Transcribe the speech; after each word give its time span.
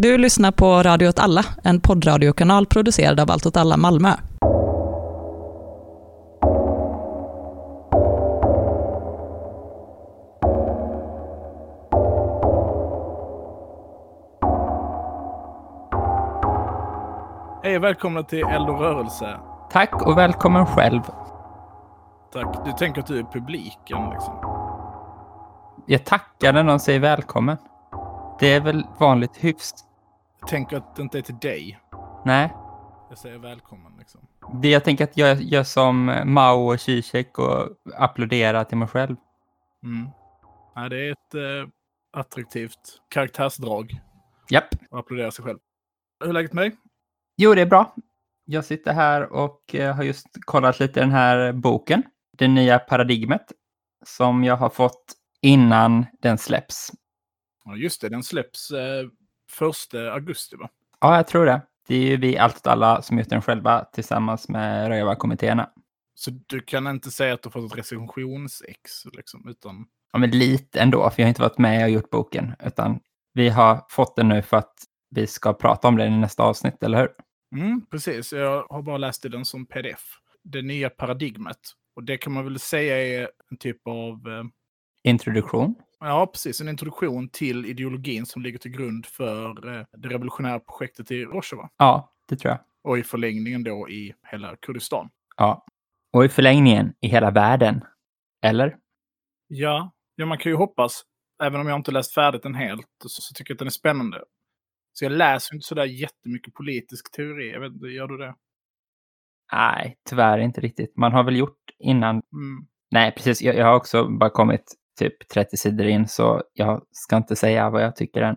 Du 0.00 0.18
lyssnar 0.18 0.52
på 0.52 0.82
Radio 0.82 1.08
åt 1.08 1.18
alla, 1.18 1.44
en 1.64 1.80
poddradiokanal 1.80 2.66
producerad 2.66 3.20
av 3.20 3.30
Allt 3.30 3.46
åt 3.46 3.56
alla 3.56 3.76
Malmö. 3.76 4.08
Hej 17.62 17.76
och 17.76 17.84
välkomna 17.84 18.22
till 18.22 18.44
Eld 18.44 18.68
och 18.68 18.80
rörelse. 18.80 19.36
Tack 19.70 20.06
och 20.06 20.18
välkommen 20.18 20.66
själv. 20.66 21.02
Tack. 22.32 22.64
Du 22.64 22.72
tänker 22.72 23.00
att 23.00 23.06
du 23.06 23.18
är 23.18 23.26
publiken 23.32 24.10
liksom? 24.10 24.34
Jag 25.86 26.04
tackar 26.04 26.52
när 26.52 26.62
någon 26.62 26.80
säger 26.80 27.00
välkommen. 27.00 27.56
Det 28.40 28.54
är 28.54 28.60
väl 28.60 28.86
vanligt 28.98 29.36
hyfs? 29.36 29.87
Jag 30.40 30.48
tänker 30.48 30.76
att 30.76 30.96
det 30.96 31.02
inte 31.02 31.18
är 31.18 31.22
till 31.22 31.38
dig. 31.38 31.80
Nej, 32.24 32.52
Jag 33.08 33.18
säger 33.18 33.38
välkommen 33.38 33.92
liksom. 33.98 34.20
det 34.62 34.68
jag 34.70 34.84
tänker 34.84 35.04
att 35.04 35.16
jag 35.16 35.42
gör 35.42 35.62
som 35.64 36.20
Mao 36.24 36.72
och 36.72 36.80
Zizek 36.80 37.38
och 37.38 37.68
applåderar 37.94 38.64
till 38.64 38.78
mig 38.78 38.88
själv. 38.88 39.16
Mm. 39.82 40.08
Ja, 40.74 40.88
det 40.88 41.08
är 41.08 41.12
ett 41.12 41.34
eh, 41.34 41.70
attraktivt 42.12 43.00
karaktärsdrag 43.10 44.00
Japp. 44.50 44.74
att 44.90 44.98
applådera 44.98 45.30
sig 45.30 45.44
själv. 45.44 45.58
Hur 46.20 46.28
är 46.28 46.32
läget 46.32 46.52
med 46.52 46.64
dig? 46.64 46.76
Jo, 47.36 47.54
det 47.54 47.62
är 47.62 47.66
bra. 47.66 47.94
Jag 48.44 48.64
sitter 48.64 48.92
här 48.92 49.32
och 49.32 49.74
eh, 49.74 49.94
har 49.96 50.02
just 50.02 50.26
kollat 50.44 50.80
lite 50.80 51.00
den 51.00 51.10
här 51.10 51.52
boken, 51.52 52.02
Det 52.38 52.48
nya 52.48 52.78
paradigmet, 52.78 53.52
som 54.04 54.44
jag 54.44 54.56
har 54.56 54.70
fått 54.70 55.04
innan 55.40 56.06
den 56.22 56.38
släpps. 56.38 56.92
Ja, 57.64 57.76
just 57.76 58.00
det. 58.00 58.08
Den 58.08 58.22
släpps 58.22 58.70
eh, 58.70 59.06
första 59.50 60.12
augusti, 60.12 60.56
va? 60.56 60.68
Ja, 61.00 61.16
jag 61.16 61.26
tror 61.26 61.46
det. 61.46 61.62
Det 61.88 61.94
är 61.94 62.00
ju 62.00 62.16
vi 62.16 62.38
allt 62.38 62.56
åt 62.56 62.66
alla 62.66 63.02
som 63.02 63.18
gjort 63.18 63.28
den 63.28 63.42
själva 63.42 63.84
tillsammans 63.84 64.48
med 64.48 64.88
Rövarkommittéerna. 64.88 65.70
Så 66.14 66.30
du 66.46 66.60
kan 66.60 66.86
inte 66.86 67.10
säga 67.10 67.34
att 67.34 67.42
du 67.42 67.50
fått 67.50 67.72
ett 67.72 67.78
recensionsex, 67.78 69.04
liksom, 69.12 69.48
utan... 69.48 69.86
Ja, 70.12 70.18
men 70.18 70.30
lite 70.30 70.80
ändå, 70.80 71.10
för 71.10 71.22
jag 71.22 71.26
har 71.26 71.28
inte 71.28 71.42
varit 71.42 71.58
med 71.58 71.84
och 71.84 71.90
gjort 71.90 72.10
boken, 72.10 72.54
utan 72.64 73.00
vi 73.32 73.48
har 73.48 73.84
fått 73.88 74.16
den 74.16 74.28
nu 74.28 74.42
för 74.42 74.56
att 74.56 74.74
vi 75.10 75.26
ska 75.26 75.52
prata 75.52 75.88
om 75.88 75.96
den 75.96 76.12
i 76.12 76.16
nästa 76.18 76.42
avsnitt, 76.42 76.82
eller 76.82 76.98
hur? 76.98 77.10
Mm, 77.56 77.86
precis. 77.90 78.32
Jag 78.32 78.66
har 78.70 78.82
bara 78.82 78.98
läst 78.98 79.22
den 79.22 79.44
som 79.44 79.66
pdf. 79.66 80.02
Det 80.44 80.62
nya 80.62 80.90
paradigmet. 80.90 81.58
Och 81.96 82.04
det 82.04 82.16
kan 82.16 82.32
man 82.32 82.44
väl 82.44 82.58
säga 82.58 83.20
är 83.22 83.30
en 83.50 83.56
typ 83.56 83.86
av... 83.86 84.28
Eh, 84.28 84.44
Introduktion. 85.02 85.74
Ja, 86.00 86.26
precis. 86.26 86.60
En 86.60 86.68
introduktion 86.68 87.28
till 87.28 87.66
ideologin 87.66 88.26
som 88.26 88.42
ligger 88.42 88.58
till 88.58 88.70
grund 88.70 89.06
för 89.06 89.76
eh, 89.76 89.86
det 89.92 90.08
revolutionära 90.08 90.60
projektet 90.60 91.10
i 91.10 91.24
Rojava. 91.24 91.70
Ja, 91.76 92.12
det 92.28 92.36
tror 92.36 92.50
jag. 92.50 92.60
Och 92.82 92.98
i 92.98 93.02
förlängningen 93.02 93.64
då 93.64 93.88
i 93.88 94.14
hela 94.30 94.56
Kurdistan. 94.56 95.10
Ja. 95.36 95.66
Och 96.12 96.24
i 96.24 96.28
förlängningen 96.28 96.94
i 97.00 97.08
hela 97.08 97.30
världen. 97.30 97.84
Eller? 98.42 98.76
Ja, 99.46 99.92
ja 100.16 100.26
man 100.26 100.38
kan 100.38 100.52
ju 100.52 100.56
hoppas. 100.56 101.02
Även 101.42 101.60
om 101.60 101.66
jag 101.68 101.76
inte 101.76 101.90
läst 101.90 102.14
färdigt 102.14 102.42
den 102.42 102.54
helt 102.54 102.86
så, 103.02 103.22
så 103.22 103.34
tycker 103.34 103.50
jag 103.50 103.54
att 103.54 103.58
den 103.58 103.68
är 103.68 103.70
spännande. 103.70 104.24
Så 104.92 105.04
jag 105.04 105.12
läser 105.12 105.54
inte 105.54 105.66
sådär 105.66 105.84
jättemycket 105.84 106.54
politisk 106.54 107.12
teori. 107.12 107.52
Jag 107.52 107.60
vet 107.60 107.72
inte, 107.72 107.86
gör 107.86 108.06
du 108.06 108.16
det? 108.16 108.34
Nej, 109.52 109.98
tyvärr 110.08 110.38
inte 110.38 110.60
riktigt. 110.60 110.96
Man 110.96 111.12
har 111.12 111.24
väl 111.24 111.36
gjort 111.36 111.58
innan. 111.78 112.14
Mm. 112.14 112.66
Nej, 112.90 113.12
precis. 113.12 113.42
Jag, 113.42 113.56
jag 113.56 113.66
har 113.66 113.74
också 113.74 114.08
bara 114.08 114.30
kommit 114.30 114.74
typ 114.98 115.28
30 115.28 115.56
sidor 115.56 115.86
in, 115.86 116.08
så 116.08 116.42
jag 116.52 116.86
ska 116.90 117.16
inte 117.16 117.36
säga 117.36 117.70
vad 117.70 117.82
jag 117.82 117.96
tycker 117.96 118.22
än. 118.22 118.36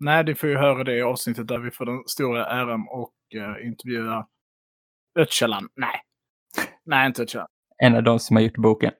Nej, 0.00 0.24
det 0.24 0.34
får 0.34 0.48
ju 0.48 0.56
höra 0.56 0.84
det 0.84 0.96
i 0.96 1.02
avsnittet 1.02 1.48
där 1.48 1.58
vi 1.58 1.70
får 1.70 1.86
den 1.86 2.02
stora 2.06 2.46
äran 2.46 2.86
och 2.90 3.14
eh, 3.34 3.66
intervjua 3.66 4.26
Öcalan. 5.18 5.68
Nej. 5.76 6.00
Nej, 6.84 7.06
inte 7.06 7.22
Öcalan. 7.22 7.46
En 7.82 7.96
av 7.96 8.02
de 8.02 8.18
som 8.18 8.36
har 8.36 8.42
gjort 8.42 8.56
boken. 8.56 8.92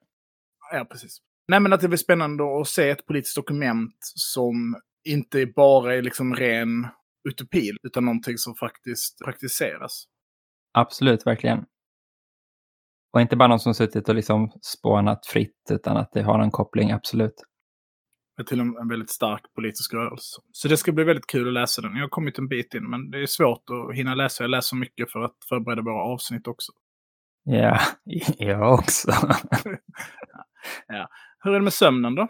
Ja, 0.72 0.84
precis. 0.84 1.18
Nej, 1.48 1.60
men 1.60 1.72
att 1.72 1.80
det 1.80 1.88
blir 1.88 1.98
spännande 1.98 2.60
att 2.60 2.68
se 2.68 2.90
ett 2.90 3.06
politiskt 3.06 3.36
dokument 3.36 3.96
som 4.00 4.76
inte 5.04 5.46
bara 5.46 5.94
är 5.94 6.02
liksom 6.02 6.34
ren 6.34 6.88
utopi, 7.28 7.70
utan 7.82 8.04
någonting 8.04 8.38
som 8.38 8.54
faktiskt 8.54 9.18
praktiseras. 9.24 10.04
Absolut, 10.72 11.26
verkligen. 11.26 11.64
Och 13.16 13.22
inte 13.22 13.36
bara 13.36 13.48
någon 13.48 13.60
som 13.60 13.74
suttit 13.74 14.08
och 14.08 14.14
liksom 14.14 14.52
spånat 14.62 15.26
fritt, 15.26 15.70
utan 15.70 15.96
att 15.96 16.12
det 16.12 16.22
har 16.22 16.38
en 16.38 16.50
koppling, 16.50 16.90
absolut. 16.90 17.34
Till 18.46 18.60
en, 18.60 18.76
en 18.76 18.88
väldigt 18.88 19.10
stark 19.10 19.42
politisk 19.54 19.94
rörelse. 19.94 20.40
Så 20.52 20.68
det 20.68 20.76
ska 20.76 20.92
bli 20.92 21.04
väldigt 21.04 21.26
kul 21.26 21.48
att 21.48 21.54
läsa 21.54 21.82
den. 21.82 21.96
Jag 21.96 22.02
har 22.02 22.08
kommit 22.08 22.38
en 22.38 22.48
bit 22.48 22.74
in, 22.74 22.90
men 22.90 23.10
det 23.10 23.22
är 23.22 23.26
svårt 23.26 23.62
att 23.70 23.96
hinna 23.96 24.14
läsa. 24.14 24.44
Jag 24.44 24.50
läser 24.50 24.76
mycket 24.76 25.12
för 25.12 25.20
att 25.20 25.36
förbereda 25.48 25.82
våra 25.82 26.02
avsnitt 26.02 26.46
också. 26.46 26.72
Ja, 27.44 27.78
jag 28.38 28.74
också. 28.74 29.12
Ja. 30.86 31.08
Hur 31.38 31.50
är 31.50 31.58
det 31.58 31.64
med 31.64 31.72
sömnen 31.72 32.14
då? 32.14 32.28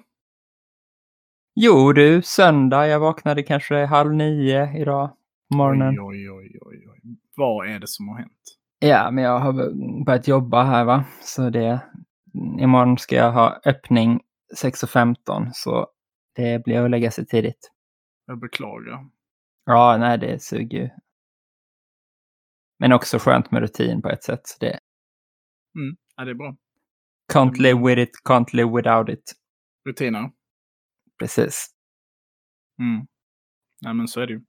Jo 1.54 1.92
du, 1.92 2.22
söndag. 2.22 2.86
Jag 2.86 3.00
vaknade 3.00 3.42
kanske 3.42 3.84
halv 3.84 4.14
nio 4.14 4.80
idag 4.80 5.10
på 5.50 5.56
morgonen. 5.56 5.88
Oj, 6.00 6.30
oj, 6.30 6.30
oj, 6.30 6.58
oj, 6.60 6.88
oj. 6.88 7.16
Vad 7.36 7.68
är 7.68 7.78
det 7.78 7.88
som 7.88 8.08
har 8.08 8.18
hänt? 8.18 8.55
Ja, 8.78 9.10
men 9.10 9.24
jag 9.24 9.38
har 9.38 9.52
börjat 10.04 10.28
jobba 10.28 10.62
här 10.64 10.84
va. 10.84 11.04
Så 11.22 11.50
det, 11.50 11.80
imorgon 12.60 12.98
ska 12.98 13.16
jag 13.16 13.32
ha 13.32 13.60
öppning 13.64 14.20
6.15 14.62 15.50
så 15.52 15.86
det 16.34 16.64
blir 16.64 16.84
att 16.84 16.90
lägga 16.90 17.10
sig 17.10 17.26
tidigt. 17.26 17.70
Jag 18.26 18.40
beklagar. 18.40 19.06
Ja, 19.64 19.96
nej 19.96 20.18
det 20.18 20.42
suger 20.42 20.78
ju. 20.78 20.90
Men 22.78 22.92
också 22.92 23.18
skönt 23.18 23.50
med 23.50 23.60
rutin 23.60 24.02
på 24.02 24.08
ett 24.08 24.24
sätt. 24.24 24.56
Det 24.60 24.78
Mm. 25.76 25.96
Ja, 26.16 26.24
det 26.24 26.30
är 26.30 26.34
bra. 26.34 26.56
can't 27.32 27.56
live 27.58 27.80
with 27.88 28.02
it, 28.02 28.10
can't 28.24 28.46
live 28.52 28.76
without 28.76 29.08
it. 29.08 29.32
Rutiner. 29.88 30.30
Precis. 31.18 31.66
Mm. 32.78 33.06
Nej, 33.82 33.94
men 33.94 34.08
så 34.08 34.20
är 34.20 34.26
det 34.26 34.32
ju. 34.32 34.44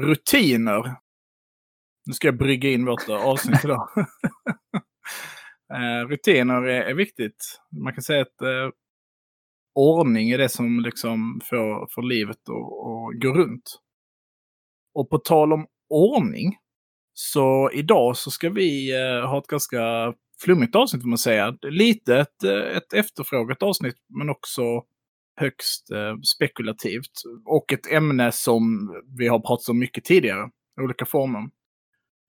Rutiner. 0.00 0.96
Nu 2.06 2.12
ska 2.12 2.28
jag 2.28 2.38
brygga 2.38 2.70
in 2.70 2.84
vårt 2.84 3.08
avsnitt 3.08 3.64
idag. 3.64 3.88
eh, 5.74 6.08
rutiner 6.08 6.62
är, 6.62 6.82
är 6.82 6.94
viktigt. 6.94 7.60
Man 7.84 7.92
kan 7.92 8.02
säga 8.02 8.22
att 8.22 8.42
eh, 8.42 8.70
ordning 9.74 10.30
är 10.30 10.38
det 10.38 10.48
som 10.48 10.80
liksom 10.80 11.40
får, 11.44 11.94
får 11.94 12.02
livet 12.02 12.36
att, 12.36 13.22
gå 13.22 13.32
runt. 13.34 13.80
Och 14.94 15.10
på 15.10 15.18
tal 15.18 15.52
om 15.52 15.66
ordning, 15.88 16.56
så 17.12 17.70
idag 17.72 18.16
så 18.16 18.30
ska 18.30 18.50
vi 18.50 18.92
eh, 18.92 19.28
ha 19.28 19.38
ett 19.38 19.46
ganska 19.46 20.14
flummigt 20.40 20.76
avsnitt 20.76 21.02
får 21.02 21.08
man 21.08 21.18
säga. 21.18 21.56
Lite 21.62 22.16
ett, 22.16 22.44
eh, 22.44 22.76
ett 22.76 22.92
efterfrågat 22.92 23.62
avsnitt, 23.62 23.96
men 24.08 24.30
också 24.30 24.62
högst 25.36 25.90
eh, 25.90 26.16
spekulativt. 26.20 27.22
Och 27.44 27.72
ett 27.72 27.92
ämne 27.92 28.32
som 28.32 28.90
vi 29.18 29.28
har 29.28 29.38
pratat 29.38 29.68
om 29.68 29.78
mycket 29.78 30.04
tidigare, 30.04 30.50
olika 30.80 31.06
former. 31.06 31.50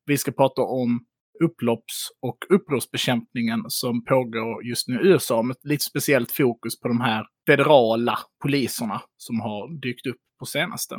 Vi 0.06 0.18
ska 0.18 0.32
prata 0.32 0.62
om 0.62 1.00
upplopps 1.44 2.10
och 2.22 2.38
upprorsbekämpningen 2.50 3.64
som 3.68 4.04
pågår 4.06 4.64
just 4.66 4.88
nu 4.88 4.96
i 5.02 5.08
USA 5.08 5.42
med 5.42 5.56
ett 5.56 5.66
lite 5.66 5.84
speciellt 5.84 6.32
fokus 6.32 6.80
på 6.80 6.88
de 6.88 7.02
här 7.02 7.26
federala 7.48 8.18
poliserna 8.44 9.02
som 9.18 9.40
har 9.40 9.82
dykt 9.82 10.08
upp 10.08 10.18
på 10.40 10.46
senaste. 10.46 10.96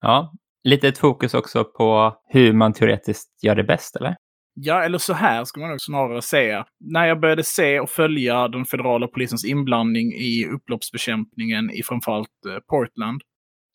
Ja, 0.00 0.32
lite 0.64 0.88
ett 0.88 0.98
fokus 0.98 1.34
också 1.34 1.64
på 1.64 2.16
hur 2.28 2.52
man 2.52 2.72
teoretiskt 2.72 3.44
gör 3.44 3.54
det 3.54 3.64
bäst, 3.64 3.96
eller? 3.96 4.16
Ja, 4.54 4.82
eller 4.84 4.98
så 4.98 5.12
här 5.12 5.44
ska 5.44 5.60
man 5.60 5.68
nog 5.70 5.80
snarare 5.80 6.22
säga. 6.22 6.66
När 6.80 7.06
jag 7.06 7.20
började 7.20 7.44
se 7.44 7.80
och 7.80 7.90
följa 7.90 8.48
den 8.48 8.64
federala 8.64 9.06
polisens 9.06 9.44
inblandning 9.44 10.12
i 10.12 10.46
upploppsbekämpningen 10.54 11.70
i 11.70 11.82
framförallt 11.82 12.28
eh, 12.48 12.58
Portland, 12.68 13.22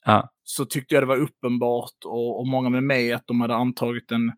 Ja. 0.05 0.29
så 0.43 0.65
tyckte 0.65 0.93
jag 0.95 1.03
det 1.03 1.07
var 1.07 1.17
uppenbart, 1.17 1.97
och, 2.05 2.39
och 2.39 2.47
många 2.47 2.69
med 2.69 2.83
mig, 2.83 3.13
att 3.13 3.27
de 3.27 3.41
hade 3.41 3.55
antagit 3.55 4.11
en, 4.11 4.31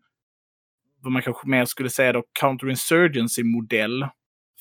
vad 1.06 1.12
man 1.12 1.22
kanske 1.22 1.48
mer 1.48 1.64
skulle 1.64 1.90
säga 1.90 2.12
då, 2.12 2.22
counterinsurgency-modell 2.40 4.06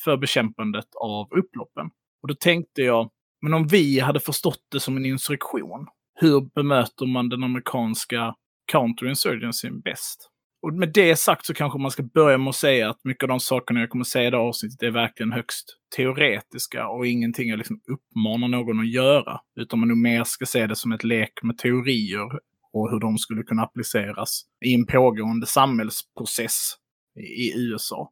för 0.03 0.17
bekämpandet 0.17 0.85
av 1.01 1.27
upploppen. 1.37 1.85
Och 2.21 2.27
då 2.27 2.33
tänkte 2.33 2.81
jag, 2.81 3.09
men 3.41 3.53
om 3.53 3.67
vi 3.67 3.99
hade 3.99 4.19
förstått 4.19 4.59
det 4.71 4.79
som 4.79 4.97
en 4.97 5.05
insurrektion, 5.05 5.87
hur 6.19 6.41
bemöter 6.55 7.05
man 7.05 7.29
den 7.29 7.43
amerikanska 7.43 8.35
counterinsurgencyn 8.71 9.81
bäst? 9.81 10.31
Och 10.61 10.73
med 10.73 10.93
det 10.93 11.15
sagt 11.15 11.45
så 11.45 11.53
kanske 11.53 11.79
man 11.79 11.91
ska 11.91 12.03
börja 12.03 12.37
med 12.37 12.49
att 12.49 12.55
säga 12.55 12.89
att 12.89 13.03
mycket 13.03 13.23
av 13.23 13.27
de 13.27 13.39
sakerna 13.39 13.79
jag 13.79 13.89
kommer 13.89 14.03
att 14.03 14.07
säga 14.07 14.27
i 14.27 14.31
det 14.31 14.37
här 14.37 14.43
avsnittet 14.43 14.83
är 14.83 14.91
verkligen 14.91 15.31
högst 15.31 15.77
teoretiska 15.95 16.87
och 16.87 17.07
ingenting 17.07 17.49
jag 17.49 17.57
liksom 17.57 17.79
uppmanar 17.87 18.47
någon 18.47 18.79
att 18.79 18.91
göra. 18.91 19.39
Utan 19.59 19.79
man 19.79 19.87
nog 19.87 19.97
mer 19.97 20.23
ska 20.23 20.45
se 20.45 20.67
det 20.67 20.75
som 20.75 20.91
ett 20.91 21.03
lek 21.03 21.31
med 21.43 21.57
teorier 21.57 22.39
och 22.75 22.91
hur 22.91 22.99
de 22.99 23.17
skulle 23.17 23.43
kunna 23.43 23.63
appliceras 23.63 24.41
i 24.65 24.75
en 24.75 24.85
pågående 24.85 25.45
samhällsprocess 25.45 26.75
i, 27.19 27.59
USA. 27.59 28.11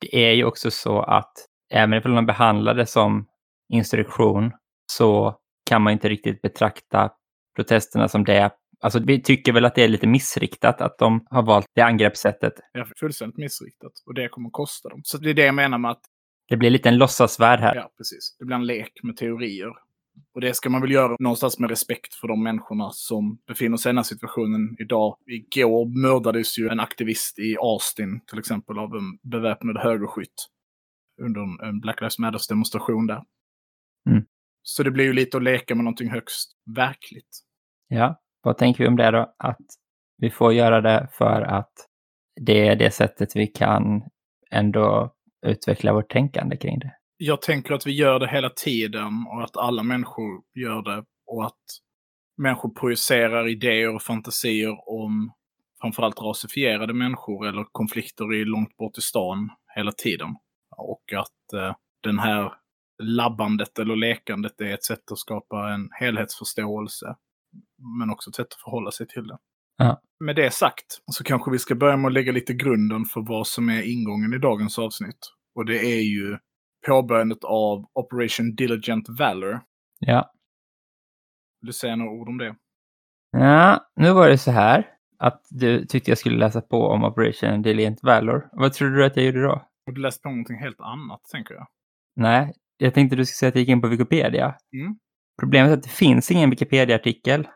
Det 0.00 0.30
är 0.30 0.32
ju 0.32 0.44
också 0.44 0.70
så 0.70 1.02
att 1.02 1.32
även 1.70 2.02
om 2.04 2.12
man 2.12 2.26
behandlar 2.26 2.74
det 2.74 2.86
som 2.86 3.26
instruktion 3.72 4.52
så 4.92 5.38
kan 5.70 5.82
man 5.82 5.92
inte 5.92 6.08
riktigt 6.08 6.42
betrakta 6.42 7.10
protesterna 7.56 8.08
som 8.08 8.24
det 8.24 8.50
Alltså 8.80 8.98
vi 8.98 9.22
tycker 9.22 9.52
väl 9.52 9.64
att 9.64 9.74
det 9.74 9.84
är 9.84 9.88
lite 9.88 10.06
missriktat 10.06 10.80
att 10.80 10.98
de 10.98 11.26
har 11.30 11.42
valt 11.42 11.66
det 11.74 11.82
angreppssättet. 11.82 12.52
Ja, 12.72 12.86
fullständigt 12.96 13.38
missriktat. 13.38 13.92
Och 14.06 14.14
det 14.14 14.28
kommer 14.28 14.48
att 14.48 14.52
kosta 14.52 14.88
dem. 14.88 15.00
Så 15.04 15.18
det 15.18 15.30
är 15.30 15.34
det 15.34 15.44
jag 15.44 15.54
menar 15.54 15.78
med 15.78 15.90
att 15.90 16.00
Det 16.48 16.56
blir 16.56 16.70
lite 16.70 16.88
en 16.88 16.98
låtsasvärld 16.98 17.60
här. 17.60 17.74
Ja, 17.74 17.90
precis. 17.96 18.36
Det 18.38 18.44
blir 18.44 18.56
en 18.56 18.66
lek 18.66 18.92
med 19.02 19.16
teorier. 19.16 19.72
Och 20.34 20.40
det 20.40 20.54
ska 20.56 20.70
man 20.70 20.80
väl 20.80 20.90
göra 20.90 21.16
någonstans 21.18 21.58
med 21.58 21.70
respekt 21.70 22.14
för 22.14 22.28
de 22.28 22.42
människorna 22.42 22.90
som 22.92 23.38
befinner 23.46 23.76
sig 23.76 23.90
i 23.90 23.92
den 23.92 23.96
här 23.98 24.02
situationen 24.02 24.76
idag. 24.80 25.16
Igår 25.26 26.02
mördades 26.02 26.58
ju 26.58 26.68
en 26.68 26.80
aktivist 26.80 27.38
i 27.38 27.56
Austin 27.58 28.20
till 28.26 28.38
exempel 28.38 28.78
av 28.78 28.94
en 28.94 29.30
beväpnad 29.30 29.78
högerskytt 29.78 30.46
under 31.22 31.40
en- 31.68 31.80
Black 31.80 32.00
Lives 32.00 32.18
Matters-demonstration 32.18 33.06
där. 33.06 33.22
Mm. 34.10 34.24
Så 34.62 34.82
det 34.82 34.90
blir 34.90 35.04
ju 35.04 35.12
lite 35.12 35.36
att 35.36 35.42
leka 35.42 35.74
med 35.74 35.84
någonting 35.84 36.10
högst 36.10 36.52
verkligt. 36.76 37.38
Ja, 37.88 38.20
vad 38.42 38.58
tänker 38.58 38.84
vi 38.84 38.88
om 38.88 38.96
det 38.96 39.10
då? 39.10 39.34
Att 39.38 39.66
vi 40.16 40.30
får 40.30 40.52
göra 40.54 40.80
det 40.80 41.08
för 41.12 41.42
att 41.42 41.72
det 42.40 42.68
är 42.68 42.76
det 42.76 42.90
sättet 42.90 43.36
vi 43.36 43.46
kan 43.46 44.02
ändå 44.50 45.14
utveckla 45.46 45.92
vårt 45.92 46.10
tänkande 46.12 46.56
kring 46.56 46.78
det. 46.78 46.94
Jag 47.20 47.42
tänker 47.42 47.74
att 47.74 47.86
vi 47.86 47.92
gör 47.92 48.18
det 48.18 48.28
hela 48.28 48.50
tiden 48.50 49.26
och 49.32 49.44
att 49.44 49.56
alla 49.56 49.82
människor 49.82 50.42
gör 50.54 50.82
det 50.82 51.04
och 51.26 51.46
att 51.46 51.62
människor 52.36 52.70
projicerar 52.70 53.48
idéer 53.48 53.94
och 53.94 54.02
fantasier 54.02 54.88
om 54.88 55.32
framförallt 55.80 56.20
rasifierade 56.20 56.94
människor 56.94 57.46
eller 57.46 57.64
konflikter 57.72 58.34
i 58.34 58.44
långt 58.44 58.76
bort 58.76 58.98
i 58.98 59.00
stan 59.00 59.50
hela 59.74 59.92
tiden. 59.92 60.36
Och 60.76 61.12
att 61.12 61.52
eh, 61.52 61.74
den 62.02 62.18
här 62.18 62.52
labbandet 63.02 63.78
eller 63.78 63.96
lekandet 63.96 64.60
är 64.60 64.74
ett 64.74 64.84
sätt 64.84 65.12
att 65.12 65.18
skapa 65.18 65.72
en 65.74 65.88
helhetsförståelse. 66.00 67.16
Men 68.00 68.10
också 68.10 68.30
ett 68.30 68.36
sätt 68.36 68.46
att 68.46 68.62
förhålla 68.64 68.90
sig 68.90 69.06
till 69.06 69.26
det. 69.26 69.38
Ja. 69.76 70.00
Med 70.20 70.36
det 70.36 70.50
sagt 70.50 71.00
så 71.12 71.24
kanske 71.24 71.50
vi 71.50 71.58
ska 71.58 71.74
börja 71.74 71.96
med 71.96 72.06
att 72.08 72.12
lägga 72.12 72.32
lite 72.32 72.54
grunden 72.54 73.04
för 73.04 73.20
vad 73.20 73.46
som 73.46 73.68
är 73.68 73.82
ingången 73.82 74.34
i 74.34 74.38
dagens 74.38 74.78
avsnitt. 74.78 75.18
Och 75.54 75.66
det 75.66 75.78
är 75.78 76.00
ju 76.00 76.38
påbörjandet 76.88 77.44
av 77.44 77.84
Operation 77.94 78.54
Diligent 78.54 79.08
Valor. 79.08 79.60
Ja. 79.98 80.32
Vill 81.60 81.66
du 81.66 81.72
säga 81.72 81.96
några 81.96 82.10
ord 82.10 82.28
om 82.28 82.38
det? 82.38 82.56
ja, 83.32 83.90
nu 83.96 84.12
var 84.12 84.28
det 84.28 84.38
så 84.38 84.50
här 84.50 84.86
att 85.18 85.42
du 85.50 85.86
tyckte 85.86 86.10
jag 86.10 86.18
skulle 86.18 86.38
läsa 86.38 86.60
på 86.60 86.86
om 86.86 87.04
Operation 87.04 87.62
Diligent 87.62 88.02
Valor. 88.02 88.48
Vad 88.52 88.72
trodde 88.72 88.96
du 88.96 89.04
att 89.04 89.16
jag 89.16 89.24
gjorde 89.26 89.42
då? 89.42 89.64
Du 89.86 90.00
läste 90.00 90.22
på 90.22 90.28
någonting 90.28 90.58
helt 90.58 90.80
annat, 90.80 91.20
tänker 91.32 91.54
jag. 91.54 91.66
Nej, 92.16 92.52
jag 92.76 92.94
tänkte 92.94 93.16
du 93.16 93.24
skulle 93.24 93.36
säga 93.36 93.48
att 93.48 93.54
jag 93.54 93.60
gick 93.60 93.68
in 93.68 93.80
på 93.80 93.88
Wikipedia. 93.88 94.54
Mm. 94.72 94.98
Problemet 95.40 95.70
är 95.70 95.76
att 95.76 95.82
det 95.82 95.88
finns 95.88 96.30
ingen 96.30 96.50
Wikipedia-artikel. 96.50 97.48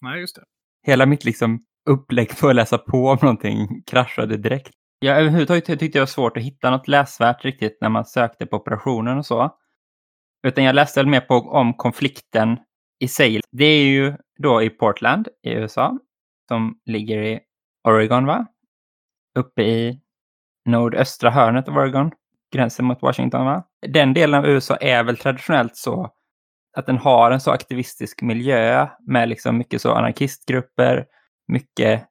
Nej, 0.00 0.20
just 0.20 0.36
det. 0.36 0.42
Hela 0.86 1.06
mitt 1.06 1.24
liksom 1.24 1.64
upplägg 1.90 2.30
för 2.30 2.50
att 2.50 2.56
läsa 2.56 2.78
på 2.78 3.08
om 3.08 3.18
någonting 3.22 3.82
kraschade 3.86 4.36
direkt. 4.36 4.72
Jag 4.98 5.20
överhuvudtaget 5.20 5.64
tyckte 5.64 5.86
det 5.86 5.98
var 5.98 6.06
svårt 6.06 6.36
att 6.36 6.42
hitta 6.42 6.70
något 6.70 6.88
läsvärt 6.88 7.44
riktigt 7.44 7.78
när 7.80 7.88
man 7.88 8.04
sökte 8.04 8.46
på 8.46 8.56
operationen 8.56 9.18
och 9.18 9.26
så. 9.26 9.50
Utan 10.46 10.64
jag 10.64 10.74
läste 10.74 11.00
väl 11.00 11.06
mer 11.06 11.20
på 11.20 11.34
om 11.34 11.74
konflikten 11.74 12.58
i 12.98 13.08
sig. 13.08 13.40
Det 13.52 13.64
är 13.64 13.84
ju 13.84 14.16
då 14.38 14.62
i 14.62 14.70
Portland 14.70 15.28
i 15.42 15.50
USA, 15.50 15.98
som 16.48 16.80
ligger 16.86 17.22
i 17.22 17.40
Oregon, 17.88 18.26
va? 18.26 18.46
Uppe 19.38 19.62
i 19.62 20.00
nordöstra 20.64 21.30
hörnet 21.30 21.68
av 21.68 21.76
Oregon, 21.76 22.10
gränsen 22.52 22.86
mot 22.86 23.02
Washington, 23.02 23.44
va? 23.44 23.64
Den 23.88 24.14
delen 24.14 24.38
av 24.40 24.46
USA 24.46 24.76
är 24.76 25.04
väl 25.04 25.16
traditionellt 25.16 25.76
så 25.76 26.10
att 26.76 26.86
den 26.86 26.98
har 26.98 27.30
en 27.30 27.40
så 27.40 27.50
aktivistisk 27.50 28.22
miljö 28.22 28.88
med 29.06 29.28
liksom 29.28 29.58
mycket 29.58 29.82
så 29.82 29.92
anarkistgrupper, 29.92 31.06
mycket 31.48 32.04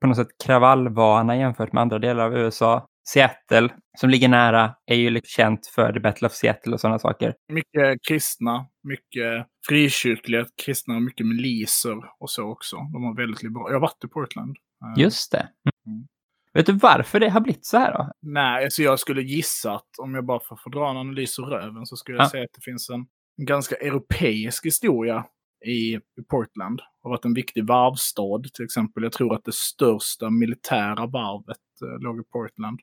på 0.00 0.06
något 0.06 0.16
sätt 0.16 0.28
kravallvana 0.44 1.36
jämfört 1.36 1.72
med 1.72 1.80
andra 1.80 1.98
delar 1.98 2.24
av 2.26 2.36
USA. 2.36 2.86
Seattle, 3.08 3.68
som 3.98 4.10
ligger 4.10 4.28
nära, 4.28 4.74
är 4.86 4.94
ju 4.96 5.10
liksom 5.10 5.28
känt 5.28 5.66
för 5.66 5.92
The 5.92 6.00
Battle 6.00 6.26
of 6.26 6.32
Seattle 6.32 6.72
och 6.72 6.80
sådana 6.80 6.98
saker. 6.98 7.34
Mycket 7.52 7.98
kristna, 8.08 8.66
mycket 8.82 9.46
frikyrkliga 9.68 10.46
kristna 10.64 10.94
och 10.94 11.02
mycket 11.02 11.26
miliser 11.26 11.96
och 12.20 12.30
så 12.30 12.42
också. 12.50 12.76
De 12.76 13.04
har 13.04 13.16
väldigt 13.16 13.42
liberala. 13.42 13.68
Jag 13.68 13.74
har 13.74 13.80
varit 13.80 14.04
i 14.04 14.08
Portland. 14.08 14.56
Eh, 14.96 15.02
Just 15.02 15.32
det. 15.32 15.48
Mm. 15.86 16.06
Vet 16.54 16.66
du 16.66 16.72
varför 16.72 17.20
det 17.20 17.28
har 17.28 17.40
blivit 17.40 17.66
så 17.66 17.78
här 17.78 17.92
då? 17.92 18.12
Nej, 18.22 18.64
alltså 18.64 18.82
jag 18.82 18.98
skulle 19.00 19.22
gissa 19.22 19.72
att 19.74 19.88
om 20.02 20.14
jag 20.14 20.24
bara 20.26 20.40
får 20.48 20.56
få 20.56 20.70
dra 20.70 20.90
en 20.90 20.96
analys 20.96 21.38
ur 21.38 21.42
röven 21.42 21.86
så 21.86 21.96
skulle 21.96 22.16
jag 22.16 22.24
Ja. 22.24 22.28
säga 22.30 22.44
att 22.44 22.52
det 22.54 22.62
finns 22.64 22.90
en 22.90 23.06
ganska 23.46 23.76
europeisk 23.76 24.66
historia 24.66 25.24
i, 25.66 25.98
Portland. 26.28 26.76
Det 26.78 26.84
har 27.02 27.10
varit 27.10 27.24
en 27.24 27.34
viktig 27.34 27.66
varvstad 27.66 28.42
till 28.54 28.64
exempel. 28.64 29.02
Jag 29.02 29.12
tror 29.12 29.34
att 29.34 29.44
det 29.44 29.54
största 29.54 30.30
militära 30.30 31.06
varvet 31.06 31.82
eh, 31.82 32.00
låg 32.00 32.20
i 32.20 32.22
Portland. 32.22 32.80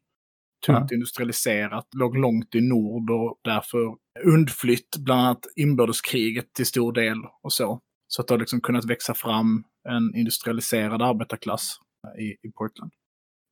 Tungt 0.66 0.92
industrialiserat, 0.92 1.88
låg 1.96 2.18
långt 2.18 2.56
i 2.56 2.62
nord 2.62 3.10
och 3.10 3.40
därför 3.44 3.96
undflytt 4.26 4.98
bland 4.98 5.22
annat 5.22 5.46
inbördeskriget 5.56 6.54
till 6.54 6.66
stor 6.66 6.94
del 6.94 7.18
och 7.44 7.54
så. 7.54 7.82
Så 8.08 8.22
att 8.22 8.28
det 8.28 8.34
har 8.34 8.40
liksom 8.40 8.62
kunnat 8.62 8.86
växa 8.86 9.14
fram 9.14 9.64
en 9.90 10.16
industrialiserad 10.16 11.02
arbetarklass 11.02 11.78
eh, 12.08 12.24
i, 12.24 12.38
i 12.44 12.52
Portland. 12.52 12.92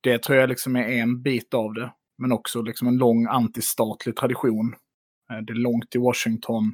Det 0.03 0.23
tror 0.23 0.37
jag 0.37 0.49
liksom 0.49 0.75
är 0.75 0.89
en 0.89 1.21
bit 1.21 1.53
av 1.53 1.73
det. 1.73 1.93
Men 2.17 2.31
också 2.31 2.61
liksom 2.61 2.87
en 2.87 2.97
lång 2.97 3.25
antistatlig 3.25 4.15
tradition. 4.15 4.75
Eh, 5.31 5.37
Det 5.37 5.53
är 5.53 5.57
långt 5.57 5.91
till 5.91 6.01
Washington 6.01 6.73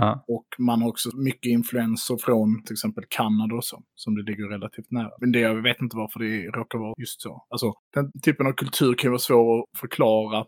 Ja. 0.00 0.24
och 0.28 0.46
man 0.58 0.82
har 0.82 0.88
också 0.88 1.08
mycket 1.16 1.50
influenser 1.50 2.16
från 2.16 2.62
till 2.64 2.74
exempel 2.74 3.04
Kanada 3.08 3.54
och 3.54 3.64
så, 3.64 3.82
som 3.94 4.14
det 4.14 4.22
ligger 4.22 4.48
relativt 4.48 4.90
nära. 4.90 5.10
Men 5.20 5.32
det, 5.32 5.38
jag 5.38 5.62
vet 5.62 5.80
inte 5.80 5.96
varför 5.96 6.20
det 6.20 6.46
råkar 6.58 6.78
vara 6.78 6.94
just 6.98 7.22
så. 7.22 7.46
Alltså, 7.50 7.72
den 7.94 8.12
typen 8.24 8.46
av 8.46 8.52
kultur 8.52 8.94
kan 8.94 9.10
vara 9.10 9.18
svår 9.18 9.60
att 9.60 9.78
förklara. 9.80 10.44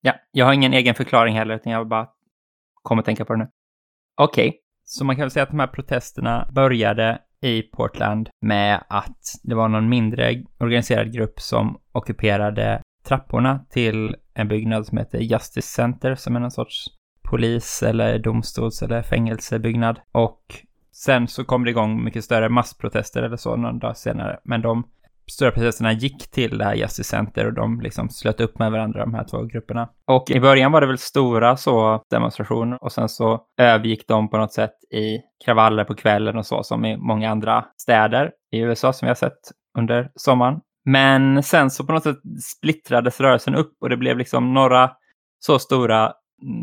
ja, 0.00 0.12
jag 0.32 0.46
har 0.46 0.52
ingen 0.52 0.72
egen 0.72 0.94
förklaring 0.94 1.36
heller, 1.36 1.54
utan 1.54 1.72
jag 1.72 1.88
bara 1.88 2.08
kommer 2.82 3.02
att 3.02 3.06
tänka 3.06 3.24
på 3.24 3.32
det 3.32 3.38
nu. 3.38 3.48
Okej, 4.20 4.60
så 4.84 5.04
man 5.04 5.16
kan 5.16 5.22
väl 5.22 5.30
säga 5.30 5.42
att 5.42 5.50
de 5.50 5.60
här 5.60 5.66
protesterna 5.66 6.48
började 6.54 7.18
i 7.40 7.62
Portland 7.62 8.28
med 8.40 8.84
att 8.88 9.40
det 9.42 9.54
var 9.54 9.68
någon 9.68 9.88
mindre 9.88 10.44
organiserad 10.60 11.12
grupp 11.12 11.40
som 11.40 11.80
ockuperade 11.92 12.82
trapporna 13.04 13.64
till 13.70 14.16
en 14.34 14.48
byggnad 14.48 14.86
som 14.86 14.98
heter 14.98 15.18
Justice 15.18 15.68
Center, 15.68 16.14
som 16.14 16.36
är 16.36 16.40
någon 16.40 16.50
sorts 16.50 16.86
polis 17.32 17.82
eller 17.82 18.18
domstols 18.18 18.82
eller 18.82 19.02
fängelsebyggnad. 19.02 20.00
Och 20.12 20.42
sen 20.92 21.28
så 21.28 21.44
kom 21.44 21.64
det 21.64 21.70
igång 21.70 22.04
mycket 22.04 22.24
större 22.24 22.48
massprotester 22.48 23.22
eller 23.22 23.36
så 23.36 23.56
någon 23.56 23.78
dag 23.78 23.96
senare. 23.96 24.38
Men 24.44 24.62
de 24.62 24.84
stora 25.32 25.50
protesterna 25.50 25.92
gick 25.92 26.30
till 26.30 26.58
det 26.58 26.64
här 26.64 26.74
Justice 26.74 27.08
Center 27.08 27.46
och 27.46 27.52
de 27.52 27.80
liksom 27.80 28.08
slöt 28.08 28.40
upp 28.40 28.58
med 28.58 28.72
varandra, 28.72 29.00
de 29.00 29.14
här 29.14 29.24
två 29.24 29.42
grupperna. 29.42 29.88
Och 30.06 30.30
i 30.30 30.40
början 30.40 30.72
var 30.72 30.80
det 30.80 30.86
väl 30.86 30.98
stora 30.98 31.56
så 31.56 32.02
demonstrationer 32.10 32.84
och 32.84 32.92
sen 32.92 33.08
så 33.08 33.40
övergick 33.60 34.08
de 34.08 34.30
på 34.30 34.36
något 34.36 34.52
sätt 34.52 34.74
i 34.94 35.18
kravaller 35.44 35.84
på 35.84 35.94
kvällen 35.94 36.36
och 36.36 36.46
så 36.46 36.62
som 36.62 36.84
i 36.84 36.96
många 36.96 37.30
andra 37.30 37.64
städer 37.76 38.30
i 38.52 38.58
USA 38.58 38.92
som 38.92 39.06
vi 39.06 39.10
har 39.10 39.14
sett 39.14 39.38
under 39.78 40.10
sommaren. 40.14 40.60
Men 40.84 41.42
sen 41.42 41.70
så 41.70 41.84
på 41.84 41.92
något 41.92 42.02
sätt 42.02 42.18
splittrades 42.56 43.20
rörelsen 43.20 43.54
upp 43.54 43.72
och 43.80 43.88
det 43.88 43.96
blev 43.96 44.18
liksom 44.18 44.54
några 44.54 44.90
så 45.38 45.58
stora 45.58 46.12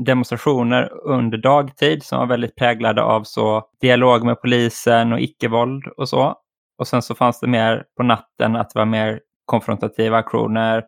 demonstrationer 0.06 0.90
under 1.08 1.38
dagtid 1.38 2.04
som 2.04 2.20
var 2.20 2.26
väldigt 2.26 2.56
präglade 2.56 3.04
av 3.04 3.24
så 3.24 3.64
dialog 3.82 4.26
med 4.26 4.42
polisen 4.42 5.14
och 5.14 5.20
icke-våld 5.20 5.84
och 5.98 6.10
så. 6.10 6.36
Och 6.80 6.88
sen 6.88 7.02
så 7.02 7.16
fanns 7.16 7.40
det 7.40 7.48
mer 7.48 7.84
på 7.98 8.04
natten 8.04 8.56
att 8.56 8.70
det 8.70 8.80
var 8.80 8.86
mer 8.86 9.20
konfrontativa 9.46 10.18
aktioner 10.18 10.84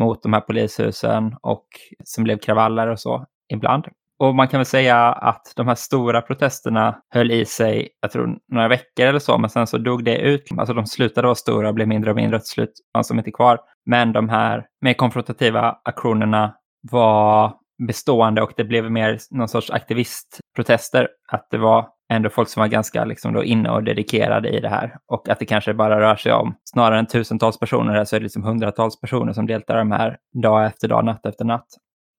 mot 0.00 0.22
de 0.22 0.32
här 0.32 0.40
polishusen 0.40 1.36
och 1.42 1.66
som 2.04 2.24
blev 2.24 2.38
kravaller 2.38 2.86
och 2.86 3.00
så 3.00 3.26
ibland. 3.52 3.84
Och 4.18 4.34
man 4.34 4.48
kan 4.48 4.58
väl 4.58 4.66
säga 4.66 5.12
att 5.12 5.52
de 5.56 5.68
här 5.68 5.74
stora 5.74 6.20
protesterna 6.20 6.98
höll 7.10 7.30
i 7.30 7.44
sig, 7.44 7.88
jag 8.00 8.10
tror 8.10 8.38
några 8.52 8.68
veckor 8.68 9.06
eller 9.06 9.18
så, 9.18 9.38
men 9.38 9.50
sen 9.50 9.66
så 9.66 9.78
dog 9.78 10.04
det 10.04 10.18
ut. 10.18 10.42
Alltså 10.58 10.74
de 10.74 10.86
slutade 10.86 11.26
vara 11.26 11.34
stora 11.34 11.68
och 11.68 11.74
blev 11.74 11.88
mindre 11.88 12.10
och 12.10 12.16
mindre, 12.16 12.38
till 12.38 12.48
slut 12.48 12.72
fanns 12.92 13.08
de 13.08 13.18
inte 13.18 13.30
kvar. 13.30 13.58
Men 13.86 14.12
de 14.12 14.28
här 14.28 14.66
mer 14.80 14.94
konfrontativa 14.94 15.76
aktionerna 15.84 16.54
var 16.90 17.52
bestående 17.86 18.42
och 18.42 18.52
det 18.56 18.64
blev 18.64 18.90
mer 18.90 19.18
någon 19.30 19.48
sorts 19.48 19.70
aktivistprotester. 19.70 21.08
Att 21.28 21.46
det 21.50 21.58
var 21.58 21.88
ändå 22.12 22.30
folk 22.30 22.48
som 22.48 22.60
var 22.60 22.68
ganska 22.68 23.04
liksom 23.04 23.32
då 23.32 23.44
inne 23.44 23.70
och 23.70 23.84
dedikerade 23.84 24.48
i 24.48 24.60
det 24.60 24.68
här. 24.68 24.96
Och 25.06 25.28
att 25.28 25.38
det 25.38 25.46
kanske 25.46 25.74
bara 25.74 26.00
rör 26.00 26.16
sig 26.16 26.32
om, 26.32 26.54
snarare 26.64 26.98
än 26.98 27.06
tusentals 27.06 27.58
personer, 27.58 28.04
så 28.04 28.16
är 28.16 28.20
det 28.20 28.24
liksom 28.24 28.42
hundratals 28.42 29.00
personer 29.00 29.32
som 29.32 29.46
deltar 29.46 29.74
i 29.74 29.78
de 29.78 29.92
här 29.92 30.16
dag 30.42 30.66
efter 30.66 30.88
dag, 30.88 31.04
natt 31.04 31.26
efter 31.26 31.44
natt. 31.44 31.66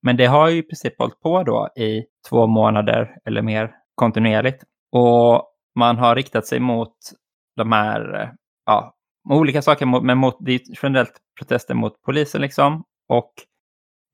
Men 0.02 0.18
det 0.18 0.26
har 0.26 0.50
ju 0.50 0.58
i 0.58 0.64
princip 0.64 1.00
hållit 1.00 1.20
på 1.20 1.44
då 1.44 1.70
i 1.76 2.04
två 2.30 2.48
månader 2.48 3.18
eller 3.26 3.42
mer 3.42 3.72
kontinuerligt. 3.96 4.64
Och 4.92 5.44
man 5.76 5.98
har 5.98 6.16
riktat 6.16 6.46
sig 6.46 6.60
mot 6.60 6.94
de 7.56 7.72
här, 7.72 8.32
ja, 8.66 8.96
olika 9.30 9.62
saker, 9.62 10.02
men 10.02 10.18
mot, 10.18 10.38
det 10.40 10.52
är 10.52 10.60
generellt 10.84 11.18
protester 11.40 11.74
mot 11.74 12.02
polisen 12.02 12.42
liksom. 12.42 12.84
Och 13.10 13.34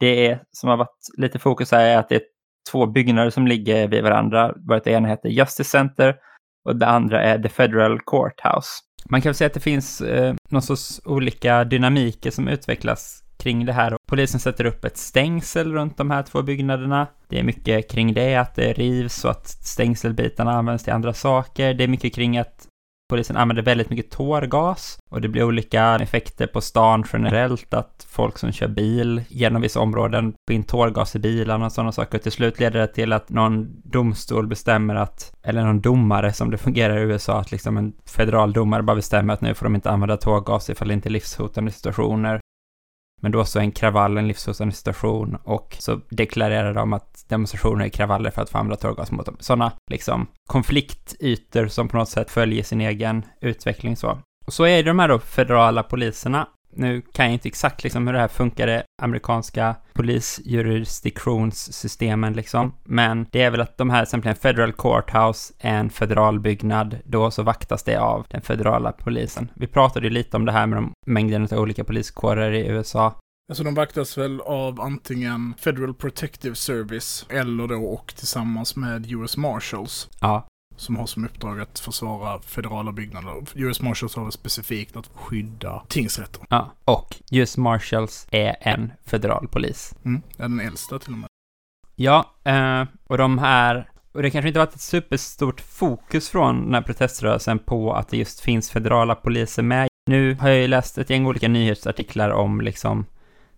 det 0.02 0.28
är, 0.28 0.42
som 0.52 0.70
har 0.70 0.78
varit 0.78 0.98
lite 1.18 1.40
fokus 1.40 1.72
här 1.72 1.86
är 1.86 1.98
att 1.98 2.10
det 2.10 2.16
är 2.16 2.22
två 2.72 2.86
byggnader 2.86 3.30
som 3.30 3.48
ligger 3.48 3.88
vid 3.88 4.04
varandra. 4.04 4.54
Vart 4.56 4.84
det 4.84 4.92
ena 4.92 5.08
heter 5.08 5.30
Justice 5.30 5.70
Center 5.70 6.16
och 6.66 6.76
det 6.76 6.88
andra 6.88 7.22
är 7.22 7.40
The 7.40 7.50
Federal 7.50 8.00
Courthouse. 8.00 8.70
Man 9.10 9.22
kan 9.22 9.30
väl 9.30 9.36
säga 9.36 9.46
att 9.48 9.54
det 9.54 9.60
finns 9.60 10.02
eh, 10.02 10.36
någon 10.50 10.62
sorts 10.62 11.02
olika 11.06 11.64
dynamiker 11.64 12.32
som 12.32 12.48
utvecklas 12.48 13.24
kring 13.38 13.66
det 13.66 13.74
här. 13.74 13.98
Polisen 14.08 14.40
sätter 14.40 14.66
upp 14.66 14.86
ett 14.86 14.98
stängsel 14.98 15.74
runt 15.74 15.98
de 15.98 16.12
här 16.12 16.24
två 16.24 16.42
byggnaderna. 16.42 17.08
Det 17.28 17.40
är 17.40 17.44
mycket 17.44 17.92
kring 17.92 18.14
det, 18.14 18.36
att 18.36 18.56
det 18.56 18.74
rivs 18.74 19.26
och 19.26 19.32
att 19.32 19.48
stängselbitarna 19.48 20.52
används 20.52 20.84
till 20.84 20.94
andra 20.94 21.14
saker. 21.14 21.74
Det 21.74 21.84
är 21.84 21.88
mycket 21.88 22.16
kring 22.16 22.38
att 22.38 22.68
polisen 23.12 23.38
använder 23.38 23.64
väldigt 23.64 23.90
mycket 23.90 24.12
tårgas 24.12 25.00
och 25.10 25.22
det 25.22 25.28
blir 25.28 25.44
olika 25.44 25.96
effekter 25.96 26.48
på 26.48 26.62
stan 26.62 27.04
generellt, 27.14 27.74
att 27.74 28.08
folk 28.10 28.38
som 28.38 28.52
kör 28.52 28.68
bil 28.68 29.22
genom 29.30 29.62
vissa 29.62 29.80
områden 29.80 30.34
får 30.48 30.56
in 30.56 30.64
tårgas 30.64 31.16
i 31.16 31.20
bilarna 31.20 31.66
och 31.66 31.72
sådana 31.72 31.92
saker. 31.92 32.18
Och 32.18 32.24
till 32.24 32.32
slut 32.32 32.60
leder 32.60 32.80
det 32.80 32.88
till 32.88 33.14
att 33.14 33.30
någon 33.30 33.82
domstol 33.84 34.48
bestämmer 34.48 34.96
att, 34.96 35.34
eller 35.44 35.66
någon 35.66 35.82
domare 35.82 36.34
som 36.34 36.52
det 36.52 36.58
fungerar 36.58 36.98
i 36.98 37.02
USA, 37.02 37.40
att 37.40 37.52
liksom 37.52 37.78
en 37.78 37.94
federal 38.06 38.54
domare 38.54 38.84
bara 38.84 38.96
bestämmer 38.96 39.34
att 39.34 39.42
nu 39.42 39.54
får 39.54 39.66
de 39.66 39.76
inte 39.76 39.92
använda 39.92 40.18
tårgas 40.18 40.70
ifall 40.70 40.88
det 40.88 40.94
inte 40.94 41.10
är 41.10 41.12
livshotande 41.12 41.72
situationer. 41.72 42.41
Men 43.22 43.32
då 43.32 43.46
så 43.46 43.60
är 43.60 43.64
en 43.64 43.72
kravall 43.72 44.18
en 44.18 44.28
livshotande 44.28 44.76
situation 44.76 45.38
och 45.44 45.76
så 45.80 46.00
deklarerar 46.10 46.74
de 46.74 46.94
att 46.94 47.26
demonstrationer 47.28 47.86
är 47.86 47.90
kravaller 47.90 48.32
för 48.32 48.42
att 48.42 48.50
få 48.50 48.58
använda 48.58 48.76
tårgas 48.76 49.12
mot 49.12 49.26
dem. 49.26 49.38
Sådana 49.40 49.72
liksom 49.92 50.28
konfliktytor 50.50 51.68
som 51.68 51.88
på 51.88 51.98
något 51.98 52.10
sätt 52.10 52.32
följer 52.32 52.64
sin 52.64 52.82
egen 52.82 53.26
utveckling 53.42 53.96
så. 53.96 54.18
Och 54.46 54.54
så 54.54 54.64
är 54.64 54.78
det 54.78 54.90
de 54.90 55.00
här 55.00 55.08
då 55.08 55.20
federala 55.20 55.84
poliserna. 55.84 56.48
Nu 56.74 57.02
kan 57.02 57.26
jag 57.26 57.34
inte 57.34 57.48
exakt 57.48 57.84
liksom 57.84 58.08
hur 58.08 58.14
det 58.14 58.20
här 58.20 58.28
funkar, 58.28 58.68
det 58.68 58.84
amerikanska 59.02 59.76
polisjurisdiktionssystemen 59.94 62.34
liksom, 62.34 62.74
men 62.84 63.28
det 63.32 63.42
är 63.42 63.52
väl 63.52 63.62
att 63.62 63.78
de 63.78 63.90
här, 63.90 64.00
till 64.00 64.04
exempel 64.04 64.36
federal 64.36 64.74
courthouse, 64.74 65.54
en 65.60 65.90
federal 65.90 66.40
byggnad, 66.40 66.98
då 67.06 67.32
så 67.32 67.44
vaktas 67.44 67.84
det 67.84 67.98
av 67.98 68.26
den 68.30 68.42
federala 68.42 68.92
polisen. 68.92 69.52
Vi 69.56 69.68
pratade 69.68 70.08
ju 70.08 70.14
lite 70.14 70.38
om 70.38 70.46
det 70.46 70.52
här 70.52 70.68
med 70.68 70.78
de 70.78 70.92
mängden 71.06 71.44
av 71.44 71.60
olika 71.60 71.84
poliskårer 71.84 72.52
i 72.52 72.68
USA. 72.68 73.14
Alltså 73.50 73.64
de 73.64 73.76
vaktas 73.76 74.18
väl 74.18 74.42
av 74.42 74.82
antingen 74.82 75.54
Federal 75.58 75.94
Protective 75.94 76.56
Service 76.56 77.26
eller 77.30 77.68
då 77.68 77.84
och 77.84 78.14
tillsammans 78.16 78.76
med 78.76 79.12
US 79.12 79.38
Marshals. 79.38 80.10
Ja, 80.22 80.48
som 80.76 80.96
har 80.96 81.06
som 81.06 81.26
uppdrag 81.26 81.60
att 81.60 81.80
försvara 81.80 82.42
federala 82.42 82.92
byggnader. 82.92 83.44
US 83.56 83.82
Marshals 83.82 84.16
har 84.16 84.32
specifikt 84.32 84.96
att 84.96 85.10
skydda 85.14 85.84
tingsrätten. 85.88 86.46
ja. 86.50 86.72
Och 86.86 87.16
US 87.32 87.58
Marshals 87.58 88.28
är 88.32 88.56
en 88.62 88.92
federal 89.06 89.48
polis. 89.48 89.96
Mm. 90.06 90.22
Är 90.38 90.44
den 90.44 90.60
äldsta 90.60 91.00
till 91.00 91.14
och 91.14 91.20
med. 91.20 91.28
Ja, 91.96 92.36
eh, 92.44 92.84
och 93.04 93.18
de 93.18 93.38
här, 93.38 93.90
och 94.12 94.22
det 94.22 94.30
kanske 94.32 94.48
inte 94.48 94.60
varit 94.60 94.76
ett 94.76 94.82
superstort 94.82 95.62
fokus 95.62 96.30
från 96.30 96.64
den 96.64 96.74
här 96.74 96.82
proteströrelsen 96.82 97.60
på 97.60 97.94
att 97.94 98.10
det 98.10 98.18
just 98.18 98.40
finns 98.40 98.72
federala 98.72 99.16
poliser 99.16 99.64
med. 99.64 99.88
Nu 100.06 100.36
har 100.36 100.50
jag 100.50 100.58
ju 100.58 100.68
läst 100.68 100.98
ett 100.98 101.10
gäng 101.10 101.26
olika 101.26 101.48
nyhetsartiklar 101.48 102.30
om 102.30 102.62
liksom 102.62 103.06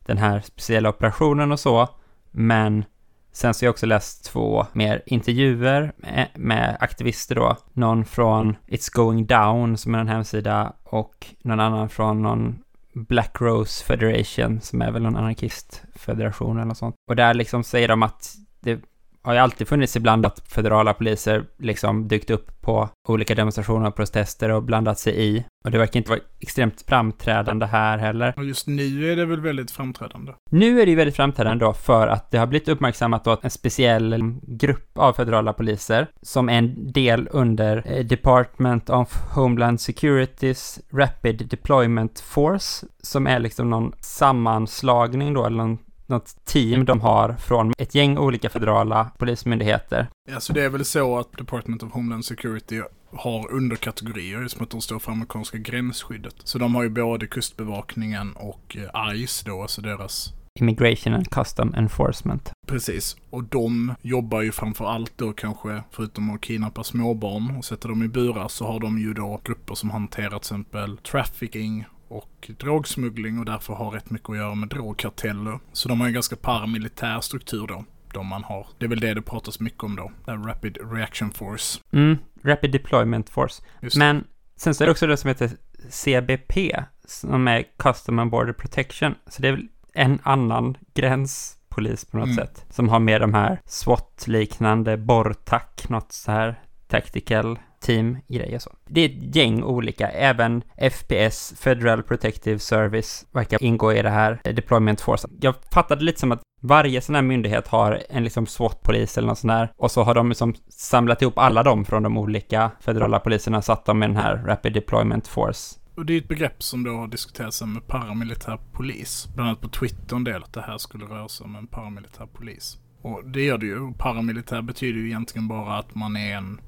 den 0.06 0.18
här 0.18 0.42
speciella 0.42 0.90
operationen 0.90 1.52
och 1.52 1.60
så, 1.60 1.90
men 2.32 2.86
sen 3.34 3.54
så 3.54 3.64
har 3.64 3.68
jag 3.68 3.72
också 3.72 3.86
läst 3.86 4.26
två 4.26 4.66
mer 4.74 5.02
intervjuer 5.06 5.94
med, 5.98 6.28
med 6.36 6.78
aktivister 6.80 7.36
då. 7.36 7.58
Någon 7.74 8.06
från 8.06 8.56
It's 8.68 8.94
Going 8.94 9.26
Down 9.26 9.78
som 9.78 9.96
är 9.96 10.00
en 10.00 10.08
hemsida 10.08 10.74
och 10.84 11.28
någon 11.42 11.60
annan 11.60 11.90
från 11.90 12.22
någon 12.22 12.64
Black 12.94 13.42
Rose 13.42 13.86
Federation 13.86 14.62
som 14.62 14.82
är 14.82 14.92
väl 14.92 15.02
någon 15.02 15.16
anarkistfederation 15.16 16.58
eller 16.58 16.66
något 16.66 16.78
sånt. 16.78 16.96
Och 17.10 17.16
där 17.16 17.34
liksom 17.34 17.64
säger 17.64 17.88
de 17.88 18.04
att 18.04 18.36
det 18.60 18.80
har 19.24 19.34
ju 19.34 19.40
alltid 19.40 19.68
funnits 19.68 19.96
ibland 19.96 20.26
att 20.26 20.40
federala 20.48 20.94
poliser 20.94 21.46
liksom 21.60 22.08
dykt 22.08 22.30
upp 22.30 22.62
på 22.62 22.90
olika 23.08 23.36
demonstrationer 23.36 23.88
och 23.88 23.96
protester 23.96 24.50
och 24.50 24.64
blandat 24.64 25.00
sig 25.00 25.24
i. 25.24 25.44
Och 25.66 25.72
det 25.72 25.78
verkar 25.78 25.98
inte 25.98 26.10
vara 26.10 26.20
extremt 26.40 26.84
framträdande 26.88 27.66
här 27.66 27.98
heller. 27.98 28.34
Och 28.38 28.46
just 28.46 28.68
nu 28.68 29.12
är 29.12 29.16
det 29.16 29.26
väl 29.26 29.42
väldigt 29.42 29.72
framträdande. 29.72 30.34
Nu 30.52 30.82
är 30.82 30.86
det 30.86 30.90
ju 30.90 30.98
väldigt 30.98 31.16
framträdande 31.16 31.66
då 31.66 31.74
för 31.74 32.08
att 32.08 32.32
det 32.32 32.38
har 32.38 32.48
blivit 32.48 32.68
uppmärksammat 32.68 33.24
då 33.24 33.32
att 33.32 33.44
en 33.44 33.50
speciell 33.50 34.36
grupp 34.42 34.98
av 34.98 35.14
federala 35.14 35.54
poliser 35.54 36.08
som 36.22 36.50
är 36.50 36.58
en 36.58 36.92
del 36.92 37.30
under 37.32 37.84
eh, 37.86 38.06
Department 38.06 38.90
of 38.90 39.16
Homeland 39.32 39.82
Securities 39.82 40.80
Rapid 40.94 41.48
Deployment 41.48 42.20
Force 42.20 42.88
som 43.02 43.28
är 43.28 43.40
liksom 43.40 43.70
någon 43.70 43.94
sammanslagning 44.00 45.34
då 45.34 45.46
eller 45.46 45.58
någon 45.58 45.78
något 46.08 46.46
team 46.46 46.86
de 46.86 47.02
har 47.02 47.34
från 47.34 47.74
ett 47.78 47.96
gäng 47.96 48.18
olika 48.18 48.50
federala 48.50 49.12
polismyndigheter. 49.18 50.08
Ja, 50.32 50.40
så 50.40 50.54
det 50.54 50.64
är 50.64 50.70
väl 50.70 50.86
så 50.86 51.20
att 51.20 51.38
Department 51.38 51.84
of 51.84 51.92
Homeland 51.92 52.26
Security 52.26 52.82
har 53.12 53.52
underkategorier 53.52 54.48
som 54.48 54.64
att 54.64 54.70
de 54.70 54.82
står 54.82 55.00
för 55.00 55.12
amerikanska 55.12 55.58
gränsskyddet. 55.58 56.36
Så 56.44 56.58
de 56.58 56.76
har 56.76 56.84
ju 56.84 56.90
både 56.90 57.28
kustbevakningen 57.28 58.34
och 58.34 58.78
eh, 58.94 59.16
ICE 59.16 59.46
då, 59.46 59.62
alltså 59.62 59.82
deras 59.82 60.34
Immigration 60.60 61.14
and 61.14 61.30
Custom 61.30 61.74
Enforcement. 61.74 62.52
Precis. 62.68 63.18
Och 63.30 63.44
de 63.44 63.96
jobbar 64.02 64.42
ju 64.42 64.52
framför 64.52 64.86
allt 64.86 65.14
då 65.16 65.34
kanske, 65.34 65.84
förutom 65.92 66.36
att 66.36 66.42
kidnappa 66.42 66.84
småbarn 66.84 67.58
och 67.58 67.66
sätta 67.66 67.88
dem 67.88 68.04
i 68.04 68.08
burar, 68.08 68.48
så 68.48 68.66
har 68.66 68.80
de 68.80 69.00
ju 69.00 69.14
då 69.14 69.42
grupper 69.44 69.76
som 69.76 69.90
hanterar 69.90 70.30
till 70.30 70.38
exempel 70.38 70.98
trafficking 70.98 71.86
och 72.14 72.52
drogsmuggling 72.60 73.40
och 73.40 73.46
därför 73.46 73.74
har 73.74 73.92
rätt 73.92 74.10
mycket 74.10 74.30
att 74.30 74.38
göra 74.38 74.56
med 74.56 74.70
drogkarteller. 74.70 75.60
Så 75.74 75.90
de 75.90 76.00
har 76.00 76.08
en 76.08 76.14
ganska 76.14 76.36
paramilitär 76.36 77.22
struktur 77.22 77.68
då. 77.68 77.86
De 78.14 78.28
man 78.28 78.44
har. 78.44 78.68
Det 78.78 78.86
är 78.86 78.90
väl 78.90 79.00
det 79.00 79.14
det 79.14 79.22
pratas 79.22 79.60
mycket 79.60 79.84
om 79.84 79.96
då. 79.96 80.12
Rapid 80.28 80.78
Reaction 80.92 81.32
Force. 81.32 81.80
Mm, 81.94 82.18
Rapid 82.44 82.72
Deployment 82.72 83.30
Force. 83.30 83.64
Just. 83.82 83.98
Men 83.98 84.24
sen 84.56 84.76
så 84.76 84.84
är 84.84 84.86
det 84.86 84.92
också 84.92 85.08
det 85.08 85.18
som 85.18 85.28
heter 85.28 85.52
CBP, 85.90 86.76
som 87.06 87.48
är 87.48 87.64
Custom 87.78 88.20
and 88.20 88.32
Border 88.32 88.54
Protection. 88.54 89.16
Så 89.28 89.42
det 89.42 89.48
är 89.48 89.52
väl 89.52 89.68
en 89.94 90.20
annan 90.24 90.78
gränspolis 90.94 92.06
på 92.06 92.18
något 92.18 92.26
Mm. 92.26 92.36
sätt, 92.38 92.66
som 92.70 92.90
har 92.90 93.00
med 93.00 93.22
de 93.22 93.34
här 93.34 93.62
SWAT-liknande, 93.66 94.98
BORTAC, 94.98 95.90
något 95.90 96.12
så 96.12 96.32
här 96.32 96.60
tactical 96.88 97.60
team-grejer 97.84 98.60
så. 98.60 98.72
Det 98.90 99.02
är 99.02 99.06
ett 99.06 99.36
gäng 99.36 99.64
olika, 99.64 100.10
även 100.10 100.62
FPS, 100.92 101.54
Federal 101.58 102.04
Protective 102.04 102.60
Service, 102.60 103.26
verkar 103.32 103.64
ingå 103.64 103.94
i 103.94 104.02
det 104.02 104.10
här 104.10 104.40
Deployment 104.44 105.02
Force. 105.02 105.28
Jag 105.42 105.56
fattade 105.74 106.04
lite 106.04 106.20
som 106.20 106.32
att 106.32 106.42
varje 106.62 107.02
sån 107.02 107.16
här 107.16 107.22
myndighet 107.22 107.68
har 107.68 108.02
en 108.10 108.24
liksom 108.24 108.46
SWAT-polis 108.46 109.18
eller 109.18 109.28
något 109.28 109.38
sånt 109.38 109.52
där, 109.52 109.72
och 109.78 109.92
så 109.92 110.04
har 110.04 110.16
de 110.16 110.30
liksom 110.30 110.54
samlat 110.70 111.22
ihop 111.22 111.38
alla 111.38 111.64
dem 111.64 111.86
från 111.86 112.04
de 112.04 112.18
olika 112.18 112.72
federala 112.80 113.20
poliserna, 113.20 113.62
satt 113.62 113.86
dem 113.86 114.04
i 114.04 114.08
den 114.08 114.18
här 114.18 114.44
Rapid 114.46 114.74
Deployment 114.74 115.28
Force. 115.28 115.80
Och 115.96 116.06
det 116.06 116.14
är 116.14 116.18
ett 116.18 116.28
begrepp 116.28 116.64
som 116.64 116.84
då 116.84 116.92
har 116.92 117.08
diskuterats 117.08 117.62
med 117.62 117.88
paramilitär 117.88 118.60
polis. 118.72 119.28
Bland 119.36 119.50
annat 119.50 119.62
på 119.62 119.70
Twitter 119.70 120.16
en 120.16 120.24
del 120.24 120.44
att 120.44 120.54
det 120.54 120.62
här 120.62 120.78
skulle 120.78 121.06
röra 121.06 121.28
sig 121.28 121.44
om 121.44 121.56
en 121.56 121.68
paramilitär 121.68 122.26
polis. 122.26 122.78
Och 123.02 123.22
det 123.26 123.44
gör 123.44 123.58
det 123.58 123.66
ju. 123.66 123.80
Och 123.80 123.98
Paramilitär 123.98 124.62
betyder 124.62 125.00
ju 125.00 125.08
egentligen 125.08 125.48
bara 125.48 125.78
att 125.78 125.96
man 125.96 126.18
är 126.18 126.36
en 126.36 126.62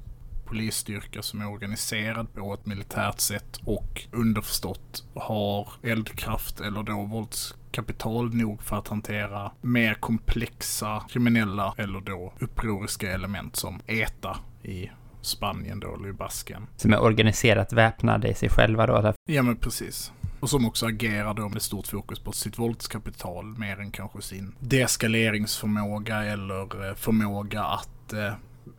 polisstyrka 0.46 1.22
som 1.22 1.40
är 1.40 1.50
organiserad 1.50 2.34
på 2.34 2.54
ett 2.54 2.66
militärt 2.66 3.20
sätt 3.20 3.60
och 3.64 4.02
underförstått 4.12 5.04
har 5.14 5.68
eldkraft 5.82 6.60
eller 6.60 6.82
då 6.82 7.02
våldskapital 7.02 8.34
nog 8.34 8.62
för 8.62 8.76
att 8.76 8.88
hantera 8.88 9.52
mer 9.60 9.94
komplexa 9.94 11.02
kriminella 11.08 11.74
eller 11.78 12.00
då 12.00 12.32
upproriska 12.38 13.12
element 13.12 13.56
som 13.56 13.80
ETA 13.86 14.38
i 14.62 14.90
Spanien 15.20 15.80
då, 15.80 15.94
eller 15.94 16.08
i 16.08 16.12
Basken. 16.12 16.66
Som 16.76 16.92
är 16.92 17.02
organiserat 17.02 17.72
väpnade 17.72 18.28
i 18.28 18.34
sig 18.34 18.48
själva 18.48 18.86
då. 18.86 19.14
Ja 19.28 19.42
men 19.42 19.56
precis. 19.56 20.12
Och 20.40 20.50
som 20.50 20.66
också 20.66 20.86
agerar 20.86 21.34
då 21.34 21.48
med 21.48 21.62
stort 21.62 21.86
fokus 21.86 22.18
på 22.18 22.32
sitt 22.32 22.58
våldskapital 22.58 23.44
mer 23.44 23.80
än 23.80 23.90
kanske 23.90 24.22
sin 24.22 24.54
deeskaleringsförmåga 24.60 26.24
eller 26.24 26.88
eh, 26.88 26.94
förmåga 26.94 27.64
att 27.64 28.12
eh, 28.12 28.32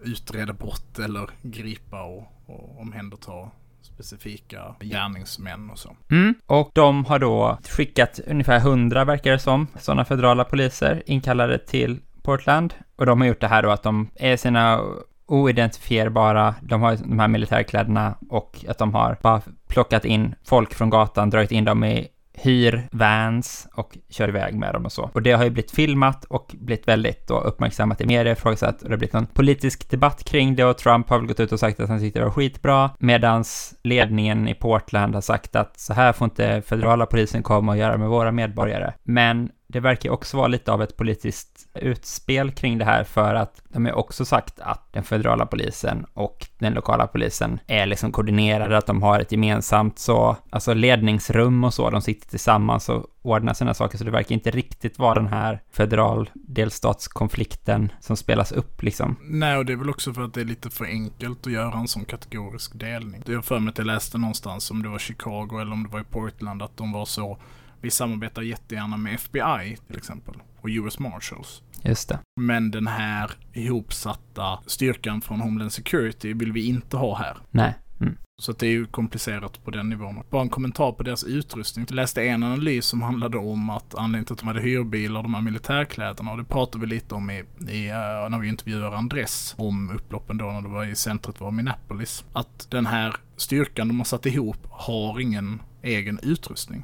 utreda 0.03 0.53
brott 0.53 0.99
eller 0.99 1.29
gripa 1.41 2.03
och, 2.03 2.23
och 2.45 2.81
omhänderta 2.81 3.51
specifika 3.81 4.75
gärningsmän 4.79 5.69
och 5.69 5.79
så. 5.79 5.95
Mm. 6.11 6.35
Och 6.45 6.71
de 6.73 7.05
har 7.05 7.19
då 7.19 7.57
skickat 7.69 8.19
ungefär 8.27 8.57
100, 8.57 9.05
verkar 9.05 9.31
det 9.31 9.39
som, 9.39 9.67
sådana 9.79 10.05
federala 10.05 10.43
poliser 10.43 11.03
inkallade 11.05 11.57
till 11.57 11.99
Portland. 12.21 12.73
Och 12.95 13.05
de 13.05 13.21
har 13.21 13.27
gjort 13.27 13.41
det 13.41 13.47
här 13.47 13.63
då 13.63 13.69
att 13.69 13.83
de 13.83 14.09
är 14.15 14.37
sina 14.37 14.81
oidentifierbara, 15.27 16.55
de 16.61 16.81
har 16.81 16.95
de 16.95 17.19
här 17.19 17.27
militärkläderna 17.27 18.15
och 18.29 18.65
att 18.67 18.77
de 18.77 18.93
har 18.93 19.17
bara 19.21 19.41
plockat 19.67 20.05
in 20.05 20.35
folk 20.45 20.73
från 20.73 20.89
gatan, 20.89 21.29
dragit 21.29 21.51
in 21.51 21.65
dem 21.65 21.83
i 21.83 22.07
hyr 22.41 22.87
vans 22.91 23.67
och 23.73 23.97
kör 24.09 24.27
iväg 24.29 24.55
med 24.55 24.73
dem 24.73 24.85
och 24.85 24.91
så. 24.91 25.09
Och 25.13 25.21
det 25.21 25.31
har 25.31 25.43
ju 25.43 25.49
blivit 25.49 25.71
filmat 25.71 26.25
och 26.25 26.55
blivit 26.59 26.87
väldigt 26.87 27.27
då 27.27 27.39
uppmärksammat 27.39 28.01
i 28.01 28.05
media, 28.05 28.33
ifrågasatt 28.33 28.81
och 28.81 28.89
det 28.89 28.93
har 28.93 28.97
blivit 28.97 29.13
någon 29.13 29.25
politisk 29.25 29.89
debatt 29.89 30.23
kring 30.23 30.55
det 30.55 30.65
och 30.65 30.77
Trump 30.77 31.09
har 31.09 31.17
väl 31.17 31.27
gått 31.27 31.39
ut 31.39 31.51
och 31.51 31.59
sagt 31.59 31.79
att 31.79 31.89
han 31.89 31.99
tyckte 31.99 32.19
det 32.19 32.25
var 32.25 32.31
skitbra, 32.31 32.89
medans 32.99 33.73
ledningen 33.83 34.47
i 34.47 34.53
Portland 34.53 35.13
har 35.13 35.21
sagt 35.21 35.55
att 35.55 35.79
så 35.79 35.93
här 35.93 36.13
får 36.13 36.25
inte 36.25 36.61
federala 36.61 37.05
polisen 37.05 37.43
komma 37.43 37.71
och 37.71 37.77
göra 37.77 37.97
med 37.97 38.09
våra 38.09 38.31
medborgare. 38.31 38.93
Men 39.03 39.49
det 39.77 39.81
verkar 39.81 40.09
också 40.09 40.37
vara 40.37 40.47
lite 40.47 40.71
av 40.71 40.81
ett 40.81 40.97
politiskt 40.97 41.67
utspel 41.73 42.51
kring 42.51 42.77
det 42.77 42.85
här 42.85 43.03
för 43.03 43.35
att 43.35 43.61
de 43.69 43.85
har 43.85 43.93
också 43.93 44.25
sagt 44.25 44.59
att 44.59 44.93
den 44.93 45.03
federala 45.03 45.45
polisen 45.45 46.05
och 46.13 46.47
den 46.57 46.73
lokala 46.73 47.07
polisen 47.07 47.59
är 47.67 47.85
liksom 47.85 48.11
koordinerade, 48.11 48.77
att 48.77 48.85
de 48.85 49.01
har 49.01 49.19
ett 49.19 49.31
gemensamt 49.31 49.99
så, 49.99 50.37
alltså 50.49 50.73
ledningsrum 50.73 51.63
och 51.63 51.73
så, 51.73 51.89
de 51.89 52.01
sitter 52.01 52.29
tillsammans 52.29 52.89
och 52.89 53.05
ordnar 53.21 53.53
sina 53.53 53.73
saker, 53.73 53.97
så 53.97 54.03
det 54.03 54.11
verkar 54.11 54.33
inte 54.33 54.51
riktigt 54.51 54.99
vara 54.99 55.13
den 55.13 55.27
här 55.27 55.61
federal 55.71 56.29
delstatskonflikten 56.33 57.91
som 57.99 58.17
spelas 58.17 58.51
upp 58.51 58.83
liksom. 58.83 59.15
Nej, 59.21 59.57
och 59.57 59.65
det 59.65 59.73
är 59.73 59.77
väl 59.77 59.89
också 59.89 60.13
för 60.13 60.21
att 60.21 60.33
det 60.33 60.41
är 60.41 60.45
lite 60.45 60.69
för 60.69 60.85
enkelt 60.85 61.47
att 61.47 61.53
göra 61.53 61.79
en 61.79 61.87
sån 61.87 62.05
kategorisk 62.05 62.79
delning. 62.79 63.23
Jag 63.25 63.35
har 63.35 63.41
för 63.41 63.59
mig 63.59 63.71
att 63.71 63.77
jag 63.77 63.87
läste 63.87 64.17
någonstans 64.17 64.71
om 64.71 64.83
det 64.83 64.89
var 64.89 64.99
Chicago 64.99 65.59
eller 65.61 65.71
om 65.71 65.83
det 65.83 65.89
var 65.89 65.99
i 65.99 66.03
Portland 66.03 66.61
att 66.61 66.77
de 66.77 66.91
var 66.91 67.05
så 67.05 67.37
vi 67.87 67.91
samarbetar 67.91 68.41
jättegärna 68.41 68.97
med 68.97 69.13
FBI 69.15 69.77
till 69.87 69.97
exempel 69.97 70.35
och 70.61 70.69
US 70.69 70.99
Marshals. 70.99 71.61
Just 71.83 72.09
det. 72.09 72.19
Men 72.41 72.71
den 72.71 72.87
här 72.87 73.31
ihopsatta 73.53 74.59
styrkan 74.65 75.21
från 75.21 75.41
Homeland 75.41 75.71
Security 75.71 76.33
vill 76.33 76.51
vi 76.51 76.67
inte 76.67 76.97
ha 76.97 77.17
här. 77.17 77.37
Nej. 77.51 77.73
Mm. 78.01 78.17
Så 78.41 78.51
det 78.51 78.67
är 78.67 78.71
ju 78.71 78.85
komplicerat 78.85 79.63
på 79.63 79.71
den 79.71 79.89
nivån. 79.89 80.23
Bara 80.29 80.41
en 80.41 80.49
kommentar 80.49 80.91
på 80.91 81.03
deras 81.03 81.23
utrustning. 81.23 81.85
Jag 81.89 81.95
läste 81.95 82.23
en 82.23 82.43
analys 82.43 82.85
som 82.85 83.01
handlade 83.01 83.37
om 83.37 83.69
att 83.69 83.95
anledningen 83.95 84.25
till 84.25 84.33
att 84.33 84.39
de 84.39 84.47
hade 84.47 84.61
hyrbilar 84.61 85.17
och 85.19 85.23
de 85.23 85.33
här 85.33 85.41
militärkläderna, 85.41 86.31
och 86.31 86.37
det 86.37 86.43
pratade 86.43 86.85
vi 86.85 86.87
lite 86.87 87.15
om 87.15 87.29
i, 87.29 87.43
i 87.69 87.89
uh, 87.89 88.29
när 88.29 88.39
vi 88.39 88.47
intervjuade 88.47 88.97
Andres 88.97 89.55
om 89.57 89.89
upploppen 89.95 90.37
då 90.37 90.45
när 90.45 90.61
det 90.61 90.67
var 90.67 90.85
i 90.85 90.95
centret 90.95 91.39
var 91.39 91.51
Minneapolis. 91.51 92.25
Att 92.33 92.67
den 92.71 92.85
här 92.85 93.15
styrkan 93.37 93.87
de 93.87 93.97
har 93.97 94.05
satt 94.05 94.25
ihop 94.25 94.67
har 94.69 95.19
ingen 95.19 95.61
egen 95.81 96.19
utrustning. 96.23 96.83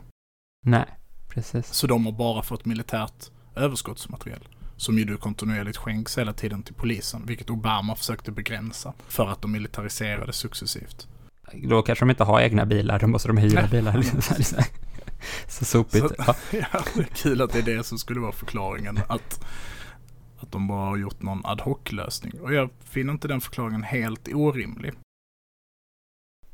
Nej, 0.66 0.86
precis. 1.30 1.68
Så 1.68 1.88
de 1.88 2.06
har 2.06 2.12
bara 2.12 2.44
fått 2.44 2.66
militärt 2.66 3.32
överskottsmaterial. 3.56 4.48
Som 4.78 4.98
ju 4.98 5.06
du 5.06 5.18
kontinuerligt 5.18 5.78
skänks 5.78 6.18
hela 6.18 6.34
tiden 6.34 6.64
till 6.64 6.74
polisen, 6.74 7.26
vilket 7.26 7.50
Obama 7.50 7.96
försökte 7.96 8.32
begränsa. 8.32 8.94
För 9.08 9.28
att 9.28 9.42
de 9.42 9.52
militariserade 9.52 10.34
successivt. 10.34 11.08
Då 11.54 11.82
kanske 11.82 12.06
de 12.06 12.10
inte 12.10 12.24
har 12.24 12.42
egna 12.42 12.66
bilar, 12.66 13.00
då 13.00 13.08
måste 13.08 13.28
de 13.28 13.38
hyra 13.38 13.68
bilar. 13.68 13.98
Liksom. 14.38 14.64
så 15.48 15.66
sopigt. 15.66 16.08
Så, 16.08 16.16
ja. 16.18 16.36
ja, 16.74 16.84
kul 17.14 17.42
att 17.42 17.54
det 17.54 17.60
är 17.60 17.78
det 17.78 17.84
som 17.84 17.98
skulle 17.98 18.20
vara 18.20 18.32
förklaringen. 18.32 19.00
Att, 19.08 19.46
att 20.38 20.52
de 20.52 20.68
bara 20.68 20.86
har 20.86 20.98
gjort 20.98 21.22
någon 21.22 21.46
ad 21.46 21.64
hoc-lösning. 21.64 22.34
Och 22.42 22.54
jag 22.54 22.70
finner 22.84 23.14
inte 23.14 23.28
den 23.28 23.42
förklaringen 23.42 23.84
helt 23.84 24.28
orimlig. 24.34 24.94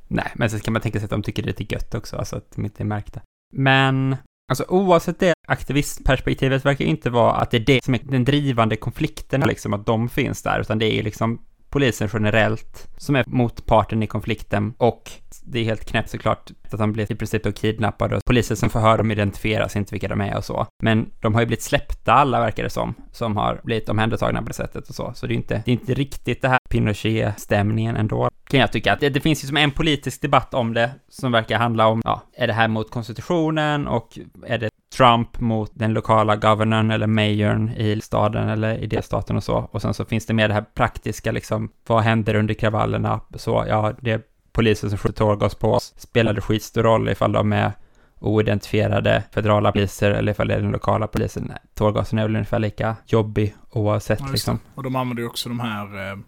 Nej, 0.08 0.32
men 0.36 0.50
så 0.50 0.60
kan 0.60 0.74
man 0.74 0.82
tänka 0.82 1.00
sig 1.00 1.04
att 1.04 1.10
de 1.10 1.24
tycker 1.24 1.44
det 1.44 1.46
är 1.46 1.60
lite 1.60 1.76
gött 1.76 1.96
också, 1.96 2.18
alltså 2.18 2.36
att 2.36 2.52
de 2.52 2.66
inte 2.66 2.84
är 2.84 2.86
märkta. 2.86 3.22
Men 3.54 4.18
Alltså 4.50 4.66
oavsett 4.68 5.20
det, 5.20 5.34
aktivistperspektivet 5.48 6.66
verkar 6.66 6.86
inte 6.86 7.10
vara 7.10 7.34
att 7.34 7.52
det 7.52 7.58
är 7.58 7.66
det 7.66 7.84
som 7.84 7.94
är 7.94 8.00
den 8.04 8.26
drivande 8.26 8.76
konflikten, 8.76 9.42
liksom 9.42 9.74
att 9.74 9.86
de 9.86 10.10
finns 10.10 10.42
där, 10.42 10.60
utan 10.60 10.80
det 10.80 10.86
är 10.86 11.04
liksom 11.04 11.42
polisen 11.70 12.10
generellt 12.14 12.88
som 12.98 13.16
är 13.16 13.24
motparten 13.28 14.04
i 14.04 14.08
konflikten 14.08 14.74
och 14.78 15.12
det 15.44 15.60
är 15.60 15.64
helt 15.64 15.86
knäppt 15.86 16.10
såklart 16.10 16.52
att 16.74 16.80
han 16.80 16.94
blir 16.94 17.12
i 17.12 17.16
princip 17.16 17.44
då 17.44 17.52
kidnappad 17.52 18.14
och 18.14 18.26
polisen 18.26 18.58
som 18.58 18.70
förhör 18.70 18.98
dem 18.98 19.12
identifieras 19.12 19.76
inte 19.76 19.96
vilka 19.96 20.08
de 20.08 20.22
är 20.22 20.38
och 20.38 20.46
så. 20.46 20.68
Men 20.84 21.12
de 21.20 21.34
har 21.34 21.42
ju 21.42 21.48
blivit 21.48 21.64
släppta 21.64 22.14
alla 22.14 22.40
verkar 22.40 22.64
det 22.64 22.70
som, 22.70 22.94
som 23.12 23.38
har 23.38 23.62
blivit 23.64 23.90
omhändertagna 23.90 24.42
på 24.42 24.48
det 24.48 24.54
sättet 24.54 24.90
och 24.90 24.96
så. 24.96 25.12
Så 25.16 25.28
det 25.28 25.34
är 25.34 25.36
inte, 25.36 25.62
det 25.66 25.72
är 25.72 25.74
inte 25.74 25.94
riktigt 25.94 26.42
det 26.42 26.50
här 26.50 26.60
Pinochet-stämningen 26.70 27.96
ändå, 27.96 28.30
kan 28.50 28.60
jag 28.60 28.72
tycka. 28.72 28.94
Att 28.94 29.00
det, 29.00 29.10
det 29.10 29.20
finns 29.20 29.44
ju 29.44 29.48
som 29.48 29.58
en 29.58 29.72
politisk 29.72 30.22
debatt 30.22 30.54
om 30.54 30.74
det 30.74 30.92
som 31.10 31.32
verkar 31.32 31.58
handla 31.58 31.88
om, 31.88 32.02
ja, 32.06 32.22
är 32.34 32.48
det 32.48 32.54
här 32.54 32.68
mot 32.68 32.92
konstitutionen 32.92 33.88
och 33.88 34.20
är 34.46 34.58
det 34.58 34.70
Trump 34.98 35.40
mot 35.40 35.72
den 35.74 35.94
lokala 35.94 36.36
governorn 36.36 36.92
eller 36.92 37.08
mayorn 37.08 37.70
i 37.70 38.02
staden 38.02 38.50
eller 38.50 38.78
i 38.78 38.88
delstaten 38.88 39.36
och 39.36 39.44
så. 39.44 39.70
Och 39.72 39.82
sen 39.82 39.94
så 39.94 40.06
finns 40.06 40.26
det 40.26 40.34
mer 40.34 40.48
det 40.48 40.54
här 40.54 40.66
praktiska 40.74 41.32
liksom, 41.32 41.70
vad 41.88 42.04
händer 42.04 42.36
under 42.36 42.54
kravallerna? 42.54 43.22
Så 43.36 43.66
ja, 43.68 43.94
det 44.02 44.22
polisen 44.52 44.90
som 44.90 45.00
skjuter 45.00 45.18
tårgas 45.18 45.56
på 45.56 45.74
oss. 45.74 45.94
Spelar 45.98 46.34
det 46.34 46.42
skitstor 46.42 46.84
roll 46.84 47.10
ifall 47.10 47.32
de 47.32 47.54
är 47.54 47.72
oidentifierade 48.20 49.24
federala 49.32 49.72
poliser 49.72 50.12
eller 50.12 50.32
ifall 50.32 50.48
det 50.48 50.54
är 50.54 50.62
den 50.62 50.72
lokala 50.72 51.08
polisen. 51.08 51.52
Tårgasen 51.74 52.20
är 52.20 52.24
väl 52.24 52.36
ungefär 52.36 52.60
lika 52.60 52.96
jobbig 53.06 53.56
oavsett 53.70 54.20
ja, 54.20 54.28
liksom. 54.32 54.60
Och 54.76 54.84
de 54.84 54.96
använder 54.96 55.24
ju 55.24 55.30
också 55.30 55.50
de 55.50 55.60
här, 55.60 55.96
eh, 55.96 56.20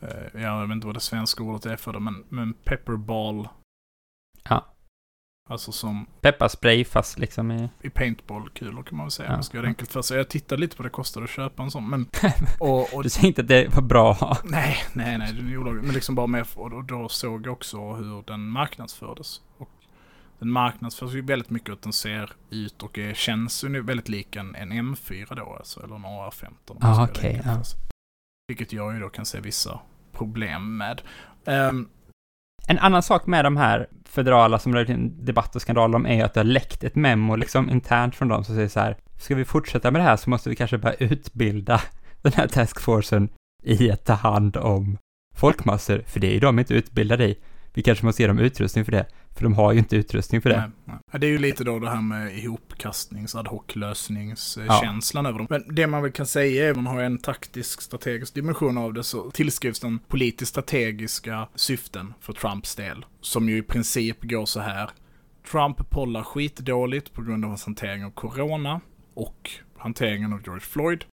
eh, 0.00 0.42
jag 0.42 0.66
vet 0.66 0.74
inte 0.74 0.86
vad 0.86 0.96
det 0.96 1.00
svenska 1.00 1.42
ordet 1.42 1.66
är 1.66 1.76
för 1.76 1.92
det, 1.92 2.00
men, 2.00 2.24
men 2.28 2.52
pepperball. 2.52 3.48
Ja. 4.48 4.74
Alltså 5.50 5.72
som... 5.72 6.06
Pepparspray 6.20 6.84
fast 6.84 7.18
liksom 7.18 7.50
i... 7.50 7.68
I 7.82 7.90
paintballkulor 7.90 8.82
kan 8.82 8.96
man 8.96 9.06
väl 9.06 9.10
säga. 9.10 9.28
Ja. 9.28 9.34
Man 9.34 9.44
ska 9.44 9.56
göra 9.56 9.62
det 9.62 9.68
enkelt 9.68 9.92
för 9.92 10.02
sig. 10.02 10.16
Jag 10.16 10.28
tittade 10.28 10.60
lite 10.60 10.76
på 10.76 10.82
det 10.82 10.90
kostade 10.90 11.24
att 11.24 11.30
köpa 11.30 11.62
en 11.62 11.70
sån. 11.70 11.90
Men... 11.90 12.06
och, 12.60 12.94
och... 12.94 13.02
Du 13.02 13.08
säger 13.08 13.28
inte 13.28 13.42
att 13.42 13.48
det 13.48 13.74
var 13.74 13.82
bra 13.82 14.36
Nej, 14.44 14.76
nej, 14.92 15.18
nej. 15.18 15.32
Det 15.32 15.52
är 15.52 15.56
olagligt. 15.56 15.84
Men 15.84 15.94
liksom 15.94 16.14
bara 16.14 16.26
med... 16.26 16.46
Och 16.54 16.84
då 16.84 17.08
såg 17.08 17.46
jag 17.46 17.52
också 17.52 17.92
hur 17.92 18.22
den 18.26 18.48
marknadsfördes. 18.48 19.40
Och 19.58 19.70
den 20.38 20.50
marknadsförs 20.50 21.14
ju 21.14 21.22
väldigt 21.22 21.50
mycket 21.50 21.72
att 21.72 21.82
den 21.82 21.92
ser 21.92 22.32
ut 22.50 22.82
och 22.82 22.98
är, 22.98 23.14
känns 23.14 23.64
väldigt 23.64 24.08
lik 24.08 24.36
en, 24.36 24.54
en 24.54 24.72
M4 24.72 25.36
då 25.36 25.56
alltså. 25.58 25.82
Eller 25.82 25.94
en 25.94 26.04
AR-15. 26.04 26.76
Ah, 26.80 27.04
okej. 27.04 27.40
Okay, 27.40 27.52
ja. 27.52 27.62
Vilket 28.48 28.72
jag 28.72 28.94
ju 28.94 29.00
då 29.00 29.08
kan 29.08 29.26
se 29.26 29.40
vissa 29.40 29.80
problem 30.12 30.76
med. 30.76 31.02
Um, 31.44 31.88
en 32.70 32.78
annan 32.78 33.02
sak 33.02 33.26
med 33.26 33.44
de 33.44 33.56
här 33.56 33.86
federala 34.04 34.58
som 34.58 34.74
rör 34.74 34.84
debatt 35.24 35.56
och 35.56 35.62
skandal 35.62 35.94
om 35.94 36.06
är 36.06 36.14
ju 36.14 36.22
att 36.22 36.34
det 36.34 36.40
har 36.40 36.44
läckt 36.44 36.84
ett 36.84 36.96
memo 36.96 37.36
liksom 37.36 37.70
internt 37.70 38.14
från 38.14 38.28
dem 38.28 38.44
som 38.44 38.54
säger 38.54 38.68
så 38.68 38.80
här, 38.80 38.96
ska 39.18 39.34
vi 39.34 39.44
fortsätta 39.44 39.90
med 39.90 40.00
det 40.00 40.04
här 40.04 40.16
så 40.16 40.30
måste 40.30 40.50
vi 40.50 40.56
kanske 40.56 40.78
börja 40.78 40.94
utbilda 40.94 41.80
den 42.22 42.32
här 42.32 42.46
taskforcen 42.46 43.28
i 43.62 43.90
att 43.90 44.04
ta 44.04 44.12
hand 44.12 44.56
om 44.56 44.98
folkmassor, 45.36 46.02
för 46.06 46.20
det 46.20 46.26
är 46.26 46.32
ju 46.32 46.40
de 46.40 46.58
inte 46.58 46.74
utbildade 46.74 47.24
i. 47.24 47.38
Vi 47.74 47.82
kanske 47.82 48.06
måste 48.06 48.22
ge 48.22 48.28
dem 48.28 48.38
utrustning 48.38 48.84
för 48.84 48.92
det, 48.92 49.06
för 49.38 49.44
de 49.44 49.54
har 49.54 49.72
ju 49.72 49.78
inte 49.78 49.96
utrustning 49.96 50.42
för 50.42 50.50
det. 50.50 50.56
Nej, 50.56 50.70
nej. 50.84 51.20
Det 51.20 51.26
är 51.26 51.30
ju 51.30 51.38
lite 51.38 51.64
då 51.64 51.78
det 51.78 51.90
här 51.90 52.02
med 52.02 52.38
ihopkastnings, 52.38 53.34
ad 53.34 53.48
hoc-lösningskänslan 53.48 55.24
ja. 55.24 55.28
över 55.28 55.38
dem. 55.38 55.46
Men 55.50 55.74
det 55.74 55.86
man 55.86 56.02
väl 56.02 56.12
kan 56.12 56.26
säga 56.26 56.66
är 56.66 56.70
att 56.70 56.76
man 56.76 56.86
har 56.86 57.02
en 57.02 57.18
taktisk, 57.18 57.82
strategisk 57.82 58.34
dimension 58.34 58.78
av 58.78 58.94
det, 58.94 59.04
så 59.04 59.30
tillskrivs 59.30 59.80
den 59.80 59.98
politiskt 59.98 60.50
strategiska 60.50 61.48
syften 61.54 62.14
för 62.20 62.32
Trumps 62.32 62.74
del. 62.74 63.04
Som 63.20 63.48
ju 63.48 63.58
i 63.58 63.62
princip 63.62 64.22
går 64.22 64.46
så 64.46 64.60
här. 64.60 64.90
Trump 65.50 65.90
pollar 65.90 66.22
skitdåligt 66.22 67.12
på 67.12 67.22
grund 67.22 67.44
av 67.44 67.48
hans 67.48 67.64
hantering 67.64 68.04
av 68.04 68.10
corona 68.10 68.80
och 69.14 69.50
hanteringen 69.78 70.32
av 70.32 70.42
George 70.44 70.60
Floyd. 70.60 71.04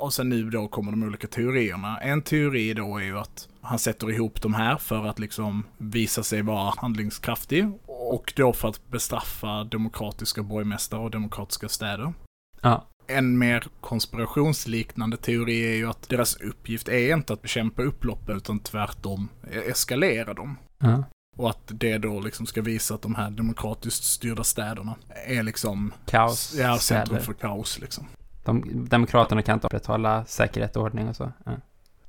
Och 0.00 0.14
sen 0.14 0.28
nu 0.28 0.50
då 0.50 0.68
kommer 0.68 0.90
de 0.90 1.02
olika 1.02 1.26
teorierna. 1.26 1.98
En 1.98 2.22
teori 2.22 2.74
då 2.74 2.96
är 2.96 3.04
ju 3.04 3.18
att 3.18 3.48
han 3.60 3.78
sätter 3.78 4.10
ihop 4.10 4.42
de 4.42 4.54
här 4.54 4.76
för 4.76 5.06
att 5.06 5.18
liksom 5.18 5.64
visa 5.78 6.22
sig 6.22 6.42
vara 6.42 6.74
handlingskraftig. 6.76 7.68
Och 7.86 8.32
då 8.36 8.52
för 8.52 8.68
att 8.68 8.90
bestraffa 8.90 9.64
demokratiska 9.64 10.42
borgmästare 10.42 11.00
och 11.00 11.10
demokratiska 11.10 11.68
städer. 11.68 12.12
Ja. 12.60 12.86
En 13.06 13.38
mer 13.38 13.66
konspirationsliknande 13.80 15.16
teori 15.16 15.72
är 15.72 15.76
ju 15.76 15.90
att 15.90 16.08
deras 16.08 16.36
uppgift 16.36 16.88
är 16.88 17.14
inte 17.14 17.32
att 17.32 17.42
bekämpa 17.42 17.82
upploppen 17.82 18.36
utan 18.36 18.58
tvärtom 18.58 19.28
eskalera 19.66 20.34
dem. 20.34 20.56
Ja. 20.78 21.04
Och 21.36 21.50
att 21.50 21.62
det 21.66 21.98
då 21.98 22.20
liksom 22.20 22.46
ska 22.46 22.62
visa 22.62 22.94
att 22.94 23.02
de 23.02 23.14
här 23.14 23.30
demokratiskt 23.30 24.04
styrda 24.04 24.44
städerna 24.44 24.94
är 25.26 25.42
liksom... 25.42 25.92
Kaos. 26.06 26.54
Ja, 26.58 26.78
centrum 26.78 27.20
för 27.20 27.32
kaos 27.32 27.78
liksom. 27.78 28.06
De, 28.44 28.84
demokraterna 28.88 29.42
kan 29.42 29.54
inte 29.54 29.66
upprätthålla 29.66 30.24
säkerhet 30.24 30.76
och 30.76 30.82
ordning 30.82 31.08
och 31.08 31.16
så. 31.16 31.32
Ja. 31.44 31.52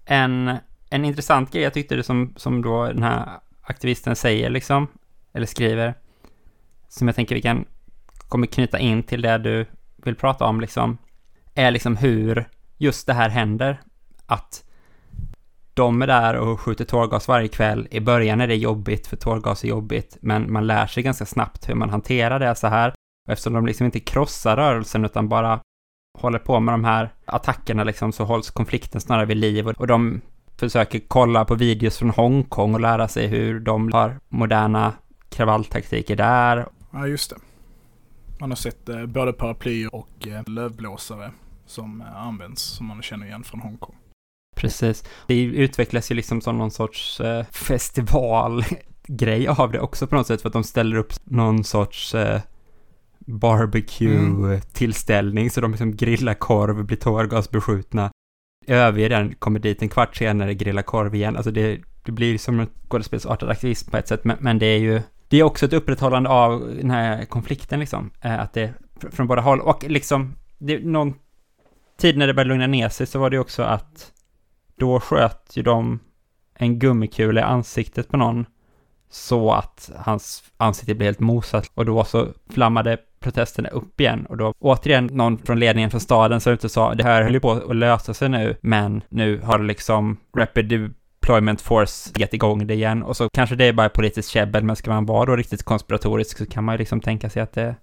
En, 0.06 0.58
en 0.90 1.06
intressant 1.06 1.52
grej 1.52 1.64
jag 1.64 1.74
tyckte 1.74 1.96
det 1.96 2.04
som, 2.04 2.34
som 2.38 2.62
då 2.62 2.86
den 2.86 3.04
här 3.04 3.40
aktivisten 3.62 4.16
säger 4.16 4.50
liksom, 4.50 4.88
eller 5.34 5.46
skriver, 5.46 5.94
som 6.90 7.08
jag 7.08 7.16
tänker 7.16 7.36
vi 7.36 7.42
kan, 7.42 7.66
kommer 8.28 8.48
knyta 8.48 8.80
in 8.80 9.04
till 9.04 9.22
det 9.22 9.38
du 9.38 9.66
vill 9.96 10.16
prata 10.16 10.46
om 10.46 10.62
liksom, 10.62 10.98
är 11.56 11.72
liksom 11.72 11.98
hur 11.98 12.50
just 12.78 13.08
det 13.08 13.14
här 13.14 13.30
händer. 13.30 13.82
Att 14.26 14.64
de 15.74 16.02
är 16.02 16.08
där 16.08 16.36
och 16.36 16.60
skjuter 16.60 16.86
tårgas 16.86 17.28
varje 17.28 17.48
kväll. 17.48 17.88
I 17.92 18.00
början 18.00 18.42
är 18.42 18.48
det 18.48 18.56
jobbigt, 18.56 19.08
för 19.08 19.18
tårgas 19.18 19.64
är 19.64 19.68
jobbigt, 19.68 20.18
men 20.22 20.52
man 20.52 20.68
lär 20.68 20.88
sig 20.88 21.04
ganska 21.04 21.26
snabbt 21.26 21.70
hur 21.70 21.76
man 21.76 21.90
hanterar 21.90 22.40
det 22.40 22.56
så 22.56 22.68
här. 22.68 22.90
Och 23.28 23.34
eftersom 23.34 23.54
de 23.54 23.66
liksom 23.66 23.86
inte 23.86 24.00
krossar 24.00 24.56
rörelsen 24.56 25.06
utan 25.06 25.30
bara 25.30 25.60
håller 26.20 26.40
på 26.40 26.60
med 26.60 26.74
de 26.74 26.84
här 26.84 27.14
attackerna 27.26 27.84
liksom 27.84 28.12
så 28.12 28.24
hålls 28.24 28.50
konflikten 28.50 29.02
snarare 29.02 29.26
vid 29.26 29.38
liv 29.38 29.68
och 29.68 29.88
de 29.88 30.22
försöker 30.58 31.02
kolla 31.08 31.46
på 31.46 31.56
videos 31.56 31.98
från 31.98 32.10
Hongkong 32.10 32.74
och 32.74 32.80
lära 32.80 33.08
sig 33.08 33.28
hur 33.28 33.60
de 33.60 33.92
har 33.94 34.20
moderna 34.30 34.94
kravalltaktiker 35.30 36.16
där. 36.16 36.68
Ja, 36.92 37.08
just 37.08 37.30
det. 37.30 37.36
Man 38.40 38.52
har 38.52 38.56
sett 38.56 38.90
eh, 38.90 39.06
både 39.06 39.34
paraplyer 39.34 39.96
och 39.96 40.28
eh, 40.28 40.44
lövblåsare 40.48 41.32
som 41.66 42.02
eh, 42.02 42.18
används, 42.18 42.62
som 42.62 42.86
man 42.86 43.02
känner 43.02 43.26
igen 43.26 43.44
från 43.44 43.62
Hongkong. 43.62 43.96
Precis. 44.56 45.04
Det 45.28 45.42
utvecklas 45.42 46.12
ju 46.12 46.16
liksom 46.16 46.42
som 46.42 46.58
någon 46.58 46.72
sorts 46.72 47.22
eh, 47.22 47.46
festivalgrej 47.46 49.48
av 49.48 49.72
det 49.72 49.80
också 49.80 50.08
på 50.08 50.16
något 50.16 50.28
sätt, 50.28 50.42
för 50.42 50.50
att 50.50 50.54
de 50.54 50.64
ställer 50.64 50.98
upp 50.98 51.14
någon 51.24 51.64
sorts 51.64 52.16
eh, 52.16 52.42
barbecue-tillställning, 53.26 55.50
så 55.50 55.62
de 55.62 55.72
liksom 55.72 55.96
grillar 55.96 56.34
korv, 56.34 56.86
blir 56.86 56.98
tårgasbeskjutna, 56.98 58.12
överger 58.68 59.10
den, 59.10 59.36
kommer 59.36 59.60
dit 59.60 59.82
en 59.82 59.90
kvart 59.90 60.16
senare, 60.16 60.54
grillar 60.54 60.82
korv 60.82 61.16
igen. 61.16 61.36
Alltså 61.36 61.52
det, 61.52 61.82
det 62.06 62.12
blir 62.12 62.38
som 62.38 62.60
en 62.60 62.68
skådespelsartad 62.90 63.50
aktivism 63.50 63.92
på 63.92 63.98
ett 63.98 64.08
sätt, 64.08 64.24
men, 64.24 64.38
men 64.40 64.60
det 64.60 64.66
är 64.66 64.80
ju 64.80 65.02
det 65.28 65.38
är 65.38 65.44
också 65.44 65.66
ett 65.66 65.74
upprätthållande 65.74 66.30
av 66.30 66.74
den 66.78 66.92
här 66.92 67.26
konflikten 67.26 67.80
liksom, 67.80 68.12
eh, 68.22 68.40
att 68.40 68.54
det 68.54 68.74
från 69.12 69.28
båda 69.28 69.42
håll, 69.42 69.62
och 69.62 69.86
liksom, 69.88 70.36
det, 70.58 70.86
någon 70.86 71.14
tid 71.98 72.18
när 72.18 72.28
det 72.28 72.34
började 72.34 72.50
lugna 72.50 72.68
ner 72.68 72.90
sig 72.90 73.08
så 73.08 73.20
var 73.20 73.30
det 73.30 73.40
också 73.40 73.64
att 73.64 74.12
då 74.76 75.00
sköt 75.00 75.58
ju 75.58 75.64
de 75.64 76.00
en 76.54 76.80
gummikula 76.80 77.42
i 77.42 77.44
ansiktet 77.44 78.10
på 78.10 78.18
någon 78.18 78.46
så 79.10 79.52
att 79.52 79.92
hans 79.98 80.44
ansikte 80.58 80.96
blev 80.96 81.06
helt 81.06 81.20
mosat. 81.20 81.72
Och 81.74 81.86
då 81.86 82.04
så 82.04 82.28
flammade 82.50 82.98
protesterna 83.22 83.70
upp 83.70 84.02
igen. 84.02 84.26
Och 84.26 84.38
då 84.38 84.54
återigen 84.60 85.06
någon 85.06 85.38
från 85.38 85.60
ledningen 85.60 85.92
för 85.92 86.00
staden 86.00 86.42
som 86.42 86.52
inte 86.52 86.70
sa 86.70 86.96
det 86.96 87.04
här 87.04 87.24
höll 87.24 87.34
ju 87.34 87.40
på 87.40 87.52
att 87.52 87.76
lösa 87.76 88.14
sig 88.14 88.30
nu 88.30 88.56
men 88.62 89.04
nu 89.10 89.42
har 89.44 89.60
det 89.60 89.66
liksom 89.66 90.18
Rapid 90.38 90.66
Deployment 91.22 91.62
Force 91.62 92.12
gett 92.16 92.34
igång 92.34 92.68
det 92.68 92.74
igen. 92.74 93.04
Och 93.04 93.18
så 93.18 93.30
kanske 93.34 93.56
det 93.56 93.66
är 93.66 93.74
bara 93.74 93.90
politiskt 93.90 94.30
käbbel 94.30 94.64
men 94.64 94.76
ska 94.76 94.92
man 94.92 95.06
vara 95.06 95.26
då 95.26 95.36
riktigt 95.36 95.64
konspiratorisk 95.64 96.38
så 96.38 96.46
kan 96.46 96.64
man 96.64 96.76
ju 96.76 96.78
liksom 96.78 97.02
tänka 97.02 97.30
sig 97.30 97.42
att 97.42 97.54
det 97.54 97.76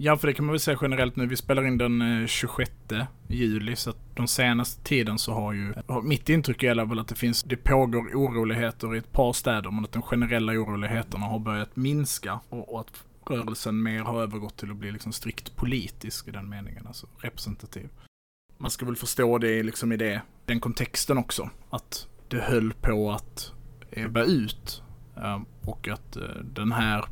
Ja, 0.00 0.16
för 0.16 0.26
det 0.26 0.34
kan 0.34 0.46
man 0.46 0.52
väl 0.52 0.60
säga 0.60 0.78
generellt 0.80 1.16
nu. 1.16 1.26
Vi 1.26 1.36
spelar 1.36 1.66
in 1.66 1.78
den 1.78 2.22
eh, 2.22 2.26
26 2.26 2.70
juli, 3.28 3.76
så 3.76 3.90
att 3.90 4.16
de 4.16 4.26
senaste 4.26 4.84
tiden 4.84 5.18
så 5.18 5.32
har 5.32 5.52
ju, 5.52 5.74
mitt 6.02 6.28
intryck 6.28 6.62
är 6.62 6.84
väl 6.84 6.98
att 6.98 7.08
det 7.08 7.14
finns, 7.14 7.42
det 7.42 7.56
pågår 7.56 8.10
oroligheter 8.14 8.94
i 8.94 8.98
ett 8.98 9.12
par 9.12 9.32
städer, 9.32 9.70
men 9.70 9.84
att 9.84 9.92
de 9.92 10.02
generella 10.02 10.52
oroligheterna 10.52 11.26
har 11.26 11.38
börjat 11.38 11.76
minska. 11.76 12.40
Och, 12.48 12.74
och 12.74 12.80
att 12.80 13.04
rörelsen 13.30 13.82
mer 13.82 14.00
har 14.00 14.22
övergått 14.22 14.56
till 14.56 14.70
att 14.70 14.76
bli 14.76 14.92
liksom 14.92 15.12
strikt 15.12 15.56
politisk 15.56 16.28
i 16.28 16.30
den 16.30 16.48
meningen, 16.48 16.86
alltså 16.86 17.06
representativ. 17.18 17.88
Man 18.58 18.70
ska 18.70 18.86
väl 18.86 18.96
förstå 18.96 19.38
det 19.38 19.62
liksom 19.62 19.92
i 19.92 19.96
det, 19.96 20.22
den 20.44 20.60
kontexten 20.60 21.18
också, 21.18 21.50
att 21.70 22.06
det 22.28 22.40
höll 22.40 22.72
på 22.72 23.10
att 23.10 23.52
ebba 23.90 24.22
ut 24.22 24.82
eh, 25.16 25.40
och 25.64 25.88
att 25.88 26.16
eh, 26.16 26.22
den 26.42 26.72
här 26.72 27.04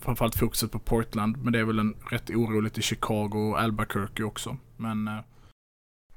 framförallt 0.00 0.38
fokuset 0.38 0.72
på 0.72 0.78
Portland, 0.78 1.36
men 1.36 1.52
det 1.52 1.58
är 1.58 1.64
väl 1.64 1.78
en 1.78 1.94
rätt 2.10 2.30
oroligt 2.30 2.78
i 2.78 2.82
Chicago 2.82 3.50
och 3.50 3.60
Albuquerque 3.60 4.24
också. 4.24 4.56
Men... 4.76 5.08
Eh, 5.08 5.18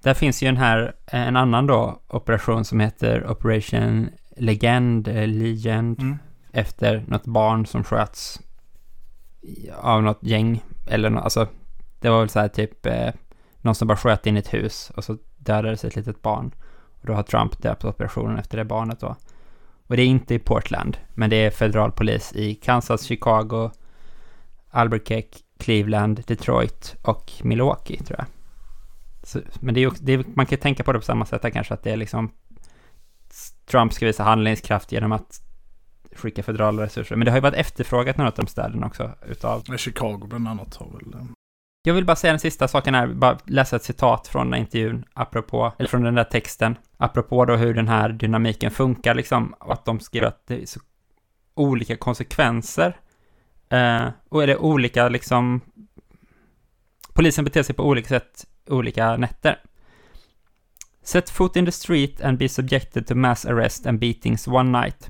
Där 0.04 0.13
finns 0.13 0.43
ju 0.43 0.48
en 0.48 0.58
här, 0.58 0.96
en 1.08 1.36
annan 1.36 1.67
då, 1.67 2.02
operation 2.08 2.65
som 2.65 2.80
heter 2.80 3.32
Operation 3.32 4.10
Legend, 4.38 5.08
Legend, 5.08 6.00
mm. 6.00 6.17
efter 6.52 7.04
något 7.08 7.26
barn 7.26 7.65
som 7.65 7.84
sköts 7.84 8.41
av 9.73 10.04
något 10.04 10.23
gäng, 10.23 10.63
eller 10.88 11.10
no, 11.10 11.19
alltså, 11.19 11.47
det 12.00 12.10
var 12.10 12.19
väl 12.19 12.30
så 12.30 12.39
här 12.39 12.47
typ, 12.47 12.86
eh, 12.86 13.13
någon 13.62 13.76
som 13.76 13.88
bara 13.88 13.97
sköt 13.97 14.26
in 14.28 14.36
i 14.36 14.39
ett 14.39 14.54
hus 14.54 14.91
och 14.95 15.04
så 15.04 15.17
dödades 15.38 15.86
ett 15.86 15.95
litet 15.95 16.21
barn. 16.21 16.52
Och 17.02 17.08
då 17.08 17.13
har 17.13 17.23
Trump 17.23 17.62
döpt 17.62 17.86
operationen 17.86 18.38
efter 18.38 18.58
det 18.58 18.65
barnet 18.65 19.00
då. 19.00 19.15
Och 19.88 19.95
det 19.95 20.02
är 20.02 20.08
inte 20.08 20.36
i 20.36 20.39
Portland, 20.39 20.97
men 21.13 21.30
det 21.30 21.36
är 21.36 21.50
federal 21.50 21.91
polis 21.91 22.34
i 22.36 22.56
Kansas, 22.56 23.04
Chicago, 23.04 23.71
Albuquerque, 24.69 25.39
Cleveland, 25.60 26.23
Detroit 26.28 26.95
och 27.02 27.32
Milwaukee, 27.43 28.04
tror 28.04 28.19
jag. 28.19 28.28
Så, 29.23 29.39
men 29.60 29.73
det 29.73 29.84
är, 29.84 29.91
det 30.00 30.13
är, 30.13 30.26
man 30.34 30.45
kan 30.45 30.58
tänka 30.58 30.84
på 30.84 30.93
det 30.93 31.00
på 31.00 31.06
samma 31.06 31.26
sätt 31.26 31.43
här 31.43 31.50
kanske, 31.50 31.73
att 31.73 31.84
det 31.84 31.91
är 31.91 31.97
liksom 31.97 32.32
Trump 33.71 33.93
ska 33.93 34.06
visa 34.06 34.23
handlingskraft 34.23 34.91
genom 34.91 35.12
att 35.12 35.41
skicka 36.19 36.43
federala 36.43 36.84
resurser. 36.84 37.15
Men 37.15 37.25
det 37.25 37.32
har 37.32 37.38
ju 37.38 37.41
varit 37.41 37.56
efterfrågat 37.56 38.17
några 38.17 38.32
av 38.32 38.36
de 38.36 38.47
städerna 38.47 38.88
också, 38.88 39.12
utav... 39.27 39.77
Chicago 39.77 40.25
bland 40.30 40.47
annat 40.47 40.75
har 40.75 40.86
väl... 40.86 41.27
Jag 41.84 41.93
vill 41.93 42.06
bara 42.06 42.15
säga 42.15 42.34
den 42.34 42.39
sista 42.39 42.67
saken 42.67 42.95
här, 42.95 43.08
bara 43.08 43.38
läsa 43.45 43.75
ett 43.75 43.84
citat 43.84 44.27
från 44.27 44.45
den 44.45 44.53
här 44.53 44.60
intervjun, 44.60 45.06
apropå, 45.13 45.73
eller 45.80 45.89
från 45.89 46.03
den 46.03 46.15
där 46.15 46.23
texten, 46.23 46.75
apropå 46.97 47.45
då 47.45 47.56
hur 47.56 47.73
den 47.73 47.88
här 47.88 48.10
dynamiken 48.10 48.71
funkar 48.71 49.15
liksom, 49.15 49.53
och 49.53 49.73
att 49.73 49.86
de 49.86 49.99
skriver 49.99 50.27
att 50.27 50.47
det 50.47 50.62
är 50.62 50.65
så 50.65 50.80
olika 51.53 51.97
konsekvenser, 51.97 52.97
eh, 53.69 54.08
och 54.30 54.43
är 54.43 54.47
det 54.47 54.58
olika 54.58 55.10
liksom, 55.10 55.62
polisen 57.13 57.45
beter 57.45 57.63
sig 57.63 57.75
på 57.75 57.84
olika 57.84 58.08
sätt 58.08 58.45
olika 58.69 59.17
nätter. 59.17 59.60
Set 61.03 61.30
foot 61.30 61.56
in 61.56 61.65
the 61.65 61.71
street 61.71 62.21
and 62.21 62.38
be 62.38 62.49
subjected 62.49 63.08
to 63.08 63.15
mass 63.15 63.45
arrest 63.45 63.86
and 63.86 63.99
beatings 63.99 64.47
one 64.47 64.82
night. 64.82 65.10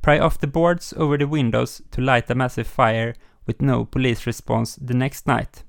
Pry 0.00 0.20
off 0.20 0.38
the 0.38 0.46
boards 0.46 0.92
over 0.96 1.18
the 1.18 1.26
windows 1.26 1.82
to 1.90 2.00
light 2.00 2.30
a 2.30 2.34
massive 2.34 2.66
fire 2.66 3.14
with 3.46 3.62
no 3.62 3.84
police 3.84 4.26
response 4.26 4.86
the 4.86 4.94
next 4.94 5.26
night. 5.26 5.64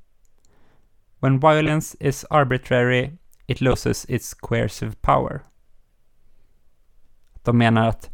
When 1.19 1.39
violence 1.39 1.97
is 1.99 2.25
arbitrary, 2.29 3.17
it 3.47 3.61
loses 3.61 4.05
its 4.09 4.33
coercive 4.33 4.95
power. 5.01 5.41
De 7.43 7.57
menar 7.57 7.87
att 7.87 8.09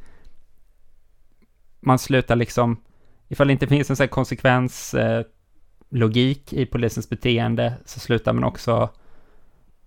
man 1.80 2.00
slutar 2.00 2.36
liksom, 2.36 2.82
ifall 3.28 3.48
det 3.48 3.54
inte 3.54 3.68
finns 3.68 3.90
en 3.90 3.96
sån 3.96 4.08
konsekvens, 4.08 4.94
eh, 4.94 5.26
logik 5.90 6.54
i 6.54 6.66
polisens 6.66 7.10
beteende, 7.10 7.74
så 7.86 8.00
slutar 8.00 8.34
man 8.34 8.44
också 8.44 8.90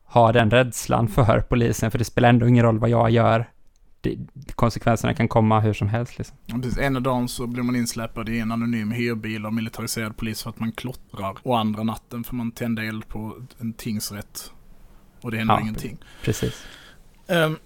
ha 0.04 0.32
den 0.32 0.50
rädslan 0.50 1.08
för 1.08 1.40
polisen, 1.40 1.90
för 1.90 1.98
det 1.98 2.04
spelar 2.04 2.28
ändå 2.28 2.48
ingen 2.48 2.64
roll 2.64 2.78
vad 2.78 2.90
jag 2.90 3.10
gör. 3.10 3.50
Det, 4.00 4.18
konsekvenserna 4.54 5.14
kan 5.14 5.28
komma 5.28 5.60
hur 5.60 5.72
som 5.72 5.88
helst. 5.88 6.18
Liksom. 6.18 6.62
precis. 6.62 6.78
Ena 6.78 7.00
dagen 7.00 7.28
så 7.28 7.46
blir 7.46 7.62
man 7.62 7.76
insläpad 7.76 8.28
i 8.28 8.38
en 8.38 8.52
anonym 8.52 8.90
hyrbil 8.90 9.46
av 9.46 9.52
militariserad 9.52 10.16
polis 10.16 10.42
för 10.42 10.50
att 10.50 10.60
man 10.60 10.72
klottrar. 10.72 11.36
Och 11.42 11.58
andra 11.58 11.82
natten 11.82 12.24
för 12.24 12.34
man 12.34 12.50
tända 12.50 12.82
eld 12.82 13.08
på 13.08 13.36
en 13.58 13.72
tingsrätt. 13.72 14.52
Och 15.20 15.30
det 15.30 15.38
händer 15.38 15.54
ja, 15.54 15.60
ingenting. 15.60 15.98
Precis. 16.22 16.64
Um, 17.26 17.56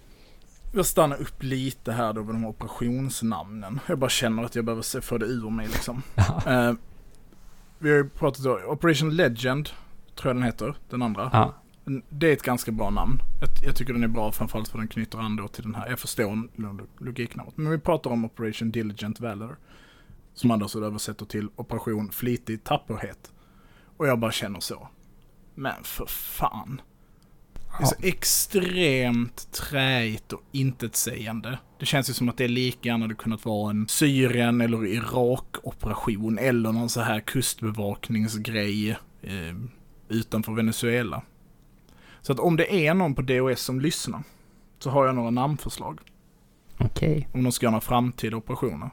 jag 0.74 0.86
stannar 0.86 1.20
upp 1.20 1.42
lite 1.42 1.92
här 1.92 2.12
då 2.12 2.24
med 2.24 2.34
de 2.34 2.44
operationsnamnen. 2.44 3.80
Jag 3.86 3.98
bara 3.98 4.10
känner 4.10 4.44
att 4.44 4.54
jag 4.54 4.64
behöver 4.64 5.00
få 5.00 5.18
det 5.18 5.26
ur 5.26 5.50
mig 5.50 5.66
liksom. 5.66 6.02
Uh, 6.46 6.72
vi 7.78 7.90
har 7.90 7.96
ju 7.96 8.08
pratat 8.08 8.46
om 8.46 8.58
Operation 8.66 9.16
Legend, 9.16 9.70
tror 10.16 10.28
jag 10.28 10.36
den 10.36 10.42
heter, 10.42 10.74
den 10.90 11.02
andra. 11.02 11.30
Ja. 11.32 11.61
Det 12.08 12.28
är 12.28 12.32
ett 12.32 12.42
ganska 12.42 12.72
bra 12.72 12.90
namn. 12.90 13.22
Jag, 13.40 13.48
jag 13.66 13.76
tycker 13.76 13.92
den 13.92 14.04
är 14.04 14.08
bra 14.08 14.32
framförallt 14.32 14.68
för 14.68 14.78
den 14.78 14.88
knyter 14.88 15.18
an 15.18 15.36
då 15.36 15.48
till 15.48 15.62
den 15.62 15.74
här. 15.74 15.90
Jag 15.90 15.98
förstår 15.98 16.48
logiknamnet. 17.04 17.56
Men 17.56 17.72
vi 17.72 17.78
pratar 17.78 18.10
om 18.10 18.24
Operation 18.24 18.70
Diligent 18.70 19.20
Valor. 19.20 19.58
Som 20.34 20.68
så 20.68 20.84
översätter 20.84 21.26
till 21.26 21.48
Operation 21.56 22.12
Flitig 22.12 22.64
Tapperhet. 22.64 23.32
Och 23.96 24.06
jag 24.06 24.18
bara 24.18 24.32
känner 24.32 24.60
så. 24.60 24.88
Men 25.54 25.84
för 25.84 26.06
fan. 26.06 26.80
Det 27.78 27.84
är 27.84 27.86
så 27.86 27.94
extremt 28.02 29.52
träigt 29.52 30.32
och 30.32 30.42
intetsägande. 30.52 31.58
Det 31.78 31.86
känns 31.86 32.10
ju 32.10 32.14
som 32.14 32.28
att 32.28 32.36
det 32.36 32.48
lika 32.48 32.88
gärna 32.88 33.04
hade 33.04 33.14
kunnat 33.14 33.44
vara 33.44 33.70
en 33.70 33.88
Syrien 33.88 34.60
eller 34.60 34.86
Irak-operation 34.86 36.38
eller 36.38 36.72
någon 36.72 36.88
så 36.88 37.00
här 37.00 37.20
kustbevakningsgrej 37.20 38.90
eh, 39.22 39.56
utanför 40.08 40.52
Venezuela. 40.52 41.22
Så 42.22 42.32
att 42.32 42.38
om 42.38 42.56
det 42.56 42.86
är 42.86 42.94
någon 42.94 43.14
på 43.14 43.22
DOS 43.22 43.60
som 43.60 43.80
lyssnar 43.80 44.22
så 44.78 44.90
har 44.90 45.06
jag 45.06 45.14
några 45.14 45.30
namnförslag. 45.30 46.00
Okej. 46.78 47.10
Okay. 47.10 47.24
Om 47.32 47.42
de 47.42 47.52
ska 47.52 47.66
göra 47.66 47.70
några 47.70 47.80
framtida 47.80 48.36
operationer. 48.36 48.90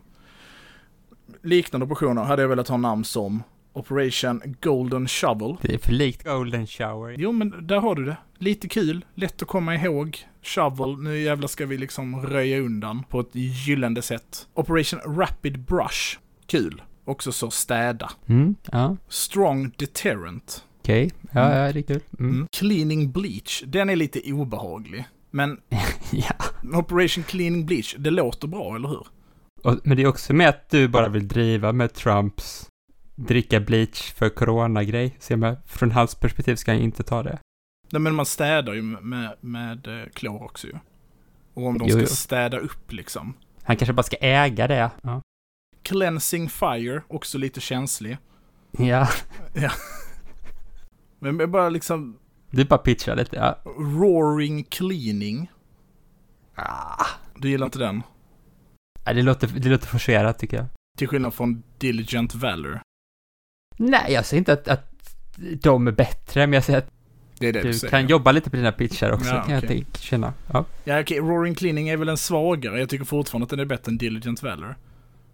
Liknande 1.41 1.85
operationer 1.85 2.23
hade 2.23 2.41
jag 2.41 2.49
velat 2.49 2.67
ha 2.67 2.77
namn 2.77 3.03
som 3.03 3.43
Operation 3.73 4.41
Golden 4.61 5.07
Shovel. 5.07 5.57
Det 5.61 5.73
är 5.73 5.77
för 5.77 5.91
likt 5.91 6.23
Golden 6.23 6.67
Shower. 6.67 7.15
Jo, 7.17 7.31
men 7.31 7.67
där 7.67 7.79
har 7.79 7.95
du 7.95 8.05
det. 8.05 8.17
Lite 8.37 8.67
kul, 8.67 9.05
lätt 9.15 9.41
att 9.41 9.47
komma 9.47 9.75
ihåg. 9.75 10.17
Shovel, 10.41 10.97
nu 10.97 11.19
jävlar 11.19 11.47
ska 11.47 11.65
vi 11.65 11.77
liksom 11.77 12.25
röja 12.25 12.59
undan 12.59 13.03
på 13.03 13.19
ett 13.19 13.35
gyllene 13.35 14.01
sätt. 14.01 14.47
Operation 14.53 14.99
Rapid 15.17 15.59
Brush, 15.59 16.19
kul. 16.45 16.81
Också 17.05 17.31
så 17.31 17.51
städa. 17.51 18.11
Mm, 18.27 18.55
ja. 18.71 18.97
Strong 19.07 19.71
Deterrent. 19.77 20.65
Okej, 20.81 21.05
okay. 21.05 21.17
ja, 21.31 21.41
mm. 21.41 21.57
ja, 21.57 21.73
det 21.73 21.79
är 21.79 21.83
kul. 21.83 22.01
Mm. 22.19 22.31
Mm. 22.31 22.47
Cleaning 22.51 23.11
Bleach, 23.11 23.63
den 23.67 23.89
är 23.89 23.95
lite 23.95 24.33
obehaglig. 24.33 25.05
Men 25.31 25.61
ja. 26.11 26.35
Operation 26.79 27.23
Cleaning 27.23 27.65
Bleach, 27.65 27.95
det 27.97 28.11
låter 28.11 28.47
bra, 28.47 28.75
eller 28.75 28.87
hur? 28.87 29.07
Och, 29.63 29.79
men 29.83 29.97
det 29.97 30.03
är 30.03 30.07
också 30.07 30.33
med 30.33 30.49
att 30.49 30.69
du 30.69 30.87
bara 30.87 31.09
vill 31.09 31.27
driva 31.27 31.71
med 31.71 31.93
Trumps 31.93 32.69
dricka 33.27 33.59
bleach 33.59 34.13
för 34.13 34.29
corona-grej. 34.29 35.17
Med, 35.29 35.57
från 35.65 35.91
hans 35.91 36.15
perspektiv 36.15 36.55
ska 36.55 36.73
jag 36.73 36.81
inte 36.81 37.03
ta 37.03 37.23
det. 37.23 37.39
Nej, 37.89 38.01
men 38.01 38.15
man 38.15 38.25
städar 38.25 38.73
ju 38.73 38.81
med, 38.81 39.03
med, 39.03 39.35
med 39.39 39.87
eh, 39.87 40.09
klor 40.13 40.43
också 40.43 40.67
ju. 40.67 40.73
Och 41.53 41.65
om 41.65 41.77
de 41.77 41.87
jo, 41.87 41.91
ska 41.91 41.99
jo. 41.99 42.07
städa 42.07 42.57
upp 42.57 42.91
liksom. 42.91 43.33
Han 43.63 43.77
kanske 43.77 43.93
bara 43.93 44.03
ska 44.03 44.17
äga 44.17 44.67
det. 44.67 44.91
Ja. 45.01 45.21
Cleansing 45.83 46.49
Fire, 46.49 47.01
också 47.07 47.37
lite 47.37 47.61
känslig. 47.61 48.17
Ja. 48.71 49.09
ja. 49.53 49.71
Men 51.19 51.51
bara 51.51 51.69
liksom... 51.69 52.17
Du 52.51 52.65
bara 52.65 52.77
pitchar 52.79 53.15
lite, 53.15 53.35
ja. 53.35 53.59
Roaring 53.77 54.63
Cleaning. 54.63 55.51
Ah. 56.55 57.05
Du 57.37 57.49
gillar 57.49 57.65
inte 57.65 57.79
den? 57.79 58.03
Nej, 59.05 59.15
det 59.15 59.21
låter, 59.21 59.47
det 59.47 59.69
låter 59.69 59.87
forcerat 59.87 60.39
tycker 60.39 60.57
jag. 60.57 60.65
Till 60.97 61.07
skillnad 61.07 61.33
från 61.33 61.63
Diligent 61.77 62.35
Valor. 62.35 62.81
Nej, 63.77 64.13
jag 64.13 64.25
säger 64.25 64.39
inte 64.39 64.53
att, 64.53 64.67
att 64.67 65.13
de 65.61 65.87
är 65.87 65.91
bättre, 65.91 66.47
men 66.47 66.53
jag 66.53 66.63
säger 66.63 66.79
att 66.79 66.91
Det 67.39 67.51
det 67.51 67.61
du, 67.61 67.71
du 67.71 67.87
kan 67.89 68.07
jobba 68.07 68.31
lite 68.31 68.49
på 68.49 68.55
dina 68.55 68.71
pitchar 68.71 69.11
också, 69.11 69.29
Ja, 69.29 69.41
kan 69.43 69.53
jag 69.53 69.63
okej. 69.63 69.67
tänka, 69.69 69.99
känna. 69.99 70.33
Ja. 70.53 70.65
Ja, 70.83 70.99
okej, 71.01 71.19
Roaring 71.19 71.55
Cleaning 71.55 71.89
är 71.89 71.97
väl 71.97 72.09
en 72.09 72.17
svagare. 72.17 72.79
Jag 72.79 72.89
tycker 72.89 73.05
fortfarande 73.05 73.43
att 73.43 73.49
den 73.49 73.59
är 73.59 73.65
bättre 73.65 73.89
än 73.91 73.97
Diligent 73.97 74.43
Valor. 74.43 74.75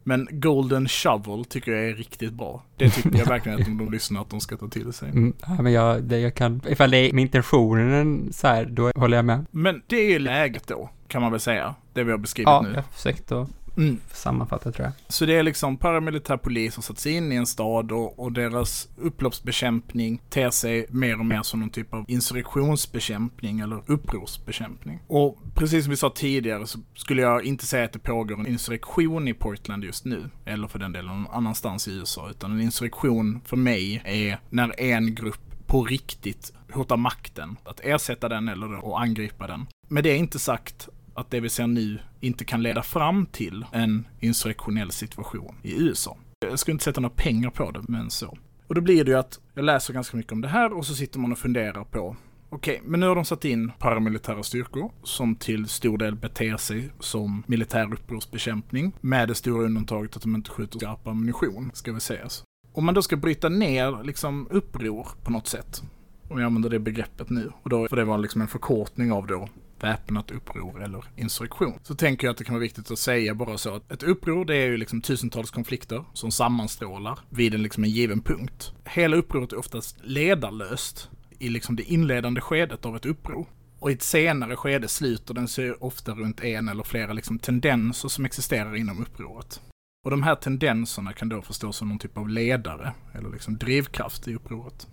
Men 0.08 0.28
Golden 0.32 0.88
Shovel 0.88 1.46
tycker 1.46 1.72
jag 1.72 1.90
är 1.90 1.94
riktigt 1.94 2.34
bra. 2.34 2.64
Det 2.78 2.90
tycker 2.90 3.20
jag 3.20 3.26
verkligen 3.26 3.62
att 3.62 3.68
om 3.68 3.78
de 3.78 3.92
lyssnar 3.92 4.22
att 4.22 4.30
de 4.30 4.40
ska 4.42 4.58
ta 4.58 4.68
till 4.68 4.94
sig. 4.94 5.10
Mm, 5.10 5.34
ja, 5.42 5.62
men 5.62 5.74
jag, 5.74 6.04
det 6.04 6.20
jag 6.20 6.36
kan, 6.36 6.62
ifall 6.68 6.92
det 6.92 6.98
är 6.98 7.14
med 7.14 7.22
intentionen 7.22 8.30
så 8.34 8.48
här, 8.48 8.66
då 8.66 8.92
håller 8.96 9.18
jag 9.18 9.26
med. 9.26 9.46
Men 9.52 9.82
det 9.88 9.96
är 9.96 10.10
ju 10.10 10.20
läget 10.20 10.68
då, 10.68 10.90
kan 11.08 11.22
man 11.22 11.32
väl 11.32 11.40
säga. 11.40 11.76
Det 11.94 12.04
vi 12.04 12.12
har 12.12 12.18
beskrivit 12.18 12.48
Ja, 12.48 12.62
nu. 12.62 12.70
jag 12.70 12.76
har 12.76 12.84
försökt 12.84 13.32
att 13.32 13.50
Mm. 13.78 14.00
sammanfatta 14.14 14.72
tror 14.72 14.86
jag. 14.86 14.94
Så 15.08 15.26
det 15.26 15.36
är 15.36 15.44
liksom 15.44 15.78
paramilitär 15.78 16.38
polis 16.38 16.76
har 16.76 16.84
satt 16.84 17.00
sig 17.00 17.12
in 17.14 17.32
i 17.32 17.36
en 17.36 17.46
stad 17.46 17.92
och, 17.92 18.20
och 18.20 18.32
deras 18.32 18.90
upploppsbekämpning 18.98 20.22
ter 20.30 20.50
sig 20.50 20.86
mer 20.90 21.20
och 21.20 21.26
mer 21.26 21.44
som 21.44 21.60
någon 21.60 21.70
typ 21.70 21.94
av 21.94 22.06
insurrektionsbekämpning 22.08 23.60
eller 23.60 23.82
upprorsbekämpning. 23.86 25.00
Och 25.08 25.38
precis 25.54 25.84
som 25.84 25.92
vi 25.92 25.98
sa 25.98 26.10
tidigare 26.10 26.68
så 26.68 26.80
skulle 26.96 27.22
jag 27.22 27.46
inte 27.46 27.66
säga 27.66 27.86
att 27.86 27.94
det 27.94 28.00
pågår 28.00 28.40
en 28.40 28.48
insurrektion 28.48 29.28
i 29.28 29.34
Portland 29.34 29.84
just 29.84 30.06
nu, 30.06 30.30
eller 30.46 30.68
för 30.68 30.80
den 30.80 30.92
delen 30.92 31.08
någon 31.08 31.28
annanstans 31.28 31.88
i 31.88 31.92
USA, 31.92 32.30
utan 32.30 32.52
en 32.52 32.62
insurrektion 32.62 33.42
för 33.46 33.58
mig 33.58 34.02
är 34.06 34.40
när 34.50 34.80
en 34.80 35.16
grupp 35.16 35.42
på 35.68 35.84
riktigt 35.84 36.54
hotar 36.72 36.98
makten, 36.98 37.58
att 37.64 37.80
ersätta 37.84 38.30
den 38.30 38.48
eller 38.48 38.86
och 38.86 39.02
angripa 39.02 39.48
den. 39.48 39.66
Men 39.88 40.04
det 40.04 40.10
är 40.10 40.16
inte 40.16 40.40
sagt 40.40 40.90
att 41.16 41.32
det 41.32 41.40
vi 41.40 41.50
ser 41.50 41.68
nu 41.68 42.00
inte 42.20 42.46
kan 42.46 42.64
leda 42.64 42.84
fram 42.84 43.26
till 43.26 43.66
en 43.72 44.08
insurrektionell 44.20 44.92
situation 44.92 45.56
i 45.64 45.84
USA. 45.84 46.18
Jag 46.40 46.60
skulle 46.60 46.74
inte 46.74 46.84
sätta 46.84 47.02
några 47.02 47.16
pengar 47.16 47.50
på 47.50 47.72
det, 47.72 47.82
men 47.88 48.10
så. 48.10 48.38
Och 48.68 48.76
då 48.76 48.82
blir 48.82 49.04
det 49.04 49.12
ju 49.12 49.18
att 49.18 49.40
jag 49.54 49.66
läser 49.66 49.94
ganska 49.94 50.18
mycket 50.18 50.32
om 50.32 50.42
det 50.42 50.48
här 50.48 50.74
och 50.74 50.86
så 50.86 50.96
sitter 50.96 51.20
man 51.20 51.32
och 51.32 51.38
funderar 51.38 51.84
på 51.84 52.16
Okej, 52.50 52.82
men 52.86 53.00
nu 53.00 53.08
har 53.08 53.16
de 53.16 53.26
satt 53.26 53.46
in 53.46 53.72
paramilitära 53.80 54.44
styrkor 54.44 54.92
som 55.04 55.36
till 55.36 55.68
stor 55.68 55.98
del 55.98 56.16
beter 56.16 56.58
sig 56.58 56.90
som 57.00 57.44
militär 57.48 57.94
upprorsbekämpning 57.94 58.94
med 59.02 59.28
det 59.28 59.36
stora 59.36 59.66
undantaget 59.66 60.16
att 60.16 60.22
de 60.22 60.36
inte 60.36 60.50
skjuter 60.50 60.80
skarp 60.80 61.08
ammunition, 61.08 61.72
ska 61.74 61.94
vi 61.94 62.00
sägas. 62.00 62.44
Om 62.74 62.86
man 62.86 62.94
då 62.94 63.02
ska 63.02 63.16
bryta 63.16 63.50
ner 63.50 64.04
liksom 64.04 64.48
uppror 64.52 65.08
på 65.24 65.32
något 65.32 65.48
sätt, 65.48 65.84
om 66.30 66.40
jag 66.40 66.46
använder 66.46 66.70
det 66.70 66.80
begreppet 66.80 67.30
nu, 67.30 67.52
och 67.64 67.70
då 67.70 67.88
får 67.88 67.96
det 67.96 68.06
vara 68.06 68.18
liksom 68.18 68.42
en 68.42 68.48
förkortning 68.48 69.12
av 69.12 69.28
då 69.28 69.50
väpnat 69.80 70.32
uppror 70.32 70.84
eller 70.84 71.06
insurrektion. 71.16 71.80
Så 71.84 71.96
tänker 71.96 72.28
jag 72.28 72.32
att 72.32 72.38
det 72.38 72.44
kan 72.44 72.56
vara 72.56 72.62
viktigt 72.62 72.92
att 72.92 73.00
säga 73.00 73.36
bara 73.36 73.58
så 73.58 73.76
att 73.76 73.92
ett 73.92 74.04
uppror 74.04 74.46
det 74.46 74.56
är 74.56 74.68
ju 74.68 74.78
liksom 74.78 75.02
tusentals 75.02 75.52
konflikter 75.52 76.06
som 76.14 76.32
sammanstrålar 76.32 77.20
vid 77.30 77.54
en, 77.54 77.64
liksom 77.64 77.84
en 77.84 77.90
given 77.90 78.22
punkt. 78.22 78.74
Hela 78.86 79.18
upproret 79.18 79.52
är 79.54 79.60
oftast 79.60 79.98
ledarlöst 80.04 81.10
i 81.40 81.50
liksom 81.50 81.76
det 81.76 81.84
inledande 81.84 82.42
skedet 82.42 82.86
av 82.86 82.96
ett 82.96 83.06
uppror. 83.06 83.48
Och 83.80 83.92
i 83.92 83.94
ett 83.94 84.04
senare 84.04 84.56
skede 84.56 84.88
sluter 84.88 85.34
den 85.34 85.48
sig 85.48 85.72
ofta 85.72 86.12
runt 86.12 86.44
en 86.44 86.70
eller 86.70 86.84
flera 86.84 87.14
liksom 87.14 87.40
tendenser 87.40 88.10
som 88.10 88.26
existerar 88.26 88.76
inom 88.76 89.02
upproret. 89.02 89.62
Och 90.06 90.12
de 90.12 90.24
här 90.24 90.36
tendenserna 90.36 91.14
kan 91.14 91.30
då 91.30 91.42
förstås 91.42 91.78
som 91.78 91.90
någon 91.90 92.00
typ 92.00 92.18
av 92.18 92.30
ledare 92.30 92.94
eller 93.14 93.30
liksom 93.30 93.58
drivkraft 93.58 94.28
i 94.28 94.36
upproret. 94.36 94.88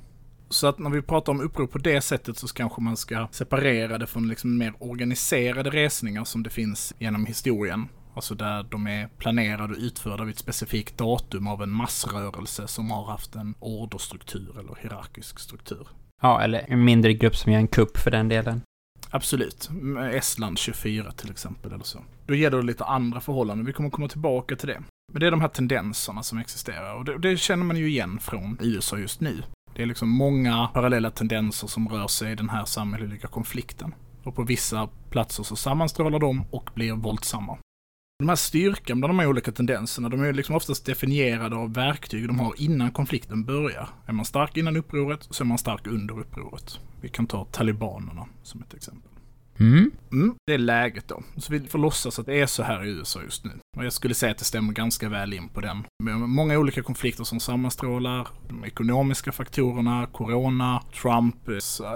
Så 0.52 0.66
att 0.66 0.78
när 0.78 0.90
vi 0.90 1.02
pratar 1.02 1.32
om 1.32 1.40
uppror 1.40 1.66
på 1.66 1.78
det 1.78 2.00
sättet 2.00 2.38
så 2.38 2.48
kanske 2.48 2.80
man 2.80 2.96
ska 2.96 3.28
separera 3.30 3.98
det 3.98 4.06
från 4.06 4.28
liksom 4.28 4.58
mer 4.58 4.74
organiserade 4.78 5.70
resningar 5.70 6.24
som 6.24 6.42
det 6.42 6.50
finns 6.50 6.94
genom 6.98 7.26
historien. 7.26 7.88
Alltså 8.14 8.34
där 8.34 8.62
de 8.62 8.86
är 8.86 9.08
planerade 9.08 9.72
och 9.72 9.78
utförda 9.78 10.24
vid 10.24 10.32
ett 10.32 10.38
specifikt 10.38 10.98
datum 10.98 11.46
av 11.46 11.62
en 11.62 11.70
massrörelse 11.70 12.68
som 12.68 12.90
har 12.90 13.04
haft 13.04 13.34
en 13.34 13.54
orderstruktur 13.60 14.58
eller 14.58 14.78
hierarkisk 14.80 15.38
struktur. 15.38 15.88
Ja, 16.22 16.42
eller 16.42 16.64
en 16.68 16.84
mindre 16.84 17.12
grupp 17.14 17.36
som 17.36 17.52
gör 17.52 17.60
en 17.60 17.68
kupp 17.68 17.98
för 17.98 18.10
den 18.10 18.28
delen. 18.28 18.60
Absolut. 19.10 19.70
Estland 20.12 20.58
24 20.58 21.12
till 21.12 21.30
exempel 21.30 21.72
eller 21.72 21.84
så. 21.84 21.98
Då 22.26 22.34
gäller 22.34 22.56
det 22.56 22.66
lite 22.66 22.84
andra 22.84 23.20
förhållanden. 23.20 23.66
Vi 23.66 23.72
kommer 23.72 23.90
komma 23.90 24.08
tillbaka 24.08 24.56
till 24.56 24.68
det. 24.68 24.82
Men 25.12 25.20
det 25.20 25.26
är 25.26 25.30
de 25.30 25.40
här 25.40 25.48
tendenserna 25.48 26.22
som 26.22 26.38
existerar 26.38 26.94
och 26.94 27.04
det, 27.04 27.18
det 27.18 27.36
känner 27.36 27.64
man 27.64 27.76
ju 27.76 27.88
igen 27.88 28.18
från 28.20 28.58
USA 28.60 28.98
just 28.98 29.20
nu. 29.20 29.42
Det 29.76 29.82
är 29.82 29.86
liksom 29.86 30.08
många 30.08 30.66
parallella 30.66 31.10
tendenser 31.10 31.66
som 31.66 31.88
rör 31.88 32.08
sig 32.08 32.32
i 32.32 32.34
den 32.34 32.48
här 32.48 32.64
samhälleliga 32.64 33.28
konflikten. 33.28 33.94
Och 34.24 34.34
på 34.34 34.42
vissa 34.42 34.88
platser 35.10 35.42
så 35.42 35.56
sammanstrålar 35.56 36.18
de 36.18 36.44
och 36.50 36.70
blir 36.74 36.92
våldsamma. 36.92 37.58
De 38.18 38.28
här 38.28 38.36
styrkan 38.36 39.00
bland 39.00 39.10
de 39.10 39.18
här 39.18 39.26
olika 39.26 39.52
tendenserna, 39.52 40.08
de 40.08 40.20
är 40.20 40.26
ju 40.26 40.32
liksom 40.32 40.54
oftast 40.54 40.86
definierade 40.86 41.56
av 41.56 41.74
verktyg 41.74 42.26
de 42.26 42.40
har 42.40 42.54
innan 42.58 42.90
konflikten 42.90 43.44
börjar. 43.44 43.88
Är 44.06 44.12
man 44.12 44.24
stark 44.24 44.56
innan 44.56 44.76
upproret 44.76 45.26
så 45.30 45.44
är 45.44 45.46
man 45.46 45.58
stark 45.58 45.86
under 45.86 46.20
upproret. 46.20 46.80
Vi 47.00 47.08
kan 47.08 47.26
ta 47.26 47.44
talibanerna 47.44 48.26
som 48.42 48.62
ett 48.62 48.74
exempel. 48.74 49.11
Mm. 49.62 49.90
Mm, 50.12 50.34
det 50.46 50.54
är 50.54 50.58
läget 50.58 51.08
då. 51.08 51.22
Så 51.36 51.52
vi 51.52 51.60
får 51.60 51.78
låtsas 51.78 52.18
att 52.18 52.26
det 52.26 52.40
är 52.40 52.46
så 52.46 52.62
här 52.62 52.84
i 52.84 52.90
USA 52.90 53.22
just 53.22 53.44
nu. 53.44 53.50
Och 53.76 53.84
jag 53.84 53.92
skulle 53.92 54.14
säga 54.14 54.32
att 54.32 54.38
det 54.38 54.44
stämmer 54.44 54.72
ganska 54.72 55.08
väl 55.08 55.32
in 55.32 55.48
på 55.48 55.60
den. 55.60 55.84
Med 56.04 56.16
många 56.16 56.58
olika 56.58 56.82
konflikter 56.82 57.24
som 57.24 57.40
sammanstrålar, 57.40 58.28
de 58.48 58.64
ekonomiska 58.64 59.32
faktorerna, 59.32 60.06
corona, 60.12 60.82
Trump, 61.02 61.36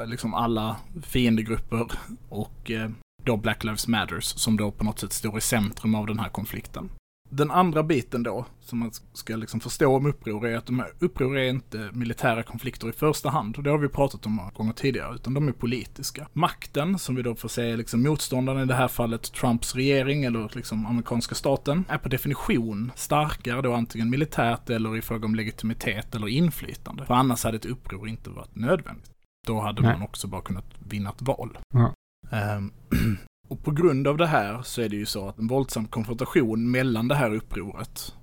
liksom 0.07 0.35
alla 0.35 0.76
fiendegrupper 1.02 1.87
och 2.29 2.70
eh, 2.70 2.90
då 3.24 3.37
Black 3.37 3.64
Lives 3.64 3.88
Matters 3.88 4.24
som 4.24 4.57
då 4.57 4.70
på 4.70 4.85
något 4.85 4.98
sätt 4.98 5.12
står 5.12 5.38
i 5.38 5.40
centrum 5.40 5.94
av 5.94 6.07
den 6.07 6.18
här 6.18 6.29
konflikten. 6.29 6.90
Den 7.28 7.50
andra 7.50 7.82
biten 7.82 8.22
då, 8.22 8.46
som 8.60 8.78
man 8.78 8.90
ska 9.12 9.36
liksom 9.36 9.60
förstå 9.60 9.96
om 9.96 10.06
uppror, 10.06 10.46
är 10.46 10.56
att 10.56 10.66
de 10.66 10.78
här 10.78 10.92
uppror 10.98 11.38
är 11.38 11.48
inte 11.48 11.90
militära 11.92 12.42
konflikter 12.42 12.88
i 12.88 12.92
första 12.92 13.30
hand. 13.30 13.56
Och 13.56 13.62
det 13.62 13.70
har 13.70 13.78
vi 13.78 13.88
pratat 13.88 14.26
om 14.26 14.32
många 14.32 14.50
gånger 14.50 14.72
tidigare, 14.72 15.14
utan 15.14 15.34
de 15.34 15.48
är 15.48 15.52
politiska. 15.52 16.28
Makten, 16.32 16.98
som 16.98 17.14
vi 17.14 17.22
då 17.22 17.34
får 17.34 17.48
säga 17.48 17.76
liksom 17.76 18.02
motståndaren 18.02 18.62
i 18.62 18.66
det 18.66 18.74
här 18.74 18.88
fallet, 18.88 19.32
Trumps 19.32 19.74
regering 19.74 20.24
eller 20.24 20.50
liksom 20.54 20.86
amerikanska 20.86 21.34
staten, 21.34 21.84
är 21.88 21.98
på 21.98 22.08
definition 22.08 22.92
starkare 22.94 23.62
då 23.62 23.72
antingen 23.72 24.10
militärt 24.10 24.70
eller 24.70 24.96
i 24.96 25.02
fråga 25.02 25.26
om 25.26 25.34
legitimitet 25.34 26.14
eller 26.14 26.28
inflytande. 26.28 27.06
För 27.06 27.14
annars 27.14 27.44
hade 27.44 27.56
ett 27.56 27.66
uppror 27.66 28.08
inte 28.08 28.30
varit 28.30 28.56
nödvändigt. 28.56 29.10
Då 29.46 29.60
hade 29.60 29.82
Nej. 29.82 29.92
man 29.92 30.02
också 30.02 30.26
bara 30.26 30.40
kunnat 30.40 30.66
vinna 30.78 31.10
ett 31.10 31.22
val. 31.22 31.58
Ja. 31.74 31.94
Ehm, 32.30 32.72
och 33.48 33.62
på 33.64 33.70
grund 33.70 34.09
av 34.09 34.16
det 34.16 34.26
här 34.26 34.62
så 34.62 34.82
är 34.82 34.88
det 34.88 34.96
ju 34.96 35.06
så 35.06 35.28
att 35.28 35.38
en 35.38 35.46
våldsam 35.46 35.87
konfrontation 35.87 36.70
mellan 36.70 37.09
det 37.09 37.14
här 37.14 37.35
upproret 37.35 38.14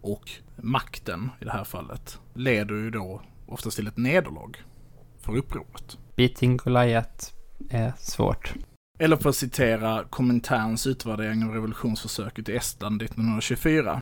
och 0.00 0.30
makten 0.56 1.30
i 1.40 1.44
det 1.44 1.52
här 1.52 1.64
fallet 1.64 2.18
leder 2.34 2.74
ju 2.74 2.90
då 2.90 3.22
oftast 3.46 3.76
till 3.76 3.86
ett 3.86 3.96
nederlag 3.96 4.52
för 5.20 5.36
upproret. 5.36 5.98
Beating 6.16 6.56
Goliath 6.56 7.34
är 7.70 7.92
svårt. 7.98 8.54
Eller 8.98 9.16
för 9.16 9.28
att 9.28 9.36
citera 9.36 10.04
Kominterns 10.04 10.86
utvärdering 10.86 11.44
av 11.44 11.50
revolutionsförsöket 11.50 12.48
i 12.48 12.56
Estland 12.56 13.02
1924. 13.02 14.00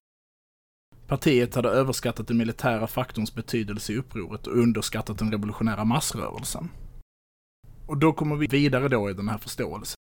Partiet 1.07 1.55
hade 1.55 1.69
överskattat 1.69 2.29
den 2.29 2.37
militära 2.37 2.87
faktorns 2.87 3.35
betydelse 3.35 3.93
i 3.93 3.97
upproret 3.97 4.47
och 4.47 4.59
underskattat 4.59 5.19
den 5.19 5.31
revolutionära 5.31 5.85
massrörelsen. 5.85 6.69
Och 7.87 7.97
då 7.97 8.13
kommer 8.13 8.37
vi 8.37 8.47
vidare 8.47 8.89
då 8.89 9.11
i 9.11 9.13
den 9.13 9.29
här 9.29 9.39
förståelsen. 9.39 10.00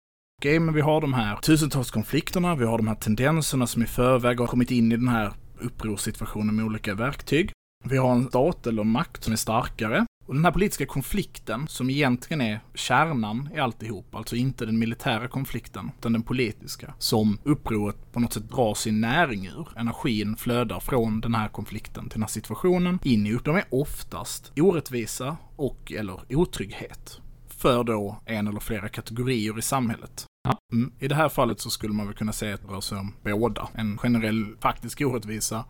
Okej, 0.43 0.59
men 0.59 0.73
vi 0.73 0.81
har 0.81 1.01
de 1.01 1.13
här 1.13 1.35
tusentals 1.35 1.91
konflikterna, 1.91 2.55
vi 2.55 2.65
har 2.65 2.77
de 2.77 2.87
här 2.87 2.95
tendenserna 2.95 3.67
som 3.67 3.83
i 3.83 3.85
förväg 3.85 4.39
har 4.39 4.47
kommit 4.47 4.71
in 4.71 4.91
i 4.91 4.97
den 4.97 5.07
här 5.07 5.33
upprorssituationen 5.59 6.55
med 6.55 6.65
olika 6.65 6.93
verktyg. 6.93 7.51
Vi 7.83 7.97
har 7.97 8.11
en 8.11 8.27
stat 8.27 8.67
eller 8.67 8.83
makt 8.83 9.23
som 9.23 9.33
är 9.33 9.37
starkare. 9.37 10.05
Och 10.25 10.35
den 10.35 10.45
här 10.45 10.51
politiska 10.51 10.85
konflikten, 10.85 11.67
som 11.67 11.89
egentligen 11.89 12.41
är 12.41 12.59
kärnan 12.73 13.49
i 13.55 13.59
alltihop, 13.59 14.15
alltså 14.15 14.35
inte 14.35 14.65
den 14.65 14.79
militära 14.79 15.27
konflikten, 15.27 15.91
utan 15.99 16.13
den 16.13 16.23
politiska, 16.23 16.93
som 16.97 17.39
upproret 17.43 18.11
på 18.11 18.19
något 18.19 18.33
sätt 18.33 18.49
drar 18.49 18.73
sin 18.73 19.01
näring 19.01 19.45
ur. 19.47 19.67
Energin 19.75 20.35
flödar 20.35 20.79
från 20.79 21.21
den 21.21 21.35
här 21.35 21.47
konflikten 21.47 22.03
till 22.03 22.19
den 22.19 22.23
här 22.23 22.29
situationen 22.29 22.99
in 23.03 23.27
i 23.27 23.33
upp. 23.33 23.45
De 23.45 23.55
är 23.55 23.65
oftast 23.69 24.51
orättvisa 24.55 25.37
och 25.55 25.91
eller 25.91 26.19
otrygghet 26.29 27.19
för 27.63 27.83
då 27.83 28.21
en 28.25 28.47
eller 28.47 28.59
flera 28.59 28.89
kategorier 28.89 29.59
i 29.59 29.61
samhället. 29.61 30.27
Ja. 30.43 30.57
Mm. 30.71 30.91
I 30.99 31.07
det 31.07 31.15
här 31.15 31.29
fallet 31.29 31.59
så 31.59 31.69
skulle 31.69 31.93
man 31.93 32.05
väl 32.05 32.15
kunna 32.15 32.33
säga 32.33 32.53
att 32.55 32.61
det 32.61 32.67
rör 32.67 32.81
sig 32.81 32.97
om 32.97 33.13
båda. 33.23 33.69
En 33.73 33.97
generell 33.97 34.45
faktisk 34.59 35.01
orättvisa 35.01 35.65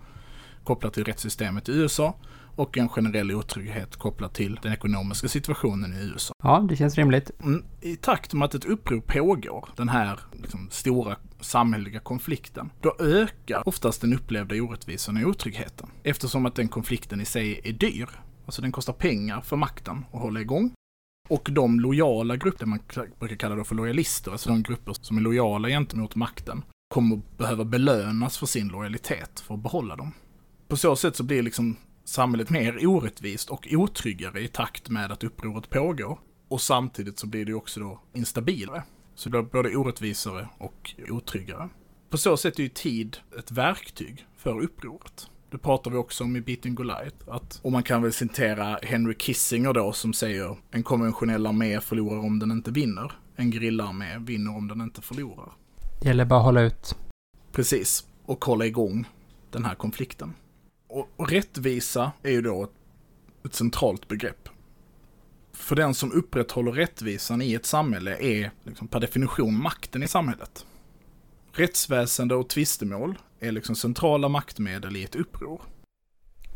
kopplat 0.63 0.93
till 0.93 1.03
rättssystemet 1.03 1.69
i 1.69 1.71
USA 1.71 2.15
och 2.55 2.77
en 2.77 2.89
generell 2.89 3.31
otrygghet 3.31 3.95
kopplat 3.95 4.33
till 4.33 4.59
den 4.61 4.73
ekonomiska 4.73 5.27
situationen 5.27 5.93
i 5.93 6.05
USA. 6.13 6.33
Ja, 6.43 6.65
det 6.69 6.75
känns 6.75 6.95
rimligt. 6.95 7.31
Mm, 7.43 7.65
I 7.81 7.95
takt 7.95 8.33
med 8.33 8.45
att 8.45 8.55
ett 8.55 8.65
uppror 8.65 9.01
pågår, 9.01 9.69
den 9.75 9.89
här 9.89 10.19
liksom, 10.31 10.67
stora 10.71 11.15
samhälleliga 11.39 11.99
konflikten, 11.99 12.69
då 12.81 12.95
ökar 12.99 13.67
oftast 13.67 14.01
den 14.01 14.13
upplevda 14.13 14.55
orättvisan 14.55 15.17
och 15.17 15.29
otryggheten. 15.29 15.89
Eftersom 16.03 16.45
att 16.45 16.55
den 16.55 16.67
konflikten 16.67 17.21
i 17.21 17.25
sig 17.25 17.61
är 17.63 17.73
dyr. 17.73 18.09
Alltså 18.45 18.61
den 18.61 18.71
kostar 18.71 18.93
pengar 18.93 19.41
för 19.41 19.55
makten 19.55 20.05
att 20.13 20.21
hålla 20.21 20.41
igång. 20.41 20.73
Och 21.29 21.49
de 21.51 21.79
lojala 21.79 22.37
grupper, 22.37 22.65
man 22.65 22.79
brukar 23.19 23.35
kalla 23.35 23.55
det 23.55 23.63
för 23.63 23.75
lojalister, 23.75 24.31
alltså 24.31 24.49
de 24.49 24.63
grupper 24.63 24.93
som 24.93 25.17
är 25.17 25.21
lojala 25.21 25.67
gentemot 25.67 26.15
makten, 26.15 26.63
kommer 26.93 27.21
behöva 27.37 27.65
belönas 27.65 28.37
för 28.37 28.45
sin 28.45 28.67
lojalitet 28.67 29.39
för 29.39 29.53
att 29.53 29.63
behålla 29.63 29.95
dem. 29.95 30.11
På 30.67 30.77
så 30.77 30.95
sätt 30.95 31.15
så 31.15 31.23
blir 31.23 31.41
liksom 31.41 31.77
samhället 32.03 32.49
mer 32.49 32.87
orättvist 32.87 33.49
och 33.49 33.67
otryggare 33.71 34.41
i 34.41 34.47
takt 34.47 34.89
med 34.89 35.11
att 35.11 35.23
upproret 35.23 35.69
pågår. 35.69 36.19
Och 36.47 36.61
samtidigt 36.61 37.19
så 37.19 37.27
blir 37.27 37.45
det 37.45 37.53
också 37.53 37.79
då 37.79 38.01
instabilare. 38.13 38.83
Så 39.15 39.29
det 39.29 39.43
blir 39.43 39.51
både 39.51 39.75
orättvisare 39.75 40.49
och 40.57 40.95
otryggare. 41.09 41.69
På 42.09 42.17
så 42.17 42.37
sätt 42.37 42.59
är 42.59 42.63
ju 42.63 42.69
tid 42.69 43.17
ett 43.39 43.51
verktyg 43.51 44.25
för 44.37 44.61
upproret. 44.61 45.27
Det 45.53 45.59
pratar 45.59 45.91
vi 45.91 45.97
också 45.97 46.23
om 46.23 46.35
i 46.35 46.41
Beating 46.41 46.75
Goliath. 46.75 47.15
Att, 47.27 47.59
och 47.63 47.71
man 47.71 47.83
kan 47.83 48.01
väl 48.01 48.13
citera 48.13 48.79
Henry 48.81 49.15
Kissinger 49.19 49.73
då 49.73 49.91
som 49.91 50.13
säger 50.13 50.57
en 50.71 50.83
konventionell 50.83 51.45
armé 51.45 51.79
förlorar 51.81 52.19
om 52.19 52.39
den 52.39 52.51
inte 52.51 52.71
vinner. 52.71 53.11
En 53.35 53.51
gerillaarmé 53.51 54.17
vinner 54.17 54.57
om 54.57 54.67
den 54.67 54.81
inte 54.81 55.01
förlorar. 55.01 55.51
Det 56.01 56.07
gäller 56.07 56.25
bara 56.25 56.39
att 56.39 56.45
hålla 56.45 56.61
ut. 56.61 56.95
Precis. 57.51 58.05
Och 58.25 58.45
hålla 58.45 58.65
igång 58.65 59.05
den 59.51 59.65
här 59.65 59.75
konflikten. 59.75 60.33
Och, 60.87 61.09
och 61.15 61.29
rättvisa 61.29 62.11
är 62.23 62.31
ju 62.31 62.41
då 62.41 62.63
ett, 62.63 62.75
ett 63.45 63.55
centralt 63.55 64.07
begrepp. 64.07 64.49
För 65.53 65.75
den 65.75 65.93
som 65.93 66.11
upprätthåller 66.11 66.71
rättvisan 66.71 67.41
i 67.41 67.53
ett 67.53 67.65
samhälle 67.65 68.17
är 68.17 68.51
liksom 68.63 68.87
per 68.87 68.99
definition 68.99 69.61
makten 69.61 70.03
i 70.03 70.07
samhället. 70.07 70.65
Rättsväsende 71.51 72.35
och 72.35 72.49
tvistemål 72.49 73.17
är 73.43 73.51
liksom 73.51 73.75
centrala 73.75 74.29
maktmedel 74.29 74.95
i 74.95 75.03
ett 75.03 75.15
uppror. 75.15 75.61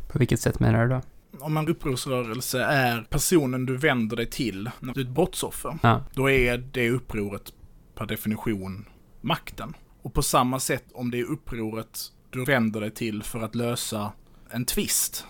På 0.08 0.20
vilket 0.20 0.40
sätt 0.40 0.60
menar 0.60 0.88
du 0.88 0.90
då? 0.96 1.02
Om 1.46 1.58
en 1.58 1.68
upprorsrörelse 1.68 2.64
är 2.64 3.02
personen 3.10 3.66
du 3.66 3.78
vänder 3.78 4.18
dig 4.18 4.26
till 4.30 4.70
när 4.80 4.94
du 4.94 5.02
är 5.02 5.06
ett 5.06 5.12
brottsoffer, 5.12 5.78
Ja. 5.84 6.04
då 6.14 6.30
är 6.30 6.58
det 6.58 6.90
upproret 6.90 7.54
per 7.96 8.06
definition 8.06 8.86
makten. 9.22 9.74
Och 10.02 10.14
på 10.14 10.22
samma 10.22 10.60
sätt 10.60 10.86
om 10.94 11.12
det 11.12 11.20
är 11.20 11.24
upproret 11.32 12.00
du 12.30 12.46
vänder 12.46 12.82
dig 12.82 12.92
till 12.92 13.24
för 13.24 13.40
att 13.40 13.56
lösa 13.56 14.12
en 14.50 14.66
tvist. 14.66 15.26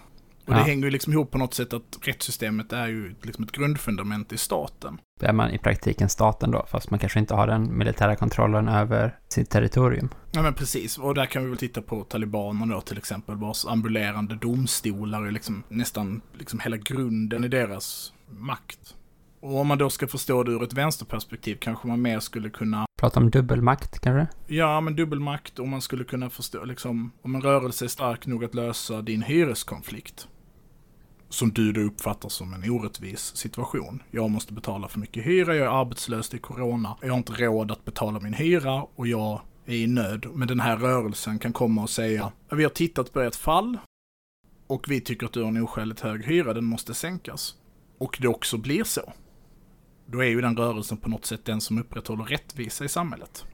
Och 0.47 0.53
det 0.53 0.59
Ja. 0.59 0.65
hänger 0.65 0.83
ju 0.83 0.89
liksom 0.91 1.13
ihop 1.13 1.31
på 1.31 1.37
något 1.37 1.53
sätt 1.53 1.73
att 1.73 1.97
rättssystemet 2.01 2.73
är 2.73 2.87
ju 2.87 3.15
liksom 3.21 3.43
ett 3.43 3.51
grundfundament 3.51 4.33
i 4.33 4.37
staten. 4.37 4.97
Då 5.19 5.25
är 5.27 5.33
man 5.33 5.51
i 5.51 5.57
praktiken 5.57 6.09
staten 6.09 6.51
då, 6.51 6.65
fast 6.71 6.89
man 6.91 6.99
kanske 6.99 7.19
inte 7.19 7.33
har 7.35 7.47
den 7.47 7.77
militära 7.77 8.15
kontrollen 8.15 8.67
över 8.67 9.15
sitt 9.29 9.49
territorium. 9.49 10.09
Ja 10.31 10.41
men 10.41 10.53
precis, 10.53 10.97
och 10.97 11.15
där 11.15 11.25
kan 11.25 11.43
vi 11.43 11.49
väl 11.49 11.57
titta 11.57 11.81
på 11.81 12.03
talibanerna 12.03 12.73
då 12.75 12.81
till 12.81 12.97
exempel, 12.97 13.35
vars 13.35 13.65
ambulerande 13.65 14.35
domstolar 14.35 15.25
är 15.25 15.31
liksom 15.31 15.63
nästan 15.69 16.21
liksom 16.33 16.59
hela 16.59 16.77
grunden 16.77 17.43
i 17.43 17.47
deras 17.47 18.13
makt. 18.29 18.79
Och 19.39 19.59
om 19.59 19.67
man 19.67 19.77
då 19.77 19.89
ska 19.89 20.07
förstå 20.07 20.43
det 20.43 20.51
ur 20.51 20.63
ett 20.63 20.73
vänsterperspektiv 20.73 21.55
kanske 21.61 21.87
man 21.87 22.01
mer 22.01 22.19
skulle 22.19 22.49
kunna, 22.49 22.85
Prata 22.99 23.19
om 23.19 23.29
dubbelmakt 23.31 23.99
kanske? 23.99 24.27
ja 24.47 24.81
men 24.81 24.95
dubbelmakt, 24.95 25.59
och 25.59 25.67
man 25.67 25.81
skulle 25.81 26.03
kunna 26.03 26.29
förstå 26.29 26.63
liksom, 26.65 27.11
om 27.21 27.35
en 27.35 27.41
rörelse 27.41 27.85
är 27.85 27.89
stark 27.89 28.25
nog 28.27 28.43
att 28.43 28.55
lösa 28.55 29.01
din 29.01 29.21
hyreskonflikt. 29.21 30.27
Som 31.29 31.51
du 31.51 31.71
då 31.71 31.81
uppfattar 31.81 32.29
som 32.29 32.53
en 32.53 32.69
orättvis 32.69 33.35
situation. 33.35 34.03
Jag 34.11 34.29
måste 34.29 34.53
betala 34.53 34.87
för 34.87 34.99
mycket 34.99 35.25
hyra, 35.25 35.55
jag 35.55 35.65
är 35.65 35.81
arbetslös, 35.81 36.29
det 36.29 36.37
är 36.37 36.39
corona, 36.39 36.97
jag 37.01 37.09
har 37.09 37.17
inte 37.17 37.33
råd 37.33 37.71
att 37.71 37.85
betala 37.85 38.19
min 38.19 38.33
hyra 38.33 38.83
och 38.95 39.07
jag 39.07 39.41
är 39.65 39.75
i 39.75 39.87
nöd. 39.87 40.25
Men 40.33 40.47
den 40.47 40.59
här 40.59 40.77
rörelsen 40.77 41.39
kan 41.39 41.53
komma 41.53 41.81
och 41.81 41.89
säga, 41.89 42.31
"Ja, 42.49 42.55
vi 42.55 42.63
har 42.63 42.69
tittat 42.69 43.13
på 43.13 43.21
ett 43.21 43.35
fall 43.35 43.77
och 44.67 44.85
vi 44.89 45.01
tycker 45.01 45.25
att 45.25 45.33
du 45.33 45.41
har 45.41 45.47
en 45.47 45.63
oskäligt 45.63 45.99
hög 45.99 46.25
hyra, 46.25 46.53
den 46.53 46.65
måste 46.65 46.93
sänkas. 46.93 47.55
Och 47.97 48.17
det 48.21 48.27
också 48.27 48.57
blir 48.57 48.83
så. 48.83 49.13
Då 50.05 50.19
är 50.19 50.27
ju 50.27 50.41
den 50.41 50.57
rörelsen 50.57 50.97
på 50.97 51.09
något 51.09 51.25
sätt 51.25 51.45
den 51.45 51.61
som 51.61 51.77
upprätthåller 51.77 52.23
rättvisa 52.23 52.85
i 52.85 52.89
samhället. 52.89 53.45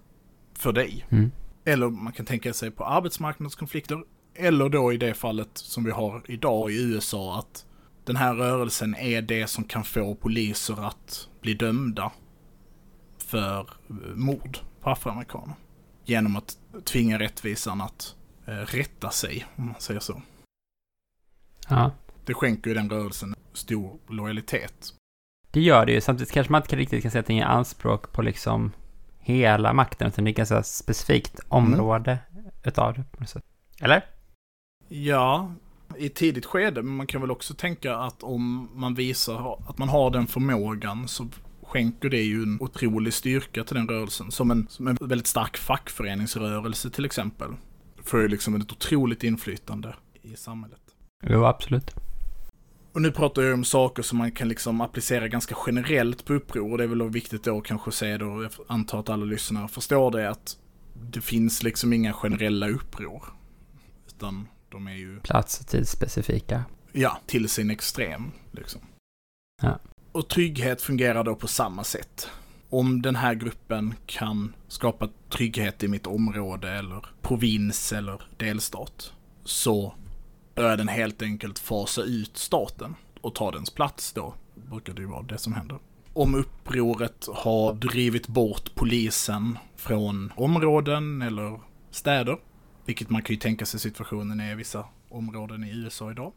För 0.53 0.71
dig. 0.71 1.05
Mm. 1.09 1.31
Eller 1.65 1.89
man 1.89 2.13
kan 2.13 2.25
tänka 2.25 2.53
sig 2.53 2.71
på 2.71 2.85
arbetsmarknadskonflikter. 2.85 4.03
Eller 4.35 4.69
då 4.69 4.93
i 4.93 4.97
det 4.97 5.13
fallet 5.13 5.49
som 5.53 5.83
vi 5.83 5.91
har 5.91 6.21
idag 6.27 6.71
i 6.71 6.83
USA 6.83 7.39
att 7.39 7.65
den 8.05 8.15
här 8.15 8.33
rörelsen 8.33 8.95
är 8.95 9.21
det 9.21 9.47
som 9.47 9.63
kan 9.63 9.83
få 9.83 10.15
poliser 10.15 10.87
att 10.87 11.29
bli 11.41 11.53
dömda 11.53 12.11
för 13.17 13.59
eh, 13.59 13.95
mord 14.15 14.57
på 14.81 14.89
afroamerikaner. 14.89 15.55
Genom 16.05 16.35
att 16.35 16.57
tvinga 16.83 17.19
rättvisan 17.19 17.81
att 17.81 18.15
eh, 18.45 18.51
rätta 18.51 19.09
sig, 19.09 19.45
om 19.55 19.65
man 19.65 19.75
säger 19.79 19.99
så. 19.99 20.21
Ja. 21.69 21.91
Det 22.25 22.33
skänker 22.33 22.69
ju 22.69 22.73
den 22.73 22.89
rörelsen 22.89 23.35
stor 23.53 23.99
lojalitet. 24.07 24.93
Det 25.51 25.61
gör 25.61 25.85
det 25.85 25.91
ju. 25.91 26.01
Samtidigt 26.01 26.31
kanske 26.31 26.51
man 26.51 26.61
inte 26.61 26.75
riktigt 26.75 27.01
kan 27.01 27.11
säga 27.11 27.19
att 27.19 27.25
det 27.25 27.39
är 27.39 27.45
anspråk 27.45 28.11
på 28.11 28.21
liksom 28.21 28.71
hela 29.19 29.73
makten, 29.73 30.07
utan 30.07 30.23
det 30.23 30.29
är 30.29 30.31
ett 30.31 30.37
ganska 30.37 30.63
specifikt 30.63 31.39
område 31.47 32.19
utav 32.63 32.93
det. 32.93 33.03
Eller? 33.81 34.05
Ja, 34.95 35.51
i 35.97 36.05
ett 36.05 36.15
tidigt 36.15 36.45
skede, 36.45 36.81
men 36.81 36.95
man 36.95 37.07
kan 37.07 37.21
väl 37.21 37.31
också 37.31 37.53
tänka 37.53 37.95
att 37.95 38.23
om 38.23 38.69
man 38.73 38.95
visar 38.95 39.57
att 39.69 39.77
man 39.77 39.89
har 39.89 40.11
den 40.11 40.27
förmågan 40.27 41.07
så 41.07 41.27
skänker 41.63 42.09
det 42.09 42.21
ju 42.21 42.43
en 42.43 42.57
otrolig 42.61 43.13
styrka 43.13 43.63
till 43.63 43.75
den 43.75 43.87
rörelsen. 43.87 44.31
Som 44.31 44.51
en, 44.51 44.67
som 44.69 44.87
en 44.87 44.97
väldigt 45.01 45.27
stark 45.27 45.57
fackföreningsrörelse 45.57 46.89
till 46.89 47.05
exempel. 47.05 47.51
Får 48.03 48.21
ju 48.21 48.27
liksom 48.27 48.55
ett 48.55 48.71
otroligt 48.71 49.23
inflytande 49.23 49.95
i 50.21 50.35
samhället. 50.35 50.81
Jo, 51.23 51.45
absolut. 51.45 51.91
Och 52.93 53.01
nu 53.01 53.11
pratar 53.11 53.41
jag 53.41 53.53
om 53.53 53.63
saker 53.63 54.03
som 54.03 54.17
man 54.17 54.31
kan 54.31 54.47
liksom 54.47 54.81
applicera 54.81 55.27
ganska 55.27 55.55
generellt 55.65 56.25
på 56.25 56.33
uppror. 56.33 56.71
Och 56.71 56.77
det 56.77 56.83
är 56.83 56.87
väl 56.87 56.97
då 56.97 57.07
viktigt 57.07 57.43
då 57.43 57.61
kanske 57.61 57.89
att 57.89 57.93
säga 57.93 58.17
då, 58.17 58.43
jag 58.43 58.51
antar 58.67 58.99
att 58.99 59.09
alla 59.09 59.25
lyssnare 59.25 59.67
förstår 59.67 60.11
det, 60.11 60.29
att 60.29 60.57
det 61.11 61.21
finns 61.21 61.63
liksom 61.63 61.93
inga 61.93 62.13
generella 62.13 62.69
uppror. 62.69 63.23
Utan 64.07 64.47
de 64.73 64.87
är 64.87 64.95
ju 64.95 65.19
Plats 65.19 65.59
och 65.59 65.67
tidsspecifika. 65.67 66.63
Ja, 66.91 67.19
till 67.25 67.49
sin 67.49 67.69
extrem. 67.69 68.31
Liksom. 68.51 68.81
Ja. 69.61 69.79
Och 70.11 70.29
trygghet 70.29 70.81
fungerar 70.81 71.23
då 71.23 71.35
på 71.35 71.47
samma 71.47 71.83
sätt. 71.83 72.27
Om 72.69 73.01
den 73.01 73.15
här 73.15 73.33
gruppen 73.33 73.93
kan 74.05 74.53
skapa 74.67 75.09
trygghet 75.29 75.83
i 75.83 75.87
mitt 75.87 76.07
område 76.07 76.71
eller 76.71 77.05
provins 77.21 77.93
eller 77.93 78.21
delstat 78.37 79.13
så 79.43 79.93
börjar 80.55 80.77
den 80.77 80.87
helt 80.87 81.21
enkelt 81.21 81.59
fasa 81.59 82.01
ut 82.01 82.37
staten 82.37 82.95
och 83.21 83.35
ta 83.35 83.51
dens 83.51 83.69
plats 83.69 84.13
då. 84.13 84.33
Brukar 84.55 84.93
det 84.93 85.01
ju 85.01 85.07
vara 85.07 85.23
det 85.23 85.37
som 85.37 85.53
händer. 85.53 85.79
Om 86.13 86.35
upproret 86.35 87.27
har 87.33 87.73
drivit 87.73 88.27
bort 88.27 88.75
polisen 88.75 89.57
från 89.75 90.33
områden 90.35 91.21
eller 91.21 91.59
städer, 91.91 92.37
vilket 92.85 93.09
man 93.09 93.21
kan 93.21 93.33
ju 93.33 93.39
tänka 93.39 93.65
sig 93.65 93.79
situationen 93.79 94.39
är 94.39 94.51
i 94.51 94.55
vissa 94.55 94.85
områden 95.09 95.63
i 95.63 95.69
USA 95.71 96.11
idag. 96.11 96.33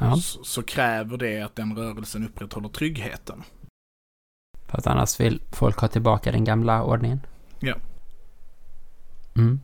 Ja, 0.00 0.16
Så, 0.16 0.44
så 0.44 0.62
kräver 0.62 1.16
det 1.16 1.42
att 1.42 1.56
den 1.56 1.76
rörelsen 1.76 2.24
upprätthåller 2.26 2.68
tryggheten. 2.68 3.42
för 4.66 4.78
att 4.78 4.86
annars 4.86 5.20
vill 5.20 5.42
folk 5.52 5.78
ha 5.78 5.88
tillbaka 5.88 6.32
den 6.32 6.44
gamla 6.44 6.82
ordningen. 6.84 7.20
Ja. 7.60 7.74
Mm. 9.36 9.60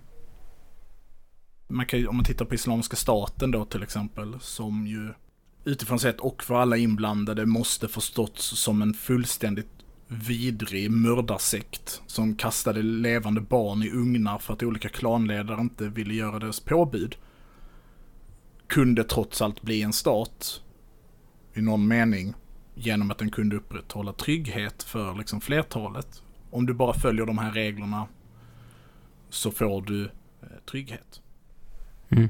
Man 1.69 1.87
kan, 1.87 2.09
om 2.09 2.17
man 2.17 2.25
tittar 2.25 2.45
på 2.45 2.55
Islamiska 2.55 2.97
staten 2.97 3.51
då 3.51 3.65
till 3.65 3.83
exempel, 3.83 4.41
som 4.41 4.87
ju 4.87 5.15
utifrån 5.65 5.99
sett 5.99 6.21
och 6.21 6.43
för 6.43 6.55
alla 6.55 6.77
inblandade 6.77 7.47
måste 7.47 7.89
förståtts 7.89 8.45
som 8.45 8.83
en 8.83 8.95
fullständigt 8.95 9.69
vidrig 10.09 10.91
mördarsekt 10.91 12.03
som 12.07 12.35
kastade 12.35 12.83
levande 12.83 13.41
barn 13.41 13.83
i 13.83 13.91
ugnar 13.91 14.39
för 14.39 14.53
att 14.53 14.63
olika 14.63 14.89
klanledare 14.89 15.61
inte 15.61 15.89
ville 15.89 16.15
göra 16.15 16.39
deras 16.39 16.61
påbud. 16.61 17.17
Kunde 18.67 19.05
trots 19.05 19.43
allt 19.43 19.63
bli 19.63 19.83
en 19.83 19.93
stat 19.93 20.63
i 21.55 21.61
någon 21.61 21.89
mening 21.89 22.35
genom 22.75 23.11
att 23.11 23.19
den 23.19 23.31
kunde 23.31 23.57
upprätthålla 23.57 24.13
trygghet 24.13 24.83
för 24.83 25.15
liksom 25.15 25.41
flertalet. 25.41 26.23
Om 26.51 26.67
du 26.67 26.75
bara 26.75 26.95
följer 26.95 27.27
de 27.27 27.39
här 27.39 27.53
reglerna 27.53 28.07
så 29.31 29.51
får 29.51 29.83
du 29.83 30.05
eh, 30.05 30.49
trygghet. 30.71 31.23
Mm. 32.09 32.29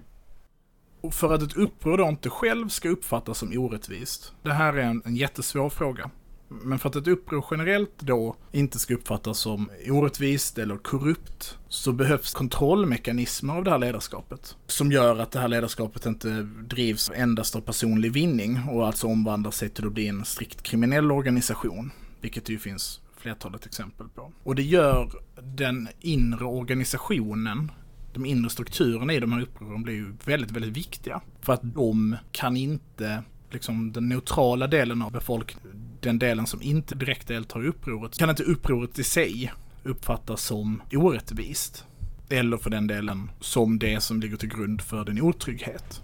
Och 1.00 1.14
för 1.14 1.34
att 1.34 1.42
ett 1.42 1.56
uppror 1.56 1.98
då 1.98 2.08
inte 2.08 2.30
själv 2.30 2.68
ska 2.68 2.88
uppfattas 2.88 3.38
som 3.38 3.52
orättvist. 3.58 4.34
Det 4.42 4.52
här 4.52 4.72
är 4.72 4.82
en, 4.82 5.02
en 5.04 5.16
jättesvår 5.16 5.70
fråga. 5.70 6.10
Men 6.48 6.78
för 6.78 6.88
att 6.88 6.96
ett 6.96 7.08
uppror 7.08 7.44
generellt 7.50 7.98
då 7.98 8.36
inte 8.52 8.78
ska 8.78 8.94
uppfattas 8.94 9.38
som 9.38 9.70
orättvist 9.88 10.58
eller 10.58 10.76
korrupt 10.76 11.58
så 11.68 11.92
behövs 11.92 12.34
kontrollmekanismer 12.34 13.54
av 13.54 13.64
det 13.64 13.70
här 13.70 13.78
ledarskapet. 13.78 14.56
Som 14.66 14.92
gör 14.92 15.18
att 15.18 15.30
det 15.30 15.40
här 15.40 15.48
ledarskapet 15.48 16.06
inte 16.06 16.48
drivs 16.68 17.10
endast 17.14 17.56
av 17.56 17.60
personlig 17.60 18.12
vinning 18.12 18.60
och 18.70 18.86
alltså 18.86 19.06
omvandlar 19.06 19.50
sig 19.50 19.68
till 19.68 19.86
att 19.86 19.92
bli 19.92 20.08
en 20.08 20.24
strikt 20.24 20.62
kriminell 20.62 21.12
organisation. 21.12 21.90
Vilket 22.20 22.44
det 22.44 22.52
ju 22.52 22.58
finns 22.58 23.00
flertalet 23.16 23.66
exempel 23.66 24.08
på. 24.08 24.32
Och 24.42 24.54
det 24.54 24.62
gör 24.62 25.10
den 25.42 25.88
inre 26.00 26.44
organisationen 26.44 27.70
de 28.12 28.26
inre 28.26 28.50
strukturerna 28.50 29.12
i 29.12 29.20
de 29.20 29.32
här 29.32 29.42
upproren 29.42 29.82
blir 29.82 29.94
ju 29.94 30.12
väldigt, 30.24 30.50
väldigt 30.50 30.76
viktiga. 30.76 31.20
För 31.40 31.52
att 31.52 31.60
de 31.62 32.16
kan 32.32 32.56
inte, 32.56 33.22
liksom 33.50 33.92
den 33.92 34.08
neutrala 34.08 34.66
delen 34.66 35.02
av 35.02 35.12
befolkningen, 35.12 35.87
den 36.02 36.18
delen 36.18 36.46
som 36.46 36.62
inte 36.62 36.94
direkt 36.94 37.28
deltar 37.28 37.64
i 37.64 37.68
upproret, 37.68 38.18
kan 38.18 38.30
inte 38.30 38.42
upproret 38.42 38.98
i 38.98 39.04
sig 39.04 39.52
uppfattas 39.82 40.42
som 40.42 40.82
orättvist. 40.92 41.84
eller 42.30 42.56
för 42.56 42.70
den 42.70 42.86
delen 42.86 43.30
som 43.40 43.78
det 43.78 44.00
som 44.00 44.20
ligger 44.20 44.36
till 44.36 44.48
grund 44.48 44.80
för 44.82 45.04
din 45.04 45.22
otrygghet. 45.22 46.02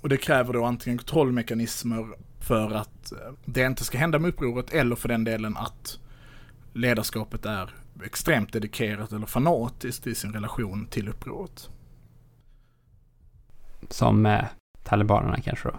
Och 0.00 0.08
det 0.08 0.16
kräver 0.16 0.52
då 0.52 0.64
antingen 0.64 0.98
kontrollmekanismer 0.98 2.06
för 2.40 2.70
att 2.70 3.12
eh, 3.12 3.18
det 3.44 3.66
inte 3.66 3.84
ska 3.84 3.98
hända 3.98 4.18
med 4.18 4.28
upproret 4.28 4.72
eller 4.72 4.96
för 4.96 5.08
den 5.08 5.24
delen 5.24 5.56
att 5.56 5.98
ledarskapet 6.72 7.46
är 7.46 7.70
extremt 8.04 8.52
dedikerat 8.52 9.12
eller 9.12 9.26
fanatiskt 9.26 10.06
i 10.06 10.14
sin 10.14 10.32
relation 10.32 10.86
till 10.86 11.08
upproret. 11.08 11.70
Som 13.88 14.26
eh, 14.26 14.44
talibanerna 14.84 15.40
kanske 15.40 15.68
då? 15.68 15.74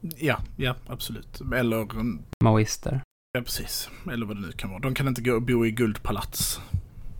Ja, 0.00 0.40
ja, 0.56 0.74
absolut. 0.86 1.40
Eller... 1.54 1.88
Maoister? 2.44 3.02
Ja, 3.32 3.40
precis. 3.40 3.90
Eller 4.12 4.26
vad 4.26 4.36
det 4.36 4.40
nu 4.40 4.52
kan 4.52 4.70
vara. 4.70 4.80
De 4.80 4.94
kan 4.94 5.08
inte 5.08 5.22
gå 5.22 5.34
och 5.34 5.42
bo 5.42 5.66
i 5.66 5.70
guldpalats. 5.70 6.60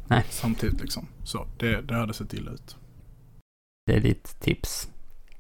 Nej. 0.06 0.24
Samtidigt 0.30 0.80
liksom. 0.80 1.06
Så 1.24 1.46
det, 1.56 1.80
det 1.80 1.94
hade 1.94 2.14
sett 2.14 2.34
illa 2.34 2.50
ut. 2.50 2.76
Det 3.86 3.96
är 3.96 4.00
ditt 4.00 4.40
tips. 4.40 4.88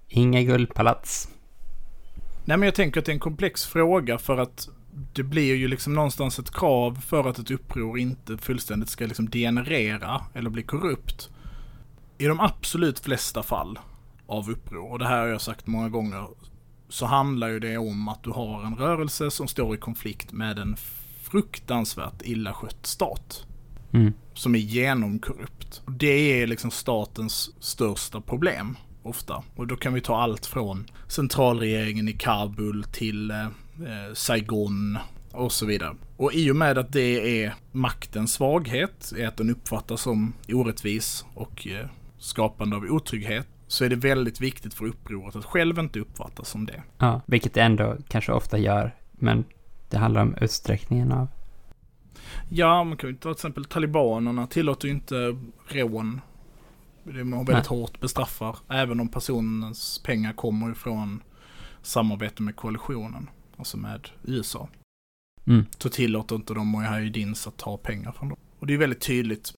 Inga 0.08 0.42
guldpalats. 0.42 1.28
Nej, 2.44 2.56
men 2.56 2.66
jag 2.66 2.74
tänker 2.74 3.00
att 3.00 3.06
det 3.06 3.12
är 3.12 3.14
en 3.14 3.20
komplex 3.20 3.66
fråga 3.66 4.18
för 4.18 4.38
att 4.38 4.68
det 5.12 5.22
blir 5.22 5.54
ju 5.54 5.68
liksom 5.68 5.94
någonstans 5.94 6.38
ett 6.38 6.50
krav 6.50 7.00
för 7.00 7.28
att 7.28 7.38
ett 7.38 7.50
uppror 7.50 7.98
inte 7.98 8.38
fullständigt 8.38 8.88
ska 8.88 9.06
liksom 9.06 9.28
degenerera 9.28 10.24
eller 10.34 10.50
bli 10.50 10.62
korrupt. 10.62 11.30
I 12.18 12.26
de 12.26 12.40
absolut 12.40 12.98
flesta 12.98 13.42
fall 13.42 13.78
av 14.26 14.50
uppror, 14.50 14.92
och 14.92 14.98
det 14.98 15.06
här 15.06 15.18
har 15.18 15.26
jag 15.26 15.40
sagt 15.40 15.66
många 15.66 15.88
gånger, 15.88 16.28
så 16.88 17.06
handlar 17.06 17.48
ju 17.48 17.60
det 17.60 17.78
om 17.78 18.08
att 18.08 18.22
du 18.22 18.30
har 18.30 18.64
en 18.64 18.76
rörelse 18.76 19.30
som 19.30 19.48
står 19.48 19.74
i 19.74 19.78
konflikt 19.78 20.32
med 20.32 20.58
en 20.58 20.76
fruktansvärt 21.22 22.22
illa 22.22 22.52
skött 22.52 22.86
stat. 22.86 23.46
Mm. 23.92 24.12
Som 24.34 24.54
är 24.54 24.58
genomkorrupt. 24.58 25.82
Det 25.86 26.42
är 26.42 26.46
liksom 26.46 26.70
statens 26.70 27.50
största 27.60 28.20
problem 28.20 28.76
ofta. 29.02 29.42
Och 29.56 29.66
då 29.66 29.76
kan 29.76 29.94
vi 29.94 30.00
ta 30.00 30.20
allt 30.20 30.46
från 30.46 30.90
centralregeringen 31.08 32.08
i 32.08 32.12
Kabul 32.12 32.84
till 32.84 33.30
eh, 33.30 33.46
Saigon 34.14 34.98
och 35.32 35.52
så 35.52 35.66
vidare. 35.66 35.96
Och 36.16 36.32
i 36.32 36.50
och 36.50 36.56
med 36.56 36.78
att 36.78 36.92
det 36.92 37.44
är 37.44 37.54
maktens 37.72 38.32
svaghet, 38.32 39.12
är 39.18 39.28
att 39.28 39.36
den 39.36 39.50
uppfattas 39.50 40.02
som 40.02 40.32
orättvis 40.48 41.24
och 41.34 41.66
eh, 41.66 41.86
skapande 42.18 42.76
av 42.76 42.84
otrygghet, 42.84 43.48
så 43.68 43.84
är 43.84 43.88
det 43.88 43.96
väldigt 43.96 44.40
viktigt 44.40 44.74
för 44.74 44.84
upproret 44.86 45.36
att 45.36 45.44
själv 45.44 45.78
inte 45.78 46.00
uppfattas 46.00 46.48
som 46.48 46.66
det. 46.66 46.82
Ja, 46.98 47.20
vilket 47.26 47.54
det 47.54 47.62
ändå 47.62 47.96
kanske 48.08 48.32
ofta 48.32 48.58
gör, 48.58 48.94
men 49.12 49.44
det 49.90 49.98
handlar 49.98 50.22
om 50.22 50.34
utsträckningen 50.40 51.12
av... 51.12 51.28
Ja, 52.48 52.84
man 52.84 52.96
kan 52.96 53.10
ju 53.10 53.16
ta 53.16 53.20
till 53.20 53.30
exempel 53.30 53.64
talibanerna 53.64 54.46
tillåter 54.46 54.88
ju 54.88 54.94
inte 54.94 55.36
rån. 55.68 56.20
Det 57.04 57.10
är 57.20 57.24
väldigt 57.24 57.48
Nej. 57.48 57.64
hårt 57.68 58.00
bestraffar, 58.00 58.56
även 58.68 59.00
om 59.00 59.08
personens 59.08 60.02
pengar 60.04 60.32
kommer 60.32 60.70
ifrån 60.70 61.22
samarbete 61.82 62.42
med 62.42 62.56
koalitionen, 62.56 63.30
alltså 63.56 63.76
med 63.76 64.08
USA. 64.22 64.68
Mm. 65.46 65.66
Så 65.78 65.88
tillåter 65.88 66.36
inte 66.36 66.54
de 66.54 66.70
mujahedins 66.70 67.46
att 67.46 67.56
ta 67.56 67.76
pengar 67.76 68.12
från 68.12 68.28
dem. 68.28 68.38
Och 68.58 68.66
det 68.66 68.74
är 68.74 68.78
väldigt 68.78 69.00
tydligt. 69.00 69.52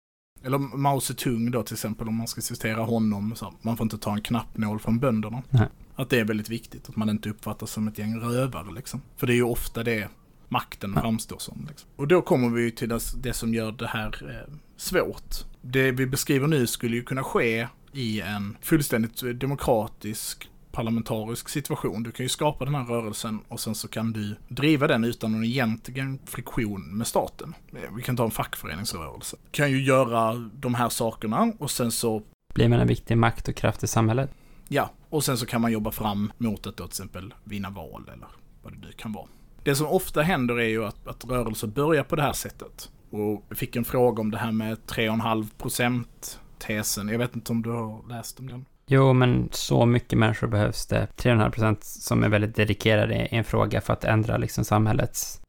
Eller 0.45 0.59
Mao 0.59 1.01
Zedong 1.01 1.51
då 1.51 1.63
till 1.63 1.75
exempel, 1.75 2.09
om 2.09 2.15
man 2.15 2.27
ska 2.27 2.41
citera 2.41 2.83
honom, 2.85 3.35
så 3.37 3.55
man 3.63 3.77
får 3.77 3.85
inte 3.85 3.99
ta 3.99 4.13
en 4.13 4.23
knappnål 4.23 4.79
från 4.79 4.99
bönderna. 4.99 5.43
Nej. 5.51 5.69
Att 5.97 6.11
det 6.11 6.21
är 6.21 6.25
väldigt 6.25 6.49
viktigt, 6.49 6.89
att 6.89 6.97
man 6.97 7.09
inte 7.11 7.31
uppfattas 7.31 7.71
som 7.71 7.89
ett 7.89 7.99
gäng 7.99 8.21
rövare 8.21 8.73
liksom. 8.75 9.03
För 9.17 9.27
det 9.27 9.33
är 9.33 9.37
ju 9.37 9.43
ofta 9.43 9.83
det 9.83 10.09
makten 10.49 10.93
Ja. 10.95 11.01
framstår 11.03 11.39
som. 11.39 11.67
Liksom. 11.69 11.89
Och 11.97 12.09
då 12.09 12.23
kommer 12.23 12.49
vi 12.49 12.71
till 12.71 12.89
det, 12.89 13.01
det 13.23 13.33
som 13.33 13.55
gör 13.55 13.73
det 13.73 13.87
här 13.87 14.31
eh, 14.49 14.55
svårt. 14.77 15.35
Det 15.63 15.93
vi 15.93 16.07
beskriver 16.07 16.47
nu 16.49 16.67
skulle 16.67 16.97
ju 16.97 17.03
kunna 17.03 17.23
ske 17.25 17.69
i 17.93 18.21
en 18.21 18.57
fullständigt 18.63 19.23
eh, 19.23 19.29
demokratisk 19.29 20.51
parlamentarisk 20.73 21.49
situation. 21.49 22.03
Du 22.03 22.13
kan 22.13 22.25
ju 22.25 22.29
skapa 22.29 22.65
den 22.65 22.75
här 22.75 22.85
rörelsen 22.85 23.41
och 23.49 23.61
sen 23.61 23.75
så 23.75 23.89
kan 23.89 24.13
du 24.13 24.37
driva 24.49 24.87
den 24.87 25.05
utan 25.05 25.33
någon 25.33 25.45
egentligen 25.45 26.19
friktion 26.27 26.97
med 26.97 27.07
staten. 27.07 27.55
Eh, 27.73 27.95
Vi 27.97 28.03
kan 28.03 28.17
ta 28.17 28.25
en 28.25 28.31
fackföreningsrörelse. 28.31 29.37
Kan 29.51 29.71
ju 29.71 29.83
göra 29.83 30.35
de 30.55 30.75
här 30.75 30.89
sakerna 30.89 31.53
och 31.59 31.71
sen 31.71 31.91
så 31.91 32.23
Blir 32.55 32.69
man 32.69 32.81
en 32.81 32.89
viktig 32.89 33.19
makt 33.19 33.49
och 33.49 33.57
kraft 33.57 33.83
i 33.83 33.87
samhället? 33.87 34.31
Ja, 34.69 34.91
och 35.09 35.25
sen 35.25 35.39
så 35.39 35.47
kan 35.47 35.61
man 35.61 35.73
jobba 35.73 35.91
fram 35.91 36.33
mot 36.39 36.67
att 36.67 36.77
då 36.77 36.85
till 36.85 36.91
exempel 36.91 37.35
vinna 37.45 37.71
val 37.71 38.11
eller 38.15 38.29
vad 38.63 38.73
det 38.73 38.79
nu 38.79 38.93
kan 38.93 39.13
vara. 39.13 39.27
Det 39.65 39.75
som 39.75 39.87
ofta 39.87 40.23
händer 40.23 40.61
är 40.61 40.69
ju 40.69 40.85
att, 40.85 41.07
att 41.07 41.25
rörelser 41.25 41.67
börjar 41.67 42.05
på 42.05 42.17
det 42.17 42.23
här 42.23 42.33
sättet. 42.33 42.91
Och 43.11 43.45
jag 43.49 43.59
fick 43.59 43.77
en 43.77 43.85
fråga 43.85 44.21
om 44.21 44.31
det 44.31 44.39
här 44.39 44.53
med 44.53 44.79
3,5 44.87 45.49
procent 45.59 46.41
tesen. 46.59 47.09
Jag 47.09 47.19
vet 47.19 47.35
inte 47.37 47.53
om 47.53 47.63
du 47.63 47.71
har 47.71 48.09
läst 48.09 48.41
om 48.41 48.49
den? 48.49 48.65
Jo, 48.93 49.13
men 49.13 49.49
så 49.53 49.87
mycket 49.87 50.19
människor 50.19 50.47
behövs 50.47 50.87
det. 50.87 51.09
3,5 51.17 51.51
procent 51.51 51.85
som 51.85 52.25
är 52.25 52.29
väldigt 52.29 52.57
dedikerade 52.57 53.15
i 53.15 53.29
en 53.37 53.45
fråga 53.45 53.81
för 53.81 53.93
att 53.93 54.05
ändra 54.05 54.37
liksom 54.37 54.65
samhällets... 54.65 55.41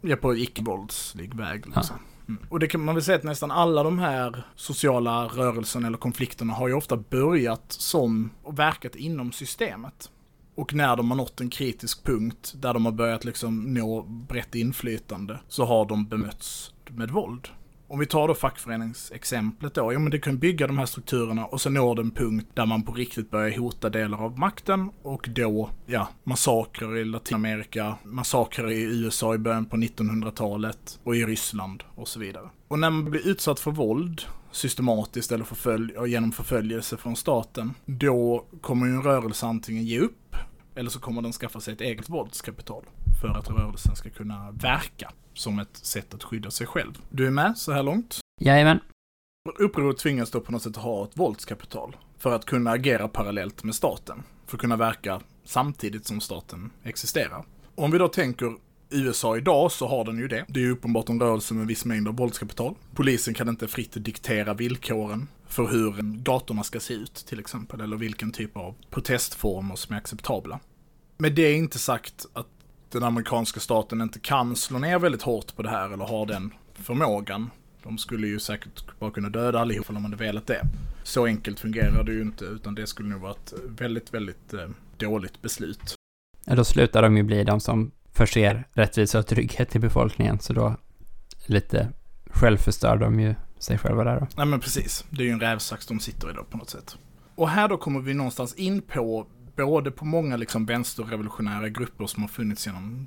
Ja, 0.00 0.16
på 0.16 0.36
icke-våldslig 0.36 1.34
väg 1.34 1.66
liksom. 1.66 1.96
Mm. 2.28 2.42
Och 2.48 2.60
det 2.60 2.66
kan 2.66 2.84
man 2.84 2.94
väl 2.94 3.04
säga 3.04 3.18
att 3.18 3.24
nästan 3.24 3.50
alla 3.50 3.82
de 3.82 3.98
här 3.98 4.46
sociala 4.56 5.26
rörelserna 5.26 5.86
eller 5.86 5.98
konflikterna 5.98 6.52
har 6.52 6.68
ju 6.68 6.74
ofta 6.74 6.96
börjat 6.96 7.72
som 7.72 8.30
och 8.42 8.58
verkat 8.58 8.96
inom 8.96 9.32
systemet. 9.32 10.10
Och 10.54 10.74
när 10.74 10.96
de 10.96 11.10
har 11.10 11.16
nått 11.16 11.40
en 11.40 11.50
kritisk 11.50 12.04
punkt 12.04 12.54
där 12.56 12.74
de 12.74 12.84
har 12.84 12.92
börjat 12.92 13.24
liksom 13.24 13.74
nå 13.74 14.02
brett 14.02 14.54
inflytande 14.54 15.40
så 15.48 15.64
har 15.64 15.84
de 15.84 16.06
bemötts 16.06 16.72
med 16.88 17.10
våld. 17.10 17.48
Om 17.92 17.98
vi 17.98 18.06
tar 18.06 18.28
då 18.28 18.34
fackföreningsexemplet 18.34 19.74
då, 19.74 19.92
ja 19.92 19.98
men 19.98 20.10
det 20.10 20.18
kan 20.18 20.38
bygga 20.38 20.66
de 20.66 20.78
här 20.78 20.86
strukturerna 20.86 21.46
och 21.46 21.60
så 21.60 21.70
når 21.70 21.94
det 21.94 22.02
en 22.02 22.10
punkt 22.10 22.48
där 22.54 22.66
man 22.66 22.82
på 22.82 22.92
riktigt 22.92 23.30
börjar 23.30 23.58
hota 23.58 23.90
delar 23.90 24.24
av 24.24 24.38
makten 24.38 24.90
och 25.02 25.28
då, 25.30 25.70
ja, 25.86 26.08
massakrer 26.24 26.96
i 26.96 27.04
Latinamerika, 27.04 27.94
massakrer 28.04 28.70
i 28.70 28.82
USA 28.82 29.34
i 29.34 29.38
början 29.38 29.64
på 29.64 29.76
1900-talet 29.76 31.00
och 31.04 31.16
i 31.16 31.24
Ryssland 31.24 31.82
och 31.94 32.08
så 32.08 32.20
vidare. 32.20 32.48
Och 32.68 32.78
när 32.78 32.90
man 32.90 33.10
blir 33.10 33.28
utsatt 33.28 33.60
för 33.60 33.70
våld 33.70 34.22
systematiskt 34.52 35.32
eller 35.32 35.44
förfölj 35.44 35.92
genom 36.06 36.32
förföljelse 36.32 36.96
från 36.96 37.16
staten, 37.16 37.74
då 37.86 38.46
kommer 38.60 38.86
ju 38.86 38.92
en 38.92 39.02
rörelse 39.02 39.46
antingen 39.46 39.84
ge 39.84 39.98
upp 39.98 40.36
eller 40.74 40.90
så 40.90 41.00
kommer 41.00 41.22
den 41.22 41.32
skaffa 41.32 41.60
sig 41.60 41.74
ett 41.74 41.80
eget 41.80 42.08
våldskapital 42.08 42.84
för 43.20 43.28
att 43.28 43.50
rörelsen 43.50 43.96
ska 43.96 44.10
kunna 44.10 44.50
verka 44.50 45.12
som 45.34 45.58
ett 45.58 45.76
sätt 45.76 46.14
att 46.14 46.24
skydda 46.24 46.50
sig 46.50 46.66
själv. 46.66 46.92
Du 47.08 47.26
är 47.26 47.30
med 47.30 47.58
så 47.58 47.72
här 47.72 47.82
långt? 47.82 48.20
Jajamän. 48.40 48.80
Upproret 49.58 49.98
tvingas 49.98 50.30
då 50.30 50.40
på 50.40 50.52
något 50.52 50.62
sätt 50.62 50.76
ha 50.76 51.04
ett 51.04 51.16
våldskapital 51.16 51.96
för 52.18 52.34
att 52.34 52.44
kunna 52.44 52.70
agera 52.70 53.08
parallellt 53.08 53.64
med 53.64 53.74
staten. 53.74 54.22
För 54.46 54.56
att 54.56 54.60
kunna 54.60 54.76
verka 54.76 55.20
samtidigt 55.44 56.06
som 56.06 56.20
staten 56.20 56.70
existerar. 56.82 57.44
Om 57.74 57.90
vi 57.90 57.98
då 57.98 58.08
tänker 58.08 58.56
USA 58.92 59.36
idag 59.36 59.72
så 59.72 59.88
har 59.88 60.04
den 60.04 60.18
ju 60.18 60.28
det. 60.28 60.44
Det 60.48 60.60
är 60.60 60.64
ju 60.64 60.70
uppenbart 60.70 61.08
en 61.08 61.20
rörelse 61.20 61.54
med 61.54 61.60
en 61.60 61.66
viss 61.66 61.84
mängd 61.84 62.08
av 62.08 62.16
våldskapital. 62.16 62.74
Polisen 62.94 63.34
kan 63.34 63.48
inte 63.48 63.68
fritt 63.68 64.04
diktera 64.04 64.54
villkoren 64.54 65.28
för 65.46 65.66
hur 65.66 65.94
gatorna 66.22 66.62
ska 66.62 66.80
se 66.80 66.94
ut 66.94 67.14
till 67.14 67.40
exempel, 67.40 67.80
eller 67.80 67.96
vilken 67.96 68.32
typ 68.32 68.56
av 68.56 68.74
protestformer 68.90 69.76
som 69.76 69.94
är 69.94 69.98
acceptabla. 69.98 70.60
Men 71.18 71.34
det 71.34 71.42
är 71.42 71.54
inte 71.54 71.78
sagt 71.78 72.26
att 72.32 72.46
den 72.90 73.02
amerikanska 73.02 73.60
staten 73.60 74.00
inte 74.00 74.20
kan 74.20 74.56
slå 74.56 74.78
ner 74.78 74.98
väldigt 74.98 75.22
hårt 75.22 75.56
på 75.56 75.62
det 75.62 75.70
här 75.70 75.90
eller 75.90 76.04
har 76.04 76.26
den 76.26 76.54
förmågan. 76.74 77.50
De 77.82 77.98
skulle 77.98 78.26
ju 78.26 78.40
säkert 78.40 78.98
bara 78.98 79.10
kunna 79.10 79.28
döda 79.28 79.60
allihop 79.60 79.88
om 79.88 79.94
de 79.94 80.04
hade 80.04 80.16
velat 80.16 80.46
det. 80.46 80.62
Så 81.02 81.26
enkelt 81.26 81.60
fungerar 81.60 82.04
det 82.04 82.12
ju 82.12 82.22
inte, 82.22 82.44
utan 82.44 82.74
det 82.74 82.86
skulle 82.86 83.08
nog 83.08 83.20
vara 83.20 83.32
ett 83.32 83.52
väldigt, 83.66 84.14
väldigt 84.14 84.54
eh, 84.54 84.68
dåligt 84.96 85.42
beslut. 85.42 85.94
Ja, 86.44 86.54
Då 86.54 86.64
slutar 86.64 87.02
de 87.02 87.16
ju 87.16 87.22
bli 87.22 87.44
de 87.44 87.60
som 87.60 87.90
förser 88.12 88.68
rättvisa 88.72 89.18
och 89.18 89.26
trygghet 89.26 89.70
till 89.70 89.80
befolkningen, 89.80 90.38
så 90.38 90.52
då 90.52 90.76
lite 91.46 91.88
självförstör 92.30 92.96
de 92.96 93.20
ju 93.20 93.34
sig 93.58 93.78
själva 93.78 94.04
där 94.04 94.20
då. 94.20 94.26
Nej 94.36 94.46
men 94.46 94.60
precis, 94.60 95.04
det 95.10 95.22
är 95.22 95.26
ju 95.26 95.32
en 95.32 95.40
rävsax 95.40 95.86
de 95.86 96.00
sitter 96.00 96.30
i 96.30 96.32
då 96.32 96.44
på 96.44 96.56
något 96.56 96.70
sätt. 96.70 96.98
Och 97.34 97.48
här 97.48 97.68
då 97.68 97.76
kommer 97.76 98.00
vi 98.00 98.14
någonstans 98.14 98.54
in 98.54 98.82
på 98.82 99.26
både 99.56 99.90
på 99.90 100.04
många 100.04 100.36
liksom 100.36 100.66
vänsterrevolutionära 100.66 101.68
grupper 101.68 102.06
som 102.06 102.22
har 102.22 102.28
funnits 102.28 102.66
genom 102.66 103.06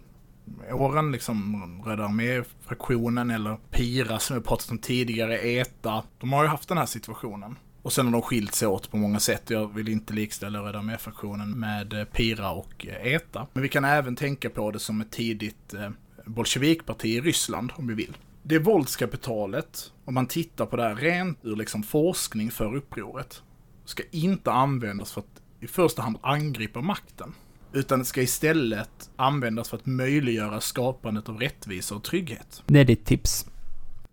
åren, 0.72 1.12
liksom 1.12 1.84
Röda 1.86 2.06
armé-fraktionen 2.06 3.32
eller 3.32 3.58
PIRA 3.72 4.20
som 4.20 4.38
vi 4.38 4.44
pratat 4.44 4.72
om 4.72 4.78
tidigare, 4.78 5.38
ETA. 5.38 6.04
De 6.20 6.34
har 6.34 6.44
ju 6.44 6.50
haft 6.50 6.70
den 6.70 6.78
här 6.78 6.86
situationen. 6.86 7.56
Och 7.86 7.94
sen 7.94 8.06
har 8.06 8.12
de 8.12 8.22
skilt 8.22 8.56
sig 8.56 8.68
åt 8.68 8.92
på 8.92 8.98
många 8.98 9.20
sätt. 9.20 9.50
Jag 9.50 9.74
vill 9.74 9.90
inte 9.90 10.14
likställa 10.14 10.60
Röda 10.60 10.80
armé-fraktionen 10.80 11.52
med 11.60 11.94
eh, 11.94 12.04
PIRA 12.04 12.52
och 12.52 12.86
eh, 12.88 13.14
ETA. 13.14 13.48
Men 13.54 13.64
vi 13.64 13.70
kan 13.70 13.86
även 13.86 14.16
tänka 14.16 14.50
på 14.50 14.72
det 14.72 14.80
som 14.80 15.02
ett 15.02 15.12
tidigt 15.12 15.74
eh, 15.74 15.90
bolsjevikparti 16.26 17.06
i 17.06 17.22
Ryssland, 17.22 17.72
om 17.76 17.88
vi 17.88 17.94
vill. 17.94 18.18
Det 18.44 18.60
våldskapitalet, 18.60 19.92
om 20.06 20.14
man 20.14 20.28
tittar 20.28 20.66
på 20.66 20.76
det 20.76 20.84
här 20.84 20.96
rent 20.96 21.40
ur 21.42 21.56
liksom 21.56 21.84
forskning 21.84 22.52
för 22.52 22.76
upproret, 22.76 23.42
ska 23.86 24.04
inte 24.12 24.52
användas 24.52 25.12
för 25.12 25.22
att 25.22 25.42
i 25.60 25.68
första 25.68 26.02
hand 26.02 26.18
angripa 26.22 26.82
makten. 26.82 27.34
Utan 27.74 28.06
ska 28.06 28.22
istället 28.22 29.10
användas 29.16 29.70
för 29.70 29.78
att 29.78 29.86
möjliggöra 29.86 30.62
skapandet 30.62 31.30
av 31.30 31.40
rättvisa 31.40 31.96
och 31.96 32.04
trygghet. 32.04 32.64
Det 32.68 32.80
är 32.80 32.86
ditt 32.86 33.06
tips. 33.06 33.46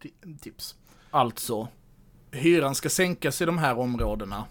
Ti- 0.03 0.39
Tips. 0.39 0.75
Alltså, 1.11 1.69
hyran 2.33 2.75
ska 2.75 2.89
sänkas 2.89 3.43
i 3.43 3.45
de 3.45 3.59
här 3.59 3.79
områdena 3.79 4.45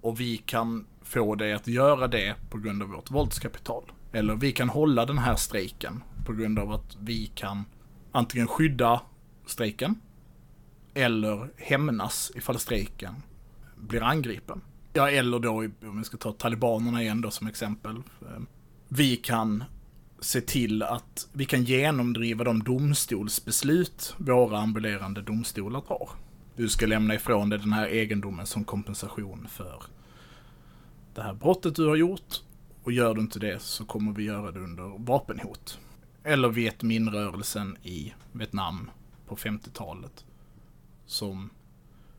och 0.00 0.20
vi 0.20 0.36
kan 0.36 0.86
få 1.02 1.34
det 1.34 1.52
att 1.52 1.66
göra 1.66 2.08
det 2.08 2.34
på 2.50 2.58
grund 2.58 2.82
av 2.82 2.88
vårt 2.88 3.10
våldskapital. 3.10 3.92
Eller 4.12 4.34
vi 4.34 4.52
kan 4.52 4.68
hålla 4.68 5.06
den 5.06 5.18
här 5.18 5.36
strejken 5.36 6.02
på 6.26 6.32
grund 6.32 6.58
av 6.58 6.72
att 6.72 6.96
vi 7.00 7.26
kan 7.26 7.64
antingen 8.12 8.46
skydda 8.46 9.00
strejken 9.46 10.00
eller 10.94 11.50
hämnas 11.56 12.32
ifall 12.34 12.58
strejken 12.58 13.14
blir 13.76 14.02
angripen. 14.02 14.60
Ja, 14.92 15.10
eller 15.10 15.38
då, 15.38 15.50
om 15.82 15.98
vi 15.98 16.04
ska 16.04 16.16
ta 16.16 16.32
talibanerna 16.32 17.02
igen 17.02 17.20
då 17.20 17.30
som 17.30 17.46
exempel. 17.46 17.96
Eh, 17.96 18.42
vi 18.88 19.16
kan 19.16 19.64
se 20.20 20.40
till 20.40 20.82
att 20.82 21.28
vi 21.32 21.44
kan 21.44 21.64
genomdriva 21.64 22.44
de 22.44 22.62
domstolsbeslut 22.62 24.14
våra 24.16 24.58
ambulerande 24.58 25.22
domstolar 25.22 25.80
tar. 25.80 26.08
Du 26.56 26.68
ska 26.68 26.86
lämna 26.86 27.14
ifrån 27.14 27.48
dig 27.48 27.58
den 27.58 27.72
här 27.72 27.86
egendomen 27.86 28.46
som 28.46 28.64
kompensation 28.64 29.46
för 29.48 29.82
det 31.14 31.22
här 31.22 31.34
brottet 31.34 31.74
du 31.74 31.88
har 31.88 31.96
gjort. 31.96 32.42
Och 32.82 32.92
gör 32.92 33.14
du 33.14 33.20
inte 33.20 33.38
det 33.38 33.62
så 33.62 33.84
kommer 33.84 34.12
vi 34.12 34.24
göra 34.24 34.50
det 34.50 34.60
under 34.60 34.98
vapenhot. 34.98 35.78
Eller 36.22 36.48
Viet 36.48 36.82
Minh-rörelsen 36.82 37.76
i 37.82 38.14
Vietnam 38.32 38.90
på 39.26 39.36
50-talet. 39.36 40.24
Som 41.06 41.50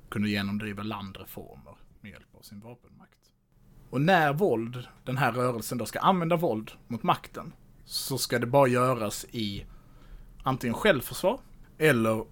kunde 0.10 0.30
genomdriva 0.30 0.84
landreformer 0.84 1.76
med 2.02 2.12
hjälp 2.12 2.36
av 2.38 2.42
sin 2.42 2.60
vapenmakt. 2.60 3.32
Och 3.90 4.02
när 4.02 4.34
våld, 4.34 4.88
den 5.04 5.18
här 5.18 5.32
rörelsen 5.32 5.78
då 5.78 5.86
ska 5.86 6.00
använda 6.00 6.36
våld 6.36 6.72
mot 6.88 7.04
makten, 7.04 7.54
så 7.86 8.18
ska 8.18 8.40
det 8.40 8.48
bara 8.48 8.68
göras 8.68 9.26
i 9.32 9.66
antingen 10.44 10.74
självförsvar 10.74 11.40
eller 11.78 12.26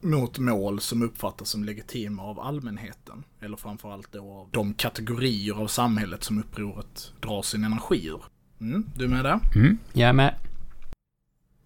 mot 0.00 0.38
mål 0.38 0.80
som 0.80 1.02
uppfattas 1.02 1.48
som 1.48 1.64
legitima 1.64 2.22
av 2.22 2.40
allmänheten. 2.40 3.24
Eller 3.40 3.56
framförallt 3.56 4.12
då 4.12 4.32
av 4.32 4.48
de 4.50 4.74
kategorier 4.74 5.62
av 5.62 5.66
samhället 5.66 6.24
som 6.24 6.38
upproret 6.38 7.12
drar 7.20 7.42
sin 7.42 7.64
energi 7.64 8.06
ur. 8.06 8.22
Mm, 8.60 8.86
du 8.96 9.08
med 9.08 9.24
där? 9.24 9.40
Mm, 9.54 9.78
jag 9.92 10.08
är 10.08 10.12
med. 10.12 10.34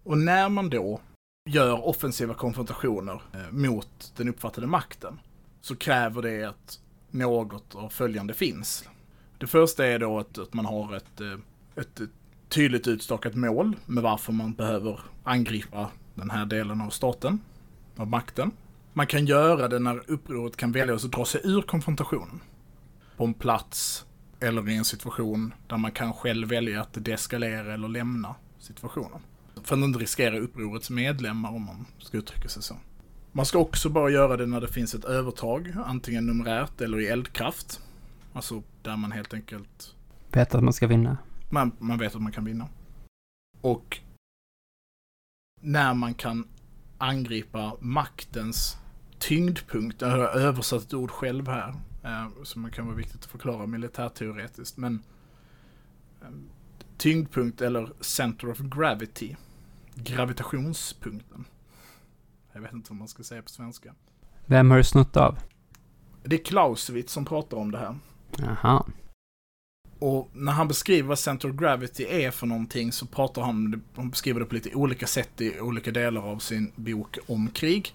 Och 0.03 0.17
när 0.17 0.49
man 0.49 0.69
då 0.69 1.01
gör 1.49 1.87
offensiva 1.87 2.33
konfrontationer 2.33 3.21
eh, 3.33 3.51
mot 3.51 4.13
den 4.17 4.29
uppfattade 4.29 4.67
makten 4.67 5.19
så 5.61 5.75
kräver 5.75 6.21
det 6.21 6.43
att 6.43 6.79
något 7.11 7.75
av 7.75 7.89
följande 7.89 8.33
finns. 8.33 8.89
Det 9.37 9.47
första 9.47 9.85
är 9.85 9.99
då 9.99 10.19
att, 10.19 10.37
att 10.37 10.53
man 10.53 10.65
har 10.65 10.95
ett, 10.95 11.21
eh, 11.21 11.37
ett 11.75 12.01
tydligt 12.49 12.87
utstakat 12.87 13.35
mål 13.35 13.75
med 13.85 14.03
varför 14.03 14.33
man 14.33 14.53
behöver 14.53 14.99
angripa 15.23 15.89
den 16.15 16.29
här 16.29 16.45
delen 16.45 16.81
av 16.81 16.89
staten, 16.89 17.39
av 17.97 18.07
makten. 18.07 18.51
Man 18.93 19.07
kan 19.07 19.25
göra 19.25 19.67
det 19.67 19.79
när 19.79 20.11
upproret 20.11 20.57
kan 20.57 20.71
välja 20.71 20.95
att 20.95 21.11
dra 21.11 21.25
sig 21.25 21.41
ur 21.43 21.61
konfrontationen. 21.61 22.41
På 23.17 23.25
en 23.25 23.33
plats 23.33 24.05
eller 24.39 24.69
i 24.69 24.75
en 24.75 24.85
situation 24.85 25.53
där 25.67 25.77
man 25.77 25.91
kan 25.91 26.13
själv 26.13 26.47
välja 26.49 26.81
att 26.81 27.05
deeskalera 27.05 27.73
eller 27.73 27.87
lämna 27.87 28.35
situationen. 28.59 29.21
För 29.63 29.75
att 29.75 29.83
inte 29.83 29.99
riskera 29.99 30.39
upprorets 30.39 30.89
medlemmar 30.89 31.49
om 31.49 31.65
man 31.65 31.85
ska 31.97 32.17
uttrycka 32.17 32.49
sig 32.49 32.63
så. 32.63 32.75
Man 33.31 33.45
ska 33.45 33.59
också 33.59 33.89
bara 33.89 34.09
göra 34.09 34.37
det 34.37 34.45
när 34.45 34.61
det 34.61 34.67
finns 34.67 34.93
ett 34.95 35.05
övertag, 35.05 35.73
antingen 35.85 36.25
numerärt 36.25 36.81
eller 36.81 36.99
i 36.99 37.07
eldkraft. 37.07 37.81
Alltså 38.33 38.63
där 38.81 38.97
man 38.97 39.11
helt 39.11 39.33
enkelt, 39.33 39.95
Vet 40.31 40.55
att 40.55 40.63
man 40.63 40.73
ska 40.73 40.87
vinna. 40.87 41.17
man, 41.49 41.71
man 41.79 41.97
vet 41.97 42.15
att 42.15 42.21
man 42.21 42.31
kan 42.31 42.45
vinna. 42.45 42.67
Och 43.61 43.99
när 45.61 45.93
man 45.93 46.13
kan 46.13 46.47
angripa 47.03 47.77
maktens 47.79 48.77
tyngdpunkt, 49.19 50.01
jag 50.01 50.09
har 50.09 50.17
översatt 50.17 50.83
ett 50.83 50.93
ord 50.93 51.11
själv 51.11 51.47
här, 51.47 51.75
eh, 52.03 52.27
som 52.43 52.71
kan 52.71 52.85
vara 52.85 52.95
viktigt 52.95 53.23
att 53.23 53.31
förklara 53.31 53.65
militärteoretiskt, 53.67 54.77
men 54.77 55.03
eh, 56.21 56.27
tyngdpunkt 56.97 57.61
eller 57.61 57.91
center 57.99 58.49
of 58.49 58.57
gravity, 58.59 59.35
gravitationspunkten. 59.95 61.45
Jag 62.53 62.61
vet 62.61 62.73
inte 62.73 62.91
vad 62.91 62.99
man 62.99 63.07
ska 63.07 63.23
säga 63.23 63.41
på 63.41 63.49
svenska. 63.49 63.93
Vem 64.45 64.71
har 64.71 64.77
du 64.77 64.83
snott 64.83 65.17
av? 65.17 65.39
Det 66.23 66.35
är 66.35 66.45
Clausewitz 66.45 67.13
som 67.13 67.25
pratar 67.25 67.57
om 67.57 67.71
det 67.71 67.77
här. 67.77 67.95
Jaha. 68.37 68.85
Och 70.05 70.29
när 70.33 70.51
han 70.51 70.67
beskriver 70.67 71.07
vad 71.07 71.19
center 71.19 71.49
of 71.49 71.55
gravity 71.55 72.03
är 72.03 72.31
för 72.31 72.47
någonting 72.47 72.91
så 72.91 73.05
pratar 73.05 73.41
han, 73.41 73.83
han 73.95 74.09
beskriver 74.09 74.39
det 74.39 74.45
på 74.45 74.55
lite 74.55 74.75
olika 74.75 75.07
sätt 75.07 75.41
i 75.41 75.59
olika 75.59 75.91
delar 75.91 76.21
av 76.21 76.39
sin 76.39 76.71
bok 76.75 77.17
om 77.27 77.49
krig. 77.49 77.93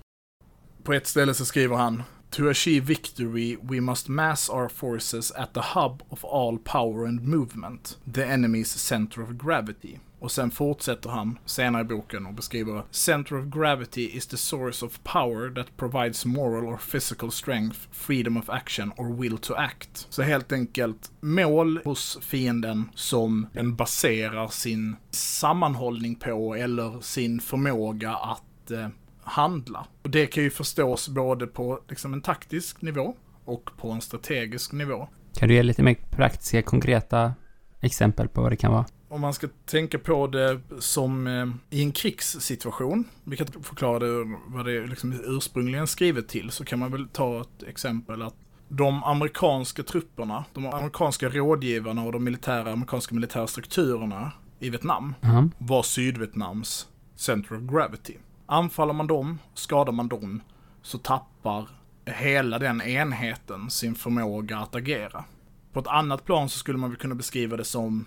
På 0.83 0.93
ett 0.93 1.07
ställe 1.07 1.35
så 1.35 1.45
skriver 1.45 1.77
han 1.77 2.03
To 2.31 2.49
achieve 2.49 2.87
victory 2.87 3.57
we 3.63 3.81
must 3.81 4.09
mass 4.09 4.49
our 4.49 4.69
forces 4.69 5.33
at 5.33 5.55
the 5.55 5.61
hub 5.75 6.03
of 6.09 6.25
all 6.25 6.59
power 6.59 7.07
and 7.09 7.29
movement, 7.29 7.99
the 8.15 8.25
enemy's 8.25 8.79
center 8.79 9.23
of 9.23 9.31
gravity. 9.31 9.99
Och 10.19 10.31
sen 10.33 10.51
fortsätter 10.51 11.11
han 11.11 11.39
senare 11.45 11.83
i 11.83 11.85
boken 11.85 12.27
och 12.27 12.35
beskriver 12.35 12.83
Center 12.91 13.39
of 13.39 13.45
gravity 13.45 14.17
is 14.17 14.27
the 14.27 14.37
source 14.37 14.87
of 14.87 15.01
power 15.03 15.55
that 15.55 15.77
provides 15.77 16.27
moral 16.27 16.67
or 16.67 16.77
physical 16.77 17.31
strength, 17.31 17.79
freedom 17.93 18.37
of 18.37 18.51
action 18.51 18.93
or 18.97 19.17
will 19.17 19.39
to 19.39 19.55
act. 19.55 20.07
Så 20.11 20.23
helt 20.23 20.53
enkelt 20.53 21.13
mål 21.21 21.81
hos 21.85 22.19
fienden 22.23 22.91
som 22.95 23.47
den 23.53 23.77
baserar 23.77 24.49
sin 24.49 24.97
sammanhållning 25.11 26.15
på 26.15 26.55
eller 26.55 27.01
sin 27.01 27.41
förmåga 27.41 28.15
att 28.15 28.71
eh, 28.71 28.89
handla. 29.23 29.87
Och 30.03 30.11
det 30.11 30.27
kan 30.27 30.45
ju 30.45 30.51
förstås 30.51 31.09
både 31.09 31.47
på 31.47 31.81
liksom, 31.89 32.13
en 32.13 32.23
taktisk 32.23 32.83
nivå 32.83 33.17
och 33.45 33.71
på 33.77 33.91
en 33.91 34.01
strategisk 34.01 34.73
nivå. 34.73 35.09
Kan 35.35 35.49
du 35.49 35.55
ge 35.55 35.63
lite 35.63 35.83
mer 35.83 35.95
praktiska, 36.11 36.63
konkreta 36.63 37.33
exempel 37.81 38.29
på 38.29 38.43
vad 38.43 38.53
det 38.53 38.57
kan 38.57 38.73
vara? 38.73 38.85
Om 39.09 39.21
man 39.21 39.35
ska 39.35 39.49
tänka 39.67 39.99
på 39.99 40.27
det 40.27 40.61
som 40.79 41.27
eh, 41.27 41.47
i 41.71 41.83
en 41.83 41.93
krigssituation, 41.93 43.05
vi 43.25 43.37
kan 43.37 43.47
förklara 43.47 43.99
det 43.99 44.37
vad 44.47 44.65
det 44.67 44.73
är 44.73 44.87
liksom 44.87 45.21
ursprungligen 45.25 45.87
skrivet 45.87 46.29
till, 46.29 46.51
så 46.51 46.65
kan 46.65 46.79
man 46.79 46.93
väl 46.93 47.09
ta 47.09 47.41
ett 47.41 47.63
exempel 47.63 48.23
att 48.23 48.35
de 48.69 49.05
amerikanska 49.05 49.83
trupperna, 49.83 50.45
de 50.53 50.67
amerikanska 50.67 51.29
rådgivarna 51.29 52.03
och 52.03 52.13
de 52.13 52.25
militära, 52.25 52.73
amerikanska 52.73 53.15
militära 53.15 53.47
strukturerna 53.47 54.33
i 54.59 54.71
Vietnam 54.71 55.15
Ja. 55.21 55.49
var 55.59 55.83
Sydvietnams 55.83 56.89
center 57.17 57.57
of 57.57 57.63
gravity. 57.73 58.15
Anfaller 58.47 58.93
man 58.93 59.07
dem, 59.07 59.39
skadar 59.55 59.93
man 59.93 60.09
dem, 60.09 60.41
så 60.83 60.99
tappar 60.99 61.69
hela 62.05 62.59
den 62.59 62.83
enheten 62.83 63.71
sin 63.71 63.95
förmåga 63.95 64.59
att 64.59 64.75
agera. 64.75 65.25
På 65.73 65.81
ett 65.81 65.87
annat 65.87 66.25
plan 66.25 66.49
så 66.49 66.59
skulle 66.59 66.79
man 66.79 66.91
väl 66.91 66.99
kunna 66.99 67.15
beskriva 67.15 67.57
det 67.57 67.65
som 67.65 68.07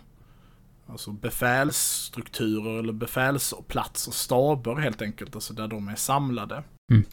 Alltså 0.88 1.12
befälsstrukturer 1.12 2.80
eller 2.80 2.94
befälsplatser, 2.94 4.12
staber 4.12 4.76
helt 4.76 5.02
enkelt, 5.02 5.36
alltså 5.36 5.54
där 5.54 5.68
de 5.68 5.88
är 5.88 5.96
samlade. 5.96 6.64
Mm. 6.92 7.04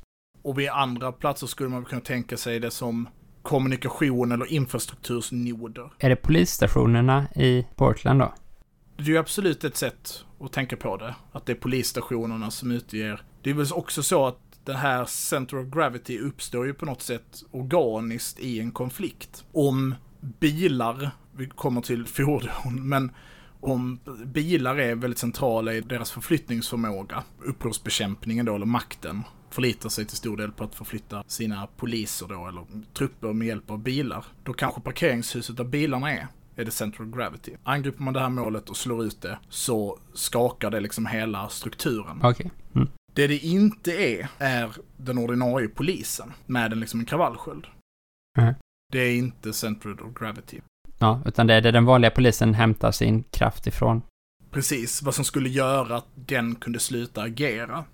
Och 0.42 0.58
vid 0.58 0.68
andra 0.68 1.12
platser 1.12 1.46
skulle 1.46 1.68
man 1.68 1.84
kunna 1.84 2.00
tänka 2.00 2.36
sig 2.36 2.60
det 2.60 2.70
som 2.70 3.08
kommunikation 3.42 4.32
eller 4.32 4.52
infrastruktursnoder. 4.52 5.90
Är 5.98 6.08
det 6.08 6.16
polisstationerna 6.16 7.26
i 7.34 7.66
Portland 7.76 8.20
då? 8.20 8.34
Det 8.96 9.02
är 9.02 9.06
ju 9.06 9.18
absolut 9.18 9.64
ett 9.64 9.76
sätt 9.76 10.24
att 10.40 10.52
tänka 10.52 10.76
på 10.76 10.96
det, 10.96 11.14
att 11.32 11.46
det 11.46 11.52
är 11.52 11.56
polisstationerna 11.56 12.50
som 12.50 12.70
utger. 12.70 13.22
Det 13.42 13.50
är 13.50 13.54
väl 13.54 13.66
också 13.72 14.02
så 14.02 14.26
att 14.26 14.40
det 14.64 14.74
här 14.74 15.04
center 15.04 15.58
of 15.58 15.66
gravity 15.66 16.18
uppstår 16.18 16.66
ju 16.66 16.74
på 16.74 16.86
något 16.86 17.02
sätt 17.02 17.42
organiskt 17.50 18.38
i 18.40 18.60
en 18.60 18.70
konflikt. 18.70 19.44
Om 19.52 19.94
bilar, 20.20 21.10
vi 21.36 21.46
kommer 21.46 21.80
till 21.80 22.06
fordon, 22.06 22.88
men 22.88 23.10
om 23.60 24.00
bilar 24.24 24.76
är 24.76 24.94
väldigt 24.94 25.18
centrala 25.18 25.74
i 25.74 25.80
deras 25.80 26.10
förflyttningsförmåga, 26.10 27.24
upprorsbekämpningen 27.44 28.46
då, 28.46 28.54
eller 28.54 28.66
makten, 28.66 29.22
förlitar 29.50 29.88
sig 29.88 30.04
till 30.04 30.16
stor 30.16 30.36
del 30.36 30.52
på 30.52 30.64
att 30.64 30.74
förflytta 30.74 31.24
sina 31.26 31.66
poliser 31.76 32.26
då, 32.28 32.46
eller 32.46 32.66
trupper 32.94 33.32
med 33.32 33.48
hjälp 33.48 33.70
av 33.70 33.78
bilar. 33.78 34.24
Då 34.44 34.52
kanske 34.52 34.80
parkeringshuset 34.80 35.56
där 35.56 35.64
bilarna 35.64 36.12
är, 36.12 36.26
är 36.56 36.64
det 36.64 36.70
center 36.70 37.02
of 37.02 37.16
gravity. 37.16 37.56
Angriper 37.62 38.02
man 38.02 38.14
det 38.14 38.20
här 38.20 38.28
målet 38.28 38.70
och 38.70 38.76
slår 38.76 39.04
ut 39.04 39.20
det, 39.20 39.38
så 39.48 39.98
skakar 40.14 40.70
det 40.70 40.80
liksom 40.80 41.06
hela 41.06 41.48
strukturen. 41.48 42.20
Okej. 42.22 42.50
Mm. 42.74 42.88
Det 43.12 43.26
det 43.26 43.38
inte 43.38 43.92
är, 43.92 44.28
är 44.38 44.76
den 44.96 45.18
ordinarie 45.18 45.68
polisen 45.68 46.32
med 46.46 46.72
en, 46.72 46.80
liksom 46.80 47.00
en 47.00 47.06
kravallsköld. 47.06 47.66
Mhm. 48.38 48.54
Det 48.92 48.98
är 48.98 49.16
inte 49.16 49.52
center 49.52 50.02
of 50.02 50.14
gravity. 50.14 50.60
Ja, 50.98 51.22
utan 51.24 51.46
det 51.46 51.54
är 51.54 51.60
där 51.60 51.72
den 51.72 51.84
vanliga 51.84 52.10
polisen 52.10 52.54
hämtar 52.54 52.92
sin 52.92 53.22
kraft 53.22 53.66
ifrån. 53.66 54.02
Precis, 54.50 55.02
vad 55.02 55.14
som 55.14 55.24
skulle 55.24 55.48
göra 55.48 55.96
att 55.96 56.06
den 56.14 56.54
kunde 56.54 56.78
sluta 56.78 57.22
agera. 57.22 57.84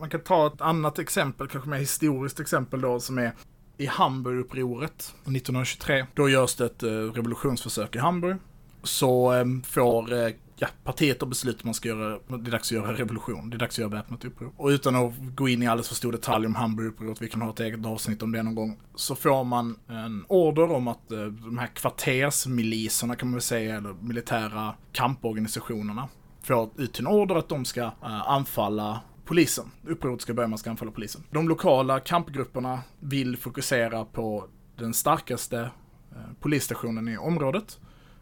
Man 0.00 0.10
kan 0.10 0.20
ta 0.20 0.46
ett 0.46 0.60
annat 0.60 0.98
exempel, 0.98 1.48
kanske 1.48 1.70
mer 1.70 1.78
historiskt 1.78 2.40
exempel 2.40 2.80
då, 2.80 3.00
som 3.00 3.18
är 3.18 3.32
i 3.76 3.86
Hamburgupproret 3.86 5.14
1923. 5.22 6.06
Då 6.14 6.28
görs 6.28 6.54
det 6.54 6.64
ett 6.64 6.82
eh, 6.82 6.88
revolutionsförsök 6.90 7.96
i 7.96 7.98
Hamburg. 7.98 8.36
Så 8.82 9.32
eh, 9.32 9.44
får 9.64 10.12
eh, 10.12 10.32
ja, 10.62 10.68
partiet 10.84 11.20
har 11.20 11.28
beslutat 11.28 11.60
att 11.60 11.64
man 11.64 11.74
ska 11.74 11.88
göra, 11.88 12.18
det 12.28 12.34
är 12.34 12.50
dags 12.50 12.68
att 12.68 12.76
göra 12.76 12.92
revolution, 12.92 13.50
det 13.50 13.56
är 13.56 13.58
dags 13.58 13.74
att 13.74 13.78
göra 13.78 13.88
väpnat 13.88 14.24
uppror. 14.24 14.52
Och 14.56 14.68
utan 14.68 14.96
att 14.96 15.12
gå 15.34 15.48
in 15.48 15.62
i 15.62 15.66
alldeles 15.66 15.88
för 15.88 15.94
stor 15.94 16.12
detalj 16.12 16.46
om 16.46 16.54
Hamburgupproret, 16.54 17.22
vi 17.22 17.28
kan 17.28 17.42
ha 17.42 17.50
ett 17.50 17.60
eget 17.60 17.86
avsnitt 17.86 18.22
om 18.22 18.32
det 18.32 18.42
någon 18.42 18.54
gång, 18.54 18.80
så 18.94 19.14
får 19.14 19.44
man 19.44 19.78
en 19.88 20.24
order 20.28 20.72
om 20.72 20.88
att 20.88 21.12
eh, 21.12 21.24
de 21.24 21.58
här 21.58 21.66
kvartersmiliserna 21.66 23.16
kan 23.16 23.28
man 23.28 23.34
väl 23.34 23.42
säga, 23.42 23.76
eller 23.76 23.92
militära 23.92 24.74
kamporganisationerna, 24.92 26.08
får 26.42 26.70
ut 26.76 26.98
en 26.98 27.06
order 27.06 27.34
att 27.34 27.48
de 27.48 27.64
ska 27.64 27.82
eh, 27.82 28.30
anfalla 28.30 29.00
polisen. 29.24 29.64
Upproret 29.86 30.22
ska 30.22 30.34
börja 30.34 30.48
med 30.48 30.54
att 30.54 30.60
ska 30.60 30.70
anfalla 30.70 30.92
polisen. 30.92 31.24
De 31.30 31.48
lokala 31.48 32.00
kampgrupperna 32.00 32.80
vill 33.00 33.36
fokusera 33.36 34.04
på 34.04 34.44
den 34.76 34.94
starkaste 34.94 35.60
eh, 35.60 36.18
polisstationen 36.40 37.08
i 37.08 37.16
området, 37.16 37.78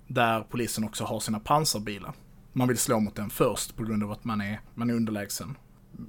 där 0.07 0.41
polisen 0.41 0.85
också 0.85 1.05
har 1.05 1.21
sina 1.21 1.41
pansarbilar. 1.41 2.15
Man 2.53 2.69
vill 2.69 2.79
slå 2.79 3.01
mot 3.01 3.17
den 3.17 3.31
först 3.31 3.77
på 3.77 3.85
grund 3.85 4.05
av 4.05 4.13
att 4.13 4.25
man 4.25 4.41
är, 4.41 4.61
man 4.75 4.91
är 4.91 4.95
underlägsen, 4.95 5.57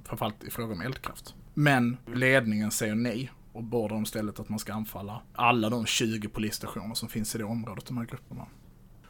framförallt 0.04 0.44
i 0.44 0.50
fråga 0.50 0.74
om 0.74 0.82
eldkraft. 0.82 1.36
Men 1.54 1.98
ledningen 2.14 2.72
säger 2.72 2.96
nej 2.96 3.32
och 3.54 3.64
beordrar 3.64 3.98
om 3.98 4.04
istället 4.04 4.40
att 4.40 4.50
man 4.50 4.60
ska 4.60 4.74
anfalla 4.74 5.22
alla 5.34 5.70
de 5.70 5.86
20 5.86 6.28
polisstationer 6.28 6.96
som 6.96 7.10
finns 7.10 7.36
i 7.36 7.38
det 7.38 7.44
området, 7.44 7.86
de 7.86 7.98
här 7.98 8.06
grupperna. 8.06 8.48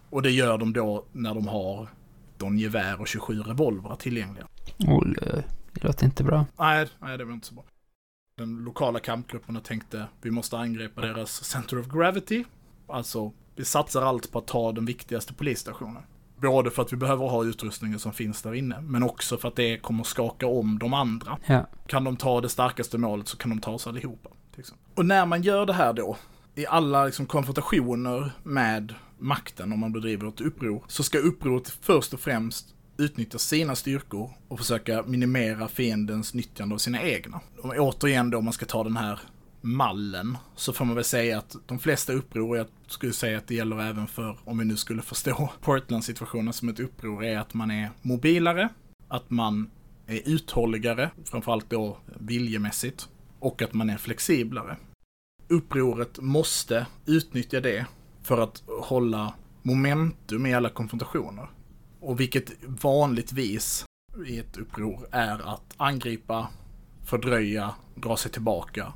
Och 0.09 0.21
det 0.21 0.31
gör 0.31 0.57
de 0.57 0.73
då 0.73 1.05
när 1.11 1.33
de 1.33 1.47
har 1.47 1.89
de 2.37 2.57
gevär 2.57 3.01
och 3.01 3.07
27 3.07 3.41
revolvrar 3.41 3.95
tillgängliga. 3.95 4.47
Olle, 4.87 5.43
det 5.73 5.83
låter 5.83 6.05
inte 6.05 6.23
bra. 6.23 6.45
Nej, 6.59 6.87
nej, 6.99 7.17
det 7.17 7.25
var 7.25 7.33
inte 7.33 7.47
så 7.47 7.53
bra. 7.53 7.63
Den 8.37 8.57
lokala 8.63 8.99
kampgrupperna 8.99 9.59
tänkte 9.59 10.07
vi 10.21 10.31
måste 10.31 10.57
angripa 10.57 11.01
deras 11.01 11.43
center 11.43 11.79
of 11.79 11.87
gravity. 11.87 12.43
Alltså, 12.87 13.31
vi 13.55 13.65
satsar 13.65 14.01
allt 14.01 14.31
på 14.31 14.39
att 14.39 14.47
ta 14.47 14.71
den 14.71 14.85
viktigaste 14.85 15.33
polisstationen. 15.33 16.03
Både 16.41 16.71
för 16.71 16.81
att 16.81 16.93
vi 16.93 16.97
behöver 16.97 17.25
ha 17.25 17.43
utrustningen 17.43 17.99
som 17.99 18.13
finns 18.13 18.41
där 18.41 18.53
inne, 18.53 18.81
men 18.81 19.03
också 19.03 19.37
för 19.37 19.47
att 19.47 19.55
det 19.55 19.77
kommer 19.77 20.03
skaka 20.03 20.47
om 20.47 20.79
de 20.79 20.93
andra. 20.93 21.37
Ja. 21.45 21.65
Kan 21.87 22.03
de 22.03 22.17
ta 22.17 22.41
det 22.41 22.49
starkaste 22.49 22.97
målet 22.97 23.27
så 23.27 23.37
kan 23.37 23.49
de 23.49 23.59
ta 23.59 23.71
oss 23.71 23.87
allihopa. 23.87 24.29
Och 24.95 25.05
när 25.05 25.25
man 25.25 25.41
gör 25.41 25.65
det 25.65 25.73
här 25.73 25.93
då, 25.93 26.17
i 26.55 26.65
alla 26.65 27.05
liksom 27.05 27.25
konfrontationer 27.25 28.31
med 28.43 28.93
makten 29.17 29.73
om 29.73 29.79
man 29.79 29.93
bedriver 29.93 30.27
ett 30.27 30.41
uppror, 30.41 30.83
så 30.87 31.03
ska 31.03 31.17
upproret 31.17 31.69
först 31.81 32.13
och 32.13 32.19
främst 32.19 32.75
utnyttja 32.97 33.37
sina 33.37 33.75
styrkor 33.75 34.29
och 34.47 34.59
försöka 34.59 35.03
minimera 35.03 35.67
fiendens 35.67 36.33
nyttjande 36.33 36.75
av 36.75 36.79
sina 36.79 37.01
egna. 37.01 37.39
Och 37.61 37.73
återigen 37.77 38.29
då, 38.29 38.37
om 38.37 38.43
man 38.43 38.53
ska 38.53 38.65
ta 38.65 38.83
den 38.83 38.97
här 38.97 39.19
mallen, 39.61 40.37
så 40.55 40.73
får 40.73 40.85
man 40.85 40.95
väl 40.95 41.03
säga 41.03 41.37
att 41.37 41.55
de 41.65 41.79
flesta 41.79 42.13
uppror, 42.13 42.57
jag 42.57 42.67
skulle 42.87 43.13
säga 43.13 43.37
att 43.37 43.47
det 43.47 43.55
gäller 43.55 43.81
även 43.81 44.07
för, 44.07 44.37
om 44.43 44.57
vi 44.57 44.65
nu 44.65 44.77
skulle 44.77 45.01
förstå 45.01 45.49
Portland-situationen 45.61 46.53
som 46.53 46.69
ett 46.69 46.79
uppror, 46.79 47.23
är 47.23 47.37
att 47.37 47.53
man 47.53 47.71
är 47.71 47.91
mobilare, 48.01 48.69
att 49.07 49.29
man 49.29 49.71
är 50.07 50.21
uthålligare, 50.25 51.11
framförallt 51.25 51.69
då 51.69 51.97
viljemässigt, 52.19 53.09
och 53.39 53.61
att 53.61 53.73
man 53.73 53.89
är 53.89 53.97
flexiblare. 53.97 54.77
Upproret 55.47 56.19
måste 56.19 56.85
utnyttja 57.05 57.59
det 57.59 57.85
för 58.23 58.37
att 58.37 58.63
hålla 58.81 59.33
momentum 59.61 60.45
i 60.45 60.53
alla 60.53 60.69
konfrontationer. 60.69 61.49
Och 61.99 62.19
vilket 62.19 62.51
vanligtvis 62.63 63.85
i 64.27 64.37
ett 64.37 64.57
uppror 64.57 65.07
är 65.11 65.53
att 65.53 65.73
angripa, 65.77 66.47
fördröja, 67.05 67.75
dra 67.95 68.17
sig 68.17 68.31
tillbaka 68.31 68.93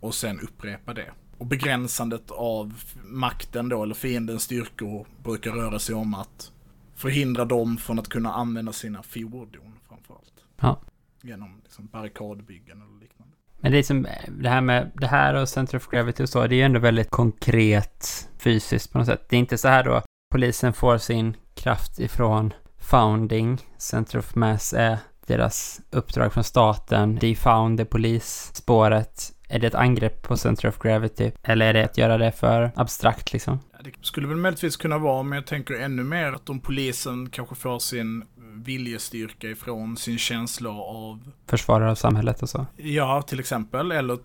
och 0.00 0.14
sen 0.14 0.40
upprepa 0.40 0.94
det. 0.94 1.10
Och 1.38 1.46
begränsandet 1.46 2.30
av 2.30 2.82
makten 3.04 3.68
då, 3.68 3.82
eller 3.82 3.94
fiendens 3.94 4.42
styrkor, 4.42 5.06
brukar 5.22 5.52
röra 5.52 5.78
sig 5.78 5.94
om 5.94 6.14
att 6.14 6.52
förhindra 6.94 7.44
dem 7.44 7.76
från 7.76 7.98
att 7.98 8.08
kunna 8.08 8.32
använda 8.32 8.72
sina 8.72 9.02
fordon 9.02 9.74
framförallt. 9.88 10.44
Ja. 10.60 10.80
Genom 11.22 11.60
liksom 11.64 11.86
barrikadbyggen 11.86 12.82
eller 12.82 13.00
liknande. 13.00 13.34
Men 13.60 13.72
det 13.72 13.78
är 13.78 13.82
som, 13.82 14.06
det 14.28 14.48
här 14.48 14.60
med 14.60 14.90
det 14.94 15.06
här 15.06 15.34
och 15.34 15.48
Center 15.48 15.76
of 15.76 15.88
Gravity 15.88 16.22
och 16.22 16.28
så, 16.28 16.46
det 16.46 16.54
är 16.54 16.56
ju 16.56 16.62
ändå 16.62 16.80
väldigt 16.80 17.10
konkret 17.10 18.28
fysiskt 18.38 18.92
på 18.92 18.98
något 18.98 19.06
sätt. 19.06 19.26
Det 19.28 19.36
är 19.36 19.40
inte 19.40 19.58
så 19.58 19.68
här 19.68 19.84
då, 19.84 20.02
polisen 20.32 20.72
får 20.72 20.98
sin 20.98 21.36
kraft 21.54 22.00
ifrån 22.00 22.52
Founding, 22.78 23.58
Center 23.76 24.18
of 24.18 24.34
Mass 24.34 24.72
är 24.72 24.98
deras 25.26 25.80
uppdrag 25.90 26.32
från 26.32 26.44
staten, 26.44 27.16
Defound 27.16 27.80
är 27.80 27.84
polisspåret. 27.84 29.32
Är 29.52 29.58
det 29.58 29.66
ett 29.66 29.74
angrepp 29.74 30.22
på 30.22 30.36
Center 30.36 30.68
of 30.68 30.78
Gravity? 30.78 31.32
Eller 31.42 31.66
är 31.66 31.72
det 31.72 31.84
att 31.84 31.98
göra 31.98 32.18
det 32.18 32.32
för 32.32 32.70
abstrakt 32.76 33.32
liksom? 33.32 33.58
Det 33.84 33.92
skulle 34.02 34.28
väl 34.28 34.36
möjligtvis 34.36 34.76
kunna 34.76 34.98
vara, 34.98 35.22
men 35.22 35.36
jag 35.36 35.46
tänker 35.46 35.74
ännu 35.74 36.04
mer 36.04 36.32
att 36.32 36.48
om 36.48 36.60
polisen 36.60 37.30
kanske 37.30 37.54
får 37.54 37.78
sin 37.78 38.24
viljestyrka 38.54 39.48
ifrån 39.48 39.96
sin 39.96 40.18
känsla 40.18 40.70
av, 40.70 41.30
Försvarare 41.46 41.90
av 41.90 41.94
samhället 41.94 42.42
och 42.42 42.48
så. 42.48 42.66
ja 42.76 43.22
till 43.22 43.40
exempel, 43.40 43.92
eller 43.92 44.18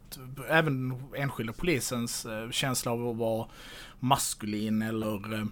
även 0.50 1.04
enskilda 1.16 1.54
polisens 1.54 2.26
eh, 2.26 2.50
känsla 2.52 2.92
av 2.92 3.08
att 3.10 3.16
vara 3.18 3.48
maskulin 4.00 4.82
eller 4.82 5.34
eh, 5.40 5.46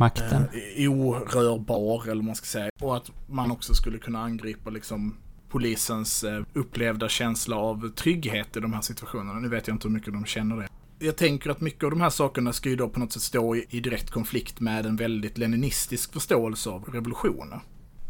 Makten. 0.00 0.42
eh, 0.76 0.90
orörbar, 0.90 2.02
eller 2.04 2.14
vad 2.14 2.24
man 2.24 2.34
ska 2.34 2.46
säga. 2.46 2.70
Och 2.80 2.96
att 2.96 3.10
man 3.26 3.50
också 3.50 3.74
skulle 3.74 3.98
kunna 3.98 4.22
angripa 4.22 4.70
liksom 4.70 5.16
polisens 5.48 6.24
eh, 6.24 6.44
upplevda 6.52 7.08
känsla 7.08 7.56
av 7.56 7.88
trygghet 7.88 8.56
i 8.56 8.60
de 8.60 8.72
här 8.72 8.80
situationerna. 8.80 9.40
Nu 9.40 9.48
vet 9.48 9.68
jag 9.68 9.74
inte 9.74 9.88
hur 9.88 9.94
mycket 9.94 10.12
de 10.12 10.24
känner 10.24 10.56
det. 10.56 10.68
Jag 10.98 11.16
tänker 11.16 11.50
att 11.50 11.60
mycket 11.60 11.84
av 11.84 11.90
de 11.90 12.00
här 12.00 12.10
sakerna 12.10 12.52
ska 12.52 12.68
ju 12.68 12.76
då 12.76 12.88
på 12.88 13.00
något 13.00 13.12
sätt 13.12 13.22
stå 13.22 13.56
i, 13.56 13.66
i 13.70 13.80
direkt 13.80 14.10
konflikt 14.10 14.60
med 14.60 14.86
en 14.86 14.96
väldigt 14.96 15.38
leninistisk 15.38 16.12
förståelse 16.12 16.70
av 16.70 16.84
revolutioner. 16.84 17.60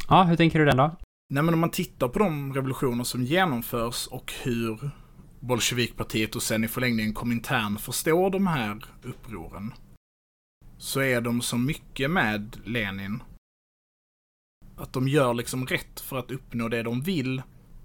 Ja, 0.08 0.22
hur 0.22 0.36
tänker 0.36 0.58
du 0.58 0.64
den 0.64 0.76
då? 0.76 0.96
Nej 1.30 1.42
men 1.42 1.54
om 1.54 1.60
man 1.60 1.70
tittar 1.70 2.08
på 2.08 2.18
de 2.18 2.54
revolutioner 2.54 3.04
som 3.04 3.22
genomförs 3.22 4.06
och 4.06 4.32
hur 4.42 4.90
Bolsjevikpartiet 5.40 6.36
och 6.36 6.42
sen 6.42 6.64
i 6.64 6.68
förlängningen 6.68 7.14
Komintern 7.14 7.78
förstår 7.78 8.30
de 8.30 8.46
här 8.46 8.84
upproren. 9.02 9.72
Så 10.78 11.00
är 11.00 11.20
de 11.20 11.40
så 11.40 11.58
mycket 11.58 12.10
med 12.10 12.56
Lenin. 12.64 13.22
Att 14.76 14.92
de 14.92 15.08
gör 15.08 15.34
liksom 15.34 15.66
rätt 15.66 16.00
för 16.00 16.18
att 16.18 16.30
uppnå 16.30 16.68
det 16.68 16.82
de 16.82 17.00
vill. 17.00 17.42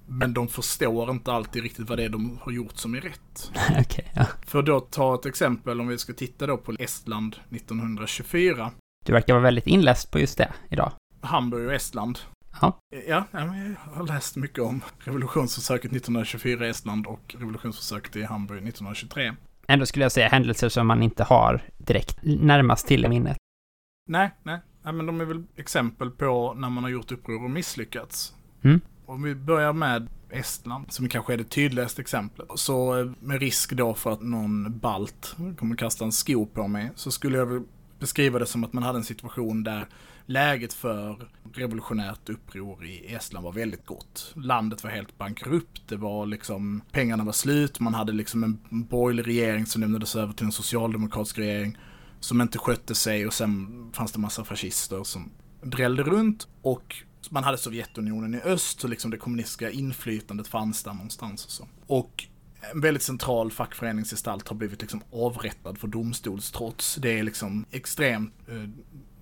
Men 0.07 0.33
de 0.33 0.47
förstår 0.47 1.11
inte 1.11 1.31
alltid 1.31 1.63
riktigt 1.63 1.89
vad 1.89 1.97
det 1.97 2.03
är 2.03 2.09
de 2.09 2.39
har 2.41 2.51
gjort 2.51 2.77
som 2.77 2.95
är 2.95 3.01
rätt. 3.01 3.51
Okej, 3.79 4.11
ja. 4.15 4.25
För 4.45 4.59
att 4.59 4.65
då 4.65 4.79
ta 4.79 5.15
ett 5.15 5.25
exempel 5.25 5.81
om 5.81 5.87
vi 5.87 5.97
ska 5.97 6.13
titta 6.13 6.47
då 6.47 6.57
på 6.57 6.75
Estland 6.79 7.35
1924. 7.49 8.71
Du 9.05 9.13
verkar 9.13 9.33
vara 9.33 9.43
väldigt 9.43 9.67
inläst 9.67 10.11
på 10.11 10.19
just 10.19 10.37
det 10.37 10.53
idag. 10.69 10.91
Hamburg 11.21 11.67
och 11.67 11.73
Estland. 11.73 12.19
Ja. 12.61 12.79
Ja, 13.07 13.23
jag 13.31 13.75
har 13.93 14.07
läst 14.07 14.35
mycket 14.35 14.59
om 14.59 14.81
revolutionsförsöket 14.99 15.91
1924 15.91 16.67
i 16.67 16.69
Estland 16.69 17.07
och 17.07 17.35
revolutionsförsöket 17.39 18.15
i 18.15 18.23
Hamburg 18.23 18.57
1923. 18.57 19.33
Ändå 19.67 19.85
skulle 19.85 20.05
jag 20.05 20.11
säga 20.11 20.27
händelser 20.27 20.69
som 20.69 20.87
man 20.87 21.03
inte 21.03 21.23
har 21.23 21.63
direkt 21.77 22.19
närmast 22.23 22.87
till 22.87 23.05
i 23.05 23.09
minnet. 23.09 23.37
Nej, 24.09 24.31
nej, 24.43 24.59
nej, 24.84 24.93
men 24.93 25.05
de 25.05 25.21
är 25.21 25.25
väl 25.25 25.43
exempel 25.55 26.11
på 26.11 26.53
när 26.53 26.69
man 26.69 26.84
har 26.84 26.91
gjort 26.91 27.11
uppror 27.11 27.43
och 27.43 27.49
misslyckats. 27.49 28.34
Mm. 28.61 28.82
Om 29.05 29.23
vi 29.23 29.36
börjar 29.36 29.73
med 29.73 30.07
Estland, 30.29 30.86
som 30.91 31.09
kanske 31.09 31.34
är 31.34 31.38
det 31.38 31.43
tydligaste 31.43 32.01
exemplet. 32.01 32.47
Så 32.55 32.99
eh, 32.99 33.11
med 33.19 33.39
risk 33.39 33.71
då 33.71 33.93
för 33.93 34.11
att 34.11 34.21
någon 34.21 34.79
balt 34.79 35.36
kommer 35.57 35.75
kasta 35.75 36.05
en 36.05 36.11
sko 36.11 36.45
på 36.45 36.67
mig, 36.67 36.91
så 36.95 37.11
skulle 37.11 37.38
jag 37.38 37.45
väl 37.45 37.61
beskriva 37.99 38.39
det 38.39 38.45
som 38.45 38.63
att 38.63 38.73
man 38.73 38.84
hade 38.84 38.97
en 38.97 39.03
situation 39.03 39.63
där 39.63 39.88
läget 40.25 40.73
för 40.73 41.27
revolutionärt 41.53 42.29
uppror 42.29 42.86
i 42.86 43.13
Estland 43.13 43.45
var 43.45 43.51
väldigt 43.51 43.86
gott. 43.86 44.34
Landet 44.36 44.84
var 44.84 44.91
helt 44.91 45.17
bankrupt, 45.17 45.82
det 45.88 45.95
var 45.95 46.25
liksom, 46.25 46.82
pengarna 46.91 47.23
var 47.23 47.32
slut, 47.32 47.79
man 47.79 47.93
hade 47.93 48.11
liksom 48.11 48.43
en 48.43 48.59
borgerlig 48.69 49.27
regering 49.27 49.65
som 49.65 49.82
lämnades 49.82 50.15
över 50.15 50.34
till 50.34 50.45
en 50.45 50.51
socialdemokratisk 50.51 51.38
regering 51.38 51.77
som 52.22 52.41
inte 52.41 52.57
skötte 52.57 52.95
sig 52.95 53.28
och 53.28 53.34
sen 53.34 53.89
fanns 53.93 54.11
det 54.11 54.19
massa 54.19 54.43
fascister 54.43 55.03
som 55.03 55.32
drällde 55.61 56.03
runt 56.03 56.47
och 56.61 56.95
man 57.30 57.43
hade 57.43 57.57
Sovjetunionen 57.57 58.36
i 58.36 58.41
öst 58.41 58.80
så 58.80 58.88
liksom 58.88 59.11
det 59.11 59.17
kommunistiska 59.17 59.72
inflytandet 59.72 60.47
fanns 60.47 60.84
där 60.84 60.93
någonstans 60.93 61.45
och 61.45 61.51
så. 61.51 61.67
Och 61.88 62.28
en 62.74 62.82
väldigt 62.82 63.03
central 63.03 63.51
fackföreningsgestalt 63.51 64.47
har 64.47 64.55
blivit 64.55 64.82
liksom 64.82 65.01
avrättad 65.11 65.78
för 65.78 65.88
domstolstrots. 65.88 66.95
Det 66.95 67.19
är 67.19 67.24
liksom 67.24 67.65
extremt 67.72 68.34
eh, 68.47 68.69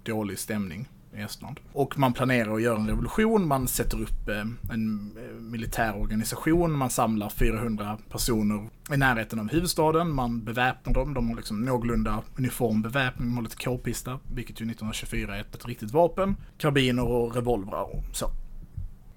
dålig 0.04 0.39
stämning 0.39 0.88
i 1.14 1.22
Estland. 1.22 1.60
Och 1.74 1.99
man 1.99 2.14
planerar 2.14 2.55
att 2.55 2.62
göra 2.62 2.80
en 2.80 2.88
revolution, 2.88 3.47
man 3.47 3.68
sätter 3.68 4.01
upp 4.01 4.30
eh, 4.30 4.39
en 4.74 5.12
eh, 5.18 5.41
militär 5.41 5.95
organisation, 6.01 6.72
man 6.72 6.89
samlar 6.89 7.30
400 7.30 7.97
personer 8.10 8.70
i 8.93 8.97
närheten 8.97 9.39
av 9.39 9.49
huvudstaden, 9.49 10.12
man 10.12 10.43
beväpnar 10.43 10.93
dem, 10.93 11.14
de 11.14 11.30
har 11.30 11.36
liksom 11.36 11.66
någorlunda 11.66 12.24
uniform 12.38 12.82
beväpning, 12.82 13.28
de 13.28 13.36
har 13.36 13.43
lite 13.43 13.66
k-pista, 13.66 14.20
vilket 14.34 14.62
ju 14.62 14.66
1924 14.66 15.36
är 15.36 15.41
ett, 15.41 15.55
ett 15.55 15.68
riktigt 15.68 15.91
vapen, 15.91 16.36
karbiner 16.57 17.03
och 17.03 17.36
revolvrar 17.36 17.84
och 17.84 18.03
så. 18.16 18.32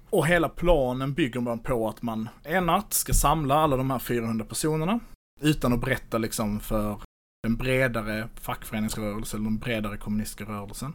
Och 0.09 0.27
hela 0.27 0.49
planen 0.49 1.13
bygger 1.13 1.39
man 1.39 1.59
på 1.59 1.89
att 1.89 2.01
man 2.01 2.29
en 2.43 2.65
natt 2.65 2.93
ska 2.93 3.13
samla 3.13 3.55
alla 3.55 3.77
de 3.77 3.91
här 3.91 3.99
400 3.99 4.45
personerna 4.45 4.99
utan 5.41 5.73
att 5.73 5.81
berätta 5.81 6.17
liksom 6.17 6.59
för 6.59 6.99
den 7.43 7.55
bredare 7.55 8.27
fackföreningsrörelsen 8.41 9.39
eller 9.39 9.49
den 9.49 9.59
bredare 9.59 9.97
kommunistiska 9.97 10.43
rörelsen. 10.43 10.93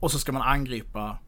Och 0.00 0.12
så 0.12 0.18
ska 0.18 0.32
man 0.32 0.42
angripa 0.42 1.18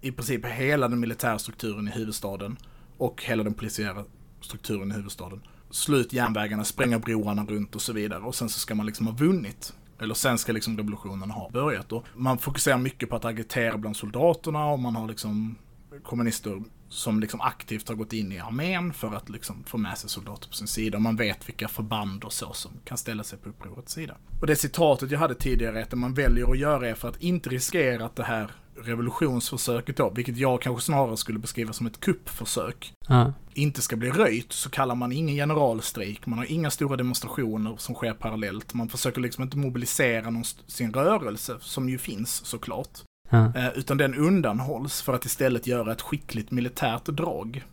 i 0.00 0.12
princip 0.12 0.46
hela 0.46 0.88
den 0.88 1.00
militära 1.00 1.38
strukturen 1.38 1.88
i 1.88 1.90
huvudstaden 1.90 2.56
och 2.98 3.22
hela 3.24 3.42
den 3.42 3.54
polisiära 3.54 4.04
strukturen 4.40 4.90
i 4.90 4.94
huvudstaden. 4.94 5.40
Slå 5.70 5.96
ut 5.96 6.12
järnvägarna, 6.12 6.64
spränga 6.64 6.98
broarna 6.98 7.44
runt 7.44 7.74
och 7.74 7.82
så 7.82 7.92
vidare. 7.92 8.20
Och 8.20 8.34
sen 8.34 8.48
så 8.48 8.58
ska 8.58 8.74
man 8.74 8.86
liksom 8.86 9.06
ha 9.06 9.14
vunnit. 9.14 9.74
Eller 10.00 10.14
sen 10.14 10.38
ska 10.38 10.52
liksom 10.52 10.76
revolutionen 10.76 11.30
ha 11.30 11.50
börjat. 11.50 11.92
Och 11.92 12.04
man 12.14 12.38
fokuserar 12.38 12.78
mycket 12.78 13.10
på 13.10 13.16
att 13.16 13.24
agitera 13.24 13.78
bland 13.78 13.96
soldaterna 13.96 14.66
och 14.66 14.78
man 14.78 14.96
har 14.96 15.08
liksom 15.08 15.56
kommunister 16.02 16.62
som 16.90 17.20
liksom 17.20 17.40
aktivt 17.40 17.88
har 17.88 17.94
gått 17.94 18.12
in 18.12 18.32
i 18.32 18.38
armén 18.38 18.92
för 18.92 19.14
att 19.14 19.28
liksom 19.28 19.64
få 19.66 19.78
med 19.78 19.98
sig 19.98 20.10
soldater 20.10 20.48
på 20.48 20.54
sin 20.54 20.66
sida. 20.66 20.98
Man 20.98 21.16
vet 21.16 21.48
vilka 21.48 21.68
förband 21.68 22.24
och 22.24 22.32
så 22.32 22.52
som 22.52 22.70
kan 22.84 22.98
ställa 22.98 23.24
sig 23.24 23.38
på 23.38 23.48
upprorets 23.48 23.92
sida. 23.92 24.16
Och 24.40 24.46
det 24.46 24.56
citatet 24.56 25.10
jag 25.10 25.18
hade 25.18 25.34
tidigare 25.34 25.78
är 25.78 25.82
att 25.82 25.90
det 25.90 25.96
man 25.96 26.14
väljer 26.14 26.50
att 26.50 26.58
göra 26.58 26.88
är 26.88 26.94
för 26.94 27.08
att 27.08 27.22
inte 27.22 27.50
riskera 27.50 28.04
att 28.04 28.16
det 28.16 28.24
här 28.24 28.50
revolutionsförsöket 28.82 29.96
då, 29.96 30.10
vilket 30.10 30.36
jag 30.36 30.62
kanske 30.62 30.84
snarare 30.84 31.16
skulle 31.16 31.38
beskriva 31.38 31.72
som 31.72 31.86
ett 31.86 32.00
kuppförsök, 32.00 32.92
Ja. 33.08 33.32
inte 33.54 33.82
ska 33.82 33.96
bli 33.96 34.10
röjt 34.10 34.52
så 34.52 34.70
kallar 34.70 34.94
man 34.94 35.12
ingen 35.12 35.34
generalstrejk, 35.34 36.26
man 36.26 36.38
har 36.38 36.52
inga 36.52 36.70
stora 36.70 36.96
demonstrationer 36.96 37.76
som 37.76 37.94
sker 37.94 38.12
parallellt. 38.14 38.74
Man 38.74 38.88
försöker 38.88 39.20
liksom 39.20 39.44
inte 39.44 39.56
mobilisera 39.56 40.30
någon, 40.30 40.44
sin 40.66 40.92
rörelse, 40.92 41.56
som 41.60 41.88
ju 41.88 41.98
finns 41.98 42.46
såklart. 42.46 42.98
Ja. 43.30 43.52
Eh, 43.54 43.68
utan 43.68 43.96
den 43.96 44.14
undanhålls 44.14 45.02
för 45.02 45.14
att 45.14 45.24
istället 45.24 45.66
göra 45.66 45.92
ett 45.92 46.02
skickligt 46.02 46.50
militärt 46.50 47.04
drag. 47.04 47.64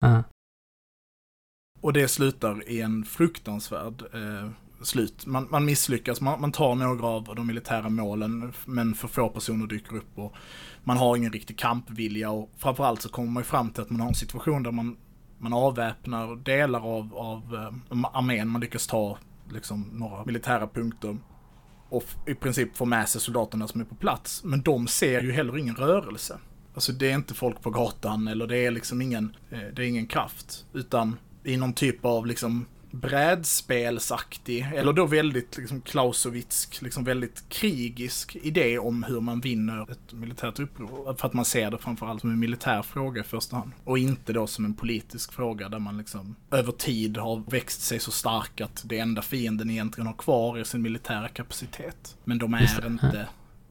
Ja. 0.00 0.22
Och 1.80 1.92
det 1.92 2.08
slutar 2.08 2.68
i 2.68 2.80
en 2.80 3.04
fruktansvärd 3.04 4.02
eh, 4.14 4.50
slut. 4.82 5.26
Man, 5.26 5.48
man 5.50 5.64
misslyckas, 5.64 6.20
man, 6.20 6.40
man 6.40 6.52
tar 6.52 6.74
några 6.74 7.06
av 7.06 7.34
de 7.36 7.46
militära 7.46 7.88
målen, 7.88 8.52
men 8.64 8.94
för 8.94 9.08
få 9.08 9.28
personer 9.28 9.66
dyker 9.66 9.96
upp 9.96 10.18
och 10.18 10.34
man 10.84 10.96
har 10.96 11.16
ingen 11.16 11.32
riktig 11.32 11.58
kampvilja 11.58 12.30
och 12.30 12.50
framförallt 12.56 13.02
så 13.02 13.08
kommer 13.08 13.30
man 13.30 13.40
ju 13.40 13.44
fram 13.44 13.70
till 13.70 13.82
att 13.82 13.90
man 13.90 14.00
har 14.00 14.08
en 14.08 14.14
situation 14.14 14.62
där 14.62 14.72
man, 14.72 14.96
man 15.38 15.52
avväpnar 15.52 16.36
delar 16.36 16.80
av, 16.80 17.16
av 17.16 17.54
eh, 17.54 17.98
armén, 18.12 18.48
man 18.48 18.60
lyckas 18.60 18.86
ta 18.86 19.18
liksom 19.50 19.90
några 19.92 20.24
militära 20.24 20.66
punkter 20.66 21.16
och 21.88 22.04
i 22.26 22.34
princip 22.34 22.76
får 22.76 22.86
med 22.86 23.08
sig 23.08 23.20
soldaterna 23.20 23.68
som 23.68 23.80
är 23.80 23.84
på 23.84 23.94
plats. 23.94 24.44
Men 24.44 24.62
de 24.62 24.86
ser 24.86 25.20
ju 25.20 25.32
heller 25.32 25.58
ingen 25.58 25.74
rörelse. 25.74 26.38
Alltså 26.74 26.92
det 26.92 27.10
är 27.10 27.14
inte 27.14 27.34
folk 27.34 27.62
på 27.62 27.70
gatan 27.70 28.28
eller 28.28 28.46
det 28.46 28.56
är 28.56 28.70
liksom 28.70 29.02
ingen, 29.02 29.36
eh, 29.50 29.58
det 29.58 29.82
är 29.82 29.86
ingen 29.86 30.06
kraft. 30.06 30.66
Utan 30.72 31.16
i 31.44 31.56
någon 31.56 31.72
typ 31.72 32.04
av 32.04 32.26
liksom 32.26 32.66
brädspelsaktig, 32.90 34.68
eller 34.74 34.92
då 34.92 35.06
väldigt 35.06 35.56
liksom 35.56 35.80
Clausewitsk, 35.80 36.82
liksom 36.82 37.04
väldigt 37.04 37.48
krigisk 37.48 38.36
idé 38.36 38.78
om 38.78 39.02
hur 39.02 39.20
man 39.20 39.40
vinner 39.40 39.92
ett 39.92 40.12
militärt 40.12 40.58
uppror. 40.58 41.14
För 41.14 41.26
att 41.26 41.34
man 41.34 41.44
ser 41.44 41.70
det 41.70 41.78
framförallt 41.78 42.20
som 42.20 42.30
en 42.30 42.38
militär 42.38 42.82
fråga 42.82 43.20
i 43.20 43.24
första 43.24 43.56
hand. 43.56 43.72
Och 43.84 43.98
inte 43.98 44.32
då 44.32 44.46
som 44.46 44.64
en 44.64 44.74
politisk 44.74 45.32
fråga 45.32 45.68
där 45.68 45.78
man 45.78 45.98
liksom 45.98 46.36
över 46.50 46.72
tid 46.72 47.16
har 47.16 47.42
växt 47.50 47.80
sig 47.80 47.98
så 47.98 48.10
stark 48.10 48.60
att 48.60 48.82
det 48.86 48.98
enda 48.98 49.22
fienden 49.22 49.70
egentligen 49.70 50.06
har 50.06 50.14
kvar 50.14 50.58
är 50.58 50.64
sin 50.64 50.82
militära 50.82 51.28
kapacitet. 51.28 52.16
Men 52.24 52.38
de 52.38 52.54
är 52.54 52.86
inte 52.86 53.28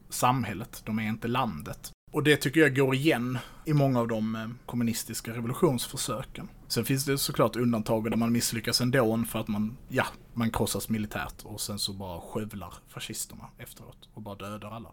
samhället, 0.08 0.82
de 0.84 0.98
är 0.98 1.08
inte 1.08 1.28
landet. 1.28 1.92
Och 2.12 2.22
det 2.22 2.36
tycker 2.36 2.60
jag 2.60 2.76
går 2.76 2.94
igen 2.94 3.38
i 3.64 3.72
många 3.72 4.00
av 4.00 4.08
de 4.08 4.34
eh, 4.34 4.48
kommunistiska 4.66 5.32
revolutionsförsöken. 5.32 6.48
Sen 6.68 6.84
finns 6.84 7.04
det 7.04 7.18
såklart 7.18 7.56
undantag 7.56 8.10
där 8.10 8.16
man 8.16 8.32
misslyckas 8.32 8.80
ändå 8.80 9.24
för 9.28 9.40
att 9.40 9.48
man, 9.48 9.76
ja, 9.88 10.06
man 10.34 10.50
krossas 10.50 10.88
militärt 10.88 11.42
och 11.42 11.60
sen 11.60 11.78
så 11.78 11.92
bara 11.92 12.20
skövlar 12.20 12.74
fascisterna 12.88 13.44
efteråt 13.58 14.08
och 14.14 14.22
bara 14.22 14.34
dödar 14.34 14.70
alla. 14.70 14.88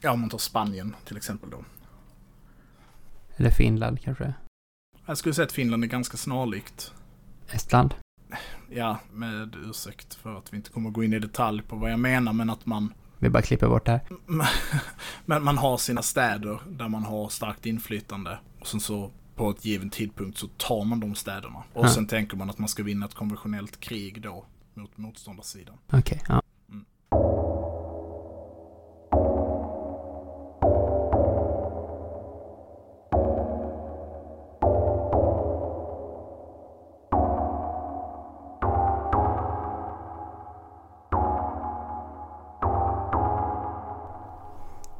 Ja, 0.00 0.12
om 0.12 0.20
man 0.20 0.30
tar 0.30 0.38
Spanien 0.38 0.96
till 1.04 1.16
exempel 1.16 1.50
då. 1.50 1.64
Eller 3.36 3.50
Finland 3.50 4.00
kanske. 4.00 4.34
Jag 5.06 5.18
skulle 5.18 5.34
säga 5.34 5.46
att 5.46 5.52
Finland 5.52 5.84
är 5.84 5.88
ganska 5.88 6.16
snarlikt. 6.16 6.92
Estland. 7.50 7.94
Ja, 8.70 8.98
med 9.12 9.56
ursäkt 9.64 10.14
för 10.14 10.38
att 10.38 10.52
vi 10.52 10.56
inte 10.56 10.70
kommer 10.70 10.90
gå 10.90 11.04
in 11.04 11.12
i 11.12 11.18
detalj 11.18 11.62
på 11.62 11.76
vad 11.76 11.92
jag 11.92 12.00
menar, 12.00 12.32
men 12.32 12.50
att 12.50 12.66
man 12.66 12.94
Vi 13.18 13.30
bara 13.30 13.42
klipper 13.42 13.68
bort 13.68 13.86
det 13.86 13.92
här. 13.92 14.00
Men 15.26 15.44
man 15.44 15.58
har 15.58 15.76
sina 15.76 16.02
städer 16.02 16.60
där 16.68 16.88
man 16.88 17.04
har 17.04 17.28
starkt 17.28 17.66
inflytande. 17.66 18.38
Och 18.60 18.66
sen 18.66 18.80
så 18.80 19.10
på 19.38 19.50
ett 19.50 19.64
given 19.64 19.90
tidpunkt 19.90 20.38
så 20.38 20.46
tar 20.46 20.84
man 20.84 21.00
de 21.00 21.14
städerna. 21.14 21.62
Och 21.74 21.84
Ja. 21.84 21.88
sen 21.88 22.06
tänker 22.06 22.36
man 22.36 22.50
att 22.50 22.58
man 22.58 22.68
ska 22.68 22.82
vinna 22.82 23.06
ett 23.06 23.14
konventionellt 23.14 23.80
krig 23.80 24.22
då 24.22 24.44
mot 24.74 24.96
motståndarsidan. 24.96 25.74
Okej, 25.92 26.22
ja. 26.28 26.42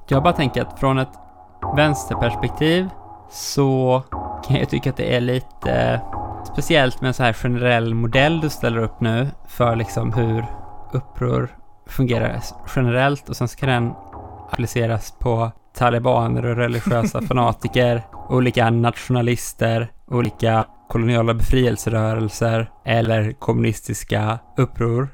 Jag 0.08 0.22
bara 0.22 0.32
tänker 0.32 0.62
att 0.62 0.80
från 0.80 0.98
ett 0.98 1.18
vänsterperspektiv 1.76 2.88
så 3.30 4.02
kan 4.48 4.58
jag 4.58 4.68
tycka 4.68 4.90
att 4.90 4.96
det 4.96 5.16
är 5.16 5.20
lite 5.20 6.00
speciellt 6.52 7.00
med 7.00 7.08
en 7.08 7.14
så 7.14 7.22
här 7.22 7.32
generell 7.32 7.94
modell 7.94 8.40
du 8.40 8.50
ställer 8.50 8.78
upp 8.78 9.00
nu 9.00 9.28
för 9.48 9.76
liksom 9.76 10.12
hur 10.12 10.46
uppror 10.92 11.56
fungerar 11.86 12.40
generellt 12.76 13.28
och 13.28 13.36
sen 13.36 13.48
ska 13.48 13.66
den 13.66 13.92
appliceras 14.50 15.14
på 15.18 15.52
talibaner 15.74 16.46
och 16.46 16.56
religiösa 16.56 17.22
fanatiker, 17.28 18.02
olika 18.28 18.70
nationalister, 18.70 19.92
olika 20.06 20.64
koloniala 20.88 21.34
befrielserörelser 21.34 22.70
eller 22.84 23.32
kommunistiska 23.32 24.38
uppror. 24.56 25.08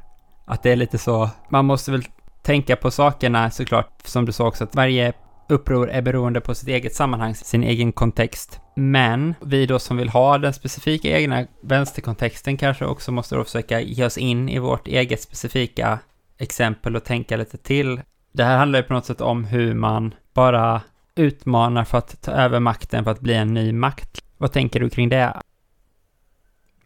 Att 0.46 0.62
det 0.62 0.72
är 0.72 0.76
lite 0.76 0.98
så, 0.98 1.30
man 1.48 1.64
måste 1.64 1.90
väl 1.90 2.04
tänka 2.42 2.76
på 2.76 2.90
sakerna 2.90 3.50
såklart, 3.50 3.90
som 4.04 4.24
du 4.24 4.32
sa 4.32 4.46
också, 4.46 4.64
att 4.64 4.74
varje 4.74 5.12
uppror 5.48 5.90
är 5.90 6.02
beroende 6.02 6.40
på 6.40 6.54
sitt 6.54 6.68
eget 6.68 6.94
sammanhang, 6.94 7.34
sin 7.34 7.64
egen 7.64 7.92
kontext. 7.92 8.60
Men 8.76 9.34
vi 9.40 9.66
då 9.66 9.78
som 9.78 9.96
vill 9.96 10.08
ha 10.08 10.38
den 10.38 10.52
specifika 10.52 11.08
egna 11.08 11.46
vänsterkontexten 11.62 12.56
kanske 12.56 12.86
också 12.86 13.12
måste 13.12 13.34
då 13.34 13.44
försöka 13.44 13.80
ge 13.80 14.04
oss 14.04 14.18
in 14.18 14.48
i 14.48 14.58
vårt 14.58 14.88
eget 14.88 15.22
specifika 15.22 15.98
exempel 16.38 16.96
och 16.96 17.04
tänka 17.04 17.36
lite 17.36 17.56
till. 17.58 18.00
Det 18.32 18.44
här 18.44 18.58
handlar 18.58 18.78
ju 18.78 18.82
på 18.82 18.92
något 18.94 19.06
sätt 19.06 19.20
om 19.20 19.44
hur 19.44 19.74
man 19.74 20.14
bara 20.34 20.80
utmanar 21.14 21.84
för 21.84 21.98
att 21.98 22.22
ta 22.22 22.30
över 22.32 22.60
makten 22.60 23.04
för 23.04 23.10
att 23.10 23.20
bli 23.20 23.34
en 23.34 23.54
ny 23.54 23.72
makt. 23.72 24.24
Vad 24.38 24.52
tänker 24.52 24.80
du 24.80 24.90
kring 24.90 25.08
det? 25.08 25.36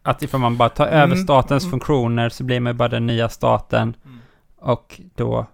Att 0.03 0.23
ifall 0.23 0.39
man 0.39 0.57
bara 0.57 0.69
tar 0.69 0.87
över 0.87 1.13
Mm, 1.13 1.17
statens 1.17 1.63
mm. 1.63 1.71
funktioner 1.71 2.29
så 2.29 2.43
blir 2.43 2.59
man 2.59 2.73
ju 2.73 2.77
bara 2.77 2.89
den 2.89 3.07
nya 3.07 3.29
staten 3.29 3.95
Mm. 4.05 4.19
och 4.57 5.01
då 5.15 5.45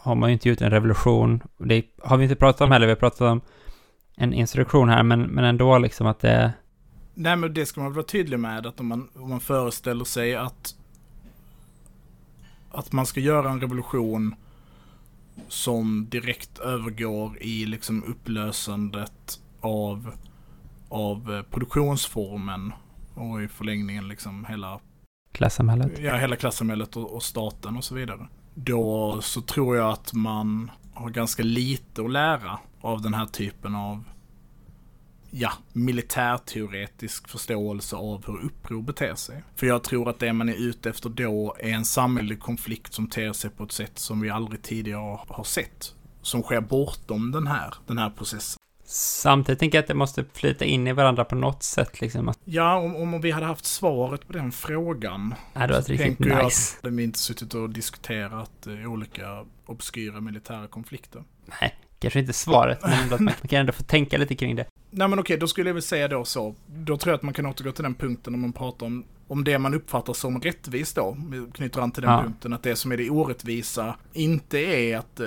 har 0.00 0.14
man 0.14 0.28
ju 0.28 0.32
inte 0.32 0.48
gjort 0.48 0.60
en 0.60 0.70
revolution. 0.70 1.42
Det 1.58 1.84
har 2.02 2.16
vi 2.16 2.24
inte 2.24 2.36
pratat 2.36 2.60
om 2.60 2.70
heller, 2.70 2.86
vi 2.86 2.92
har 2.92 2.96
pratat 2.96 3.20
om 3.20 3.40
en 4.16 4.32
instruktion 4.32 4.88
här, 4.88 5.02
men, 5.02 5.22
men 5.22 5.44
ändå 5.44 5.78
liksom 5.78 6.06
att 6.06 6.20
det... 6.20 6.52
Nej 7.14 7.36
men 7.36 7.54
det 7.54 7.66
ska 7.66 7.80
man 7.80 7.92
vara 7.92 8.04
tydlig 8.04 8.38
med 8.38 8.66
att 8.66 8.80
om 8.80 8.86
man, 8.86 9.08
om 9.14 9.30
man 9.30 9.40
föreställer 9.40 10.04
sig 10.04 10.36
att 10.36 10.74
att 12.70 12.92
man 12.92 13.06
ska 13.06 13.20
göra 13.20 13.50
en 13.50 13.60
revolution 13.60 14.34
som 15.48 16.06
direkt 16.10 16.58
övergår 16.58 17.42
i 17.42 17.66
liksom 17.66 18.04
upplösandet 18.04 19.40
av, 19.60 20.10
av 20.88 21.34
eh, 21.34 21.42
produktionsformen 21.42 22.72
och 23.14 23.42
i 23.42 23.48
förlängningen 23.48 24.08
liksom 24.08 24.44
hela 24.44 24.80
Klassamhället. 25.32 25.98
ja, 25.98 26.16
hela 26.16 26.36
klassamhället 26.36 26.96
och, 26.96 27.14
och 27.14 27.22
staten 27.22 27.76
och 27.76 27.84
så 27.84 27.94
vidare. 27.94 28.28
Då 28.64 29.18
så 29.22 29.40
tror 29.40 29.76
jag 29.76 29.92
att 29.92 30.12
man 30.12 30.70
har 30.94 31.10
ganska 31.10 31.42
lite 31.42 32.02
att 32.02 32.10
lära 32.10 32.58
av 32.80 33.02
den 33.02 33.14
här 33.14 33.26
typen 33.26 33.74
av 33.74 34.04
ja, 35.30 35.52
militärteoretisk 35.72 37.28
förståelse 37.28 37.96
av 37.96 38.26
hur 38.26 38.44
uppror 38.44 38.82
beter 38.82 39.14
sig. 39.14 39.42
För 39.56 39.66
jag 39.66 39.82
tror 39.82 40.08
att 40.08 40.18
det 40.18 40.32
man 40.32 40.48
är 40.48 40.54
ute 40.54 40.90
efter 40.90 41.08
då 41.08 41.56
är 41.58 41.72
en 41.72 41.84
samhällelig 41.84 42.40
konflikt 42.40 42.92
som 42.92 43.06
ter 43.06 43.32
sig 43.32 43.50
på 43.50 43.64
ett 43.64 43.72
sätt 43.72 43.98
som 43.98 44.20
vi 44.20 44.30
aldrig 44.30 44.62
tidigare 44.62 45.18
har 45.28 45.44
sett. 45.44 45.94
Som 46.22 46.42
sker 46.42 46.60
bortom 46.60 47.32
den 47.32 47.46
här, 47.46 47.74
den 47.86 47.98
här 47.98 48.10
processen. 48.10 48.58
Samtidigt 48.90 49.58
tänker 49.58 49.78
jag 49.78 49.82
att 49.82 49.88
det 49.88 49.94
måste 49.94 50.24
flyta 50.32 50.64
in 50.64 50.86
i 50.86 50.92
varandra 50.92 51.24
på 51.24 51.34
något 51.34 51.62
sätt 51.62 52.00
liksom. 52.00 52.32
Ja, 52.44 52.76
om, 52.78 52.96
om 52.96 53.20
vi 53.20 53.30
hade 53.30 53.46
haft 53.46 53.64
svaret 53.64 54.26
på 54.26 54.32
den 54.32 54.52
frågan 54.52 55.34
det 55.54 55.60
var 55.60 55.68
Så 55.68 55.92
riktigt 55.92 55.98
tänker 55.98 56.28
jag 56.28 56.44
nice. 56.44 56.76
att 56.82 56.92
vi 56.92 57.02
inte 57.02 57.18
suttit 57.18 57.54
och 57.54 57.70
diskuterat 57.70 58.66
eh, 58.66 58.92
olika 58.92 59.44
obskyra 59.66 60.20
militära 60.20 60.66
konflikter. 60.66 61.24
Nej, 61.60 61.74
kanske 61.98 62.20
inte 62.20 62.32
svaret, 62.32 62.78
men 62.82 63.12
att 63.12 63.20
man 63.20 63.34
kan 63.48 63.60
ändå 63.60 63.72
få 63.72 63.82
tänka 63.82 64.18
lite 64.18 64.34
kring 64.34 64.56
det. 64.56 64.66
Nej 64.90 65.08
men 65.08 65.18
okej, 65.18 65.36
då 65.36 65.46
skulle 65.46 65.68
jag 65.68 65.74
väl 65.74 65.82
säga 65.82 66.08
då 66.08 66.24
så. 66.24 66.54
Då 66.66 66.96
tror 66.96 67.10
jag 67.12 67.16
att 67.16 67.22
man 67.22 67.34
kan 67.34 67.46
återgå 67.46 67.72
till 67.72 67.82
den 67.84 67.94
punkten 67.94 68.34
om 68.34 68.40
man 68.40 68.52
pratar 68.52 68.86
om, 68.86 69.04
om 69.28 69.44
det 69.44 69.58
man 69.58 69.74
uppfattar 69.74 70.12
som 70.12 70.40
rättvist 70.40 70.96
då. 70.96 71.16
Vi 71.30 71.46
knyter 71.54 71.80
an 71.80 71.90
till 71.90 72.02
den 72.02 72.12
Ja. 72.12 72.22
punkten 72.22 72.52
att 72.52 72.62
det 72.62 72.76
som 72.76 72.92
är 72.92 72.96
det 72.96 73.10
orättvisa 73.10 73.96
inte 74.12 74.58
är 74.58 74.96
att 74.98 75.20
eh, 75.20 75.26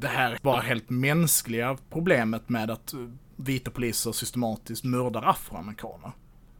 det 0.00 0.08
här 0.08 0.38
bara 0.42 0.60
helt 0.60 0.90
mänskliga 0.90 1.76
problemet 1.90 2.48
med 2.48 2.70
att 2.70 2.94
vita 3.36 3.70
poliser 3.70 4.12
systematiskt 4.12 4.84
mördar 4.84 5.22
afroamerikaner. 5.22 6.12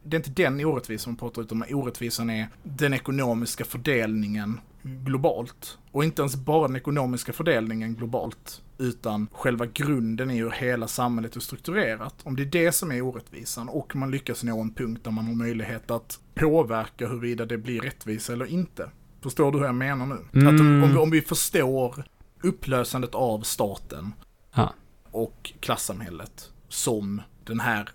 Det 0.03 0.15
är 0.15 0.19
inte 0.19 0.43
den 0.43 0.65
orättvisan 0.65 1.13
man 1.13 1.17
pratar 1.17 1.41
utan 1.41 1.63
orättvisan 1.69 2.29
är 2.29 2.47
den 2.63 2.93
ekonomiska 2.93 3.65
fördelningen 3.65 4.59
globalt. 4.81 5.77
Och 5.91 6.03
inte 6.03 6.21
ens 6.21 6.35
bara 6.35 6.67
den 6.67 6.75
ekonomiska 6.75 7.33
fördelningen 7.33 7.95
globalt, 7.95 8.61
utan 8.77 9.27
själva 9.31 9.65
grunden 9.65 10.31
i 10.31 10.37
hur 10.37 10.51
hela 10.51 10.87
samhället 10.87 11.35
är 11.35 11.39
strukturerat. 11.39 12.15
Om 12.23 12.35
det 12.35 12.43
är 12.43 12.45
det 12.45 12.71
som 12.71 12.91
är 12.91 13.01
orättvisan 13.01 13.69
och 13.69 13.95
man 13.95 14.11
lyckas 14.11 14.43
nå 14.43 14.61
en 14.61 14.73
punkt 14.73 15.03
där 15.03 15.11
man 15.11 15.25
har 15.25 15.33
möjlighet 15.33 15.91
att 15.91 16.19
påverka 16.35 17.07
huruvida 17.07 17.45
det 17.45 17.57
blir 17.57 17.81
rättvisa 17.81 18.33
eller 18.33 18.45
inte. 18.45 18.89
Förstår 19.21 19.51
du 19.51 19.57
hur 19.57 19.65
jag 19.65 19.75
menar 19.75 20.05
nu? 20.05 20.39
Mm. 20.39 20.55
Att 20.55 20.61
om, 20.61 20.91
vi, 20.91 20.97
om 20.97 21.09
vi 21.09 21.21
förstår 21.21 22.03
upplösandet 22.43 23.15
av 23.15 23.41
staten 23.41 24.13
Ja. 24.55 24.73
och 25.11 25.53
klassamhället 25.59 26.49
som 26.69 27.21
den 27.43 27.59
här 27.59 27.89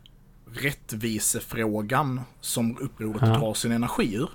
rättvisefrågan 1.04 2.20
som 2.40 2.78
upproret 2.78 3.22
Ja. 3.22 3.26
drar 3.38 3.54
sin 3.54 3.72
energi 3.72 4.14
ur. 4.14 4.28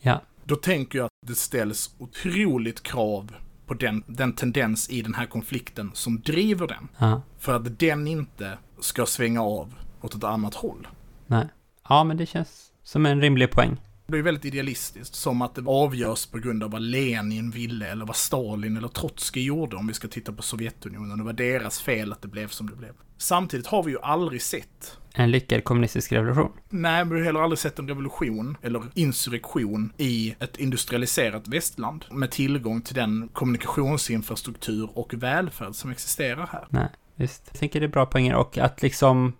Ja. 0.00 0.20
Då 0.44 0.56
tänker 0.56 0.98
jag 0.98 1.04
att 1.06 1.12
det 1.26 1.34
ställs 1.34 1.94
otroligt 1.98 2.82
krav 2.82 3.34
på 3.66 3.74
den, 3.74 4.04
den 4.06 4.32
tendens 4.32 4.90
i 4.90 5.02
den 5.02 5.14
här 5.14 5.26
konflikten 5.26 5.90
som 5.94 6.20
driver 6.20 6.66
den. 6.66 6.88
Ja. 6.98 7.22
För 7.38 7.56
att 7.56 7.78
den 7.78 8.06
inte 8.08 8.58
ska 8.80 9.06
svänga 9.06 9.42
av 9.42 9.74
åt 10.00 10.14
ett 10.14 10.24
annat 10.24 10.54
håll. 10.54 10.88
Nej. 11.26 11.48
Ja, 11.88 12.04
men 12.04 12.16
det 12.16 12.26
känns 12.26 12.72
som 12.82 13.06
en 13.06 13.20
rimlig 13.20 13.50
poäng. 13.50 13.80
Det 14.06 14.12
blir 14.12 14.22
väldigt 14.22 14.44
idealistiskt, 14.44 15.14
som 15.14 15.42
att 15.42 15.54
det 15.54 15.62
avgörs 15.66 16.26
på 16.26 16.38
grund 16.38 16.62
av 16.62 16.70
vad 16.70 16.82
Lenin 16.82 17.50
ville 17.50 17.86
eller 17.86 18.06
vad 18.06 18.16
Stalin 18.16 18.76
eller 18.76 18.88
Trotskij 18.88 19.44
gjorde 19.44 19.76
om 19.76 19.86
vi 19.86 19.94
ska 19.94 20.08
titta 20.08 20.32
på 20.32 20.42
Sovjetunionen. 20.42 21.18
Det 21.18 21.24
var 21.24 21.32
deras 21.32 21.80
fel 21.80 22.12
att 22.12 22.22
det 22.22 22.28
blev 22.28 22.48
som 22.48 22.70
det 22.70 22.76
blev. 22.76 22.92
Samtidigt 23.18 23.66
har 23.66 23.82
vi 23.82 23.90
ju 23.90 23.98
aldrig 24.00 24.42
sett 24.42 24.98
En 25.14 25.30
lyckad 25.30 25.64
kommunistisk 25.64 26.12
revolution. 26.12 26.52
Nej, 26.70 27.04
men 27.04 27.14
vi 27.14 27.20
har 27.20 27.26
heller 27.26 27.40
aldrig 27.40 27.58
sett 27.58 27.78
en 27.78 27.88
revolution 27.88 28.56
eller 28.62 28.82
insurrektion 28.94 29.92
i 29.96 30.34
ett 30.40 30.56
industrialiserat 30.56 31.48
västland 31.48 32.04
med 32.10 32.30
tillgång 32.30 32.80
till 32.82 32.94
den 32.94 33.28
kommunikationsinfrastruktur 33.32 34.88
och 34.94 35.14
välfärd 35.14 35.74
som 35.74 35.90
existerar 35.90 36.46
här. 36.46 36.66
Nej, 36.70 36.88
visst. 37.14 37.42
Jag 37.50 37.60
tänker 37.60 37.80
det 37.80 37.86
är 37.86 37.88
bra 37.88 38.06
poänger 38.06 38.34
och 38.34 38.58
att 38.58 38.82
liksom 38.82 39.32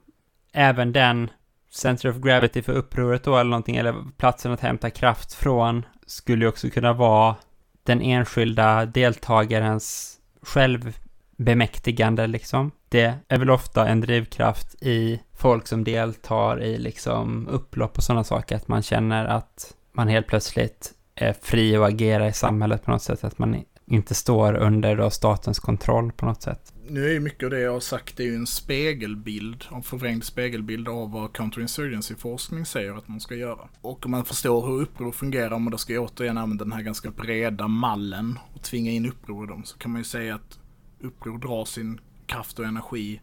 även 0.52 0.92
den 0.92 1.30
center 1.74 2.08
of 2.08 2.16
gravity 2.16 2.62
för 2.62 2.72
upproret 2.72 3.24
då 3.24 3.36
eller 3.36 3.50
någonting, 3.50 3.76
eller 3.76 3.94
platsen 4.16 4.52
att 4.52 4.60
hämta 4.60 4.90
kraft 4.90 5.34
från, 5.34 5.86
skulle 6.06 6.44
ju 6.44 6.48
också 6.48 6.70
kunna 6.70 6.92
vara 6.92 7.36
den 7.82 8.02
enskilda 8.02 8.86
deltagarens 8.86 10.18
självbemäktigande 10.42 12.26
liksom. 12.26 12.70
Det 12.88 13.14
är 13.28 13.38
väl 13.38 13.50
ofta 13.50 13.88
en 13.88 14.00
drivkraft 14.00 14.74
i 14.82 15.20
folk 15.32 15.66
som 15.66 15.84
deltar 15.84 16.62
i 16.62 16.78
liksom 16.78 17.48
upplopp 17.48 17.96
och 17.96 18.04
sådana 18.04 18.24
saker, 18.24 18.56
att 18.56 18.68
man 18.68 18.82
känner 18.82 19.26
att 19.26 19.74
man 19.92 20.08
helt 20.08 20.26
plötsligt 20.26 20.92
är 21.14 21.32
fri 21.42 21.76
att 21.76 21.88
agera 21.88 22.28
i 22.28 22.32
samhället 22.32 22.84
på 22.84 22.90
något 22.90 23.02
sätt, 23.02 23.24
att 23.24 23.38
man 23.38 23.64
inte 23.86 24.14
står 24.14 24.54
under 24.54 24.96
då 24.96 25.10
statens 25.10 25.58
kontroll 25.58 26.12
på 26.12 26.26
något 26.26 26.42
sätt. 26.42 26.73
Nu 26.88 27.06
är 27.06 27.12
ju 27.12 27.20
mycket 27.20 27.44
av 27.44 27.50
det 27.50 27.60
jag 27.60 27.72
har 27.72 27.80
sagt 27.80 28.16
det 28.16 28.22
är 28.22 28.26
ju 28.26 28.34
en 28.34 28.46
spegelbild, 28.46 29.64
en 29.72 29.82
förvrängd 29.82 30.24
spegelbild 30.24 30.88
av 30.88 31.10
vad 31.10 31.32
counterinsurgency-forskning 31.32 32.66
säger 32.66 32.98
att 32.98 33.08
man 33.08 33.20
ska 33.20 33.34
göra. 33.34 33.68
Och 33.80 34.04
om 34.04 34.10
man 34.10 34.24
förstår 34.24 34.66
hur 34.66 34.82
uppror 34.82 35.12
fungerar, 35.12 35.50
om 35.50 35.62
man 35.62 35.70
då 35.70 35.78
ska 35.78 36.00
återigen 36.00 36.38
använda 36.38 36.64
den 36.64 36.72
här 36.72 36.82
ganska 36.82 37.10
breda 37.10 37.68
mallen 37.68 38.38
och 38.54 38.62
tvinga 38.62 38.90
in 38.90 39.06
uppror 39.06 39.44
i 39.44 39.48
dem, 39.48 39.64
så 39.64 39.78
kan 39.78 39.90
man 39.90 40.00
ju 40.00 40.04
säga 40.04 40.34
att 40.34 40.58
uppror 41.00 41.38
drar 41.38 41.64
sin 41.64 42.00
kraft 42.26 42.58
och 42.58 42.64
energi 42.64 43.20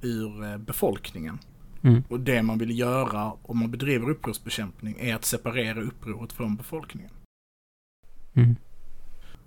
ur 0.00 0.44
eh, 0.44 0.58
befolkningen. 0.58 1.38
Mm. 1.82 2.02
Och 2.08 2.20
det 2.20 2.42
man 2.42 2.58
vill 2.58 2.78
göra 2.78 3.32
om 3.42 3.58
man 3.58 3.70
bedriver 3.70 4.10
upprorsbekämpning 4.10 4.96
är 5.00 5.14
att 5.14 5.24
separera 5.24 5.80
upproret 5.80 6.32
från 6.32 6.56
befolkningen. 6.56 7.10
Mm. 8.34 8.56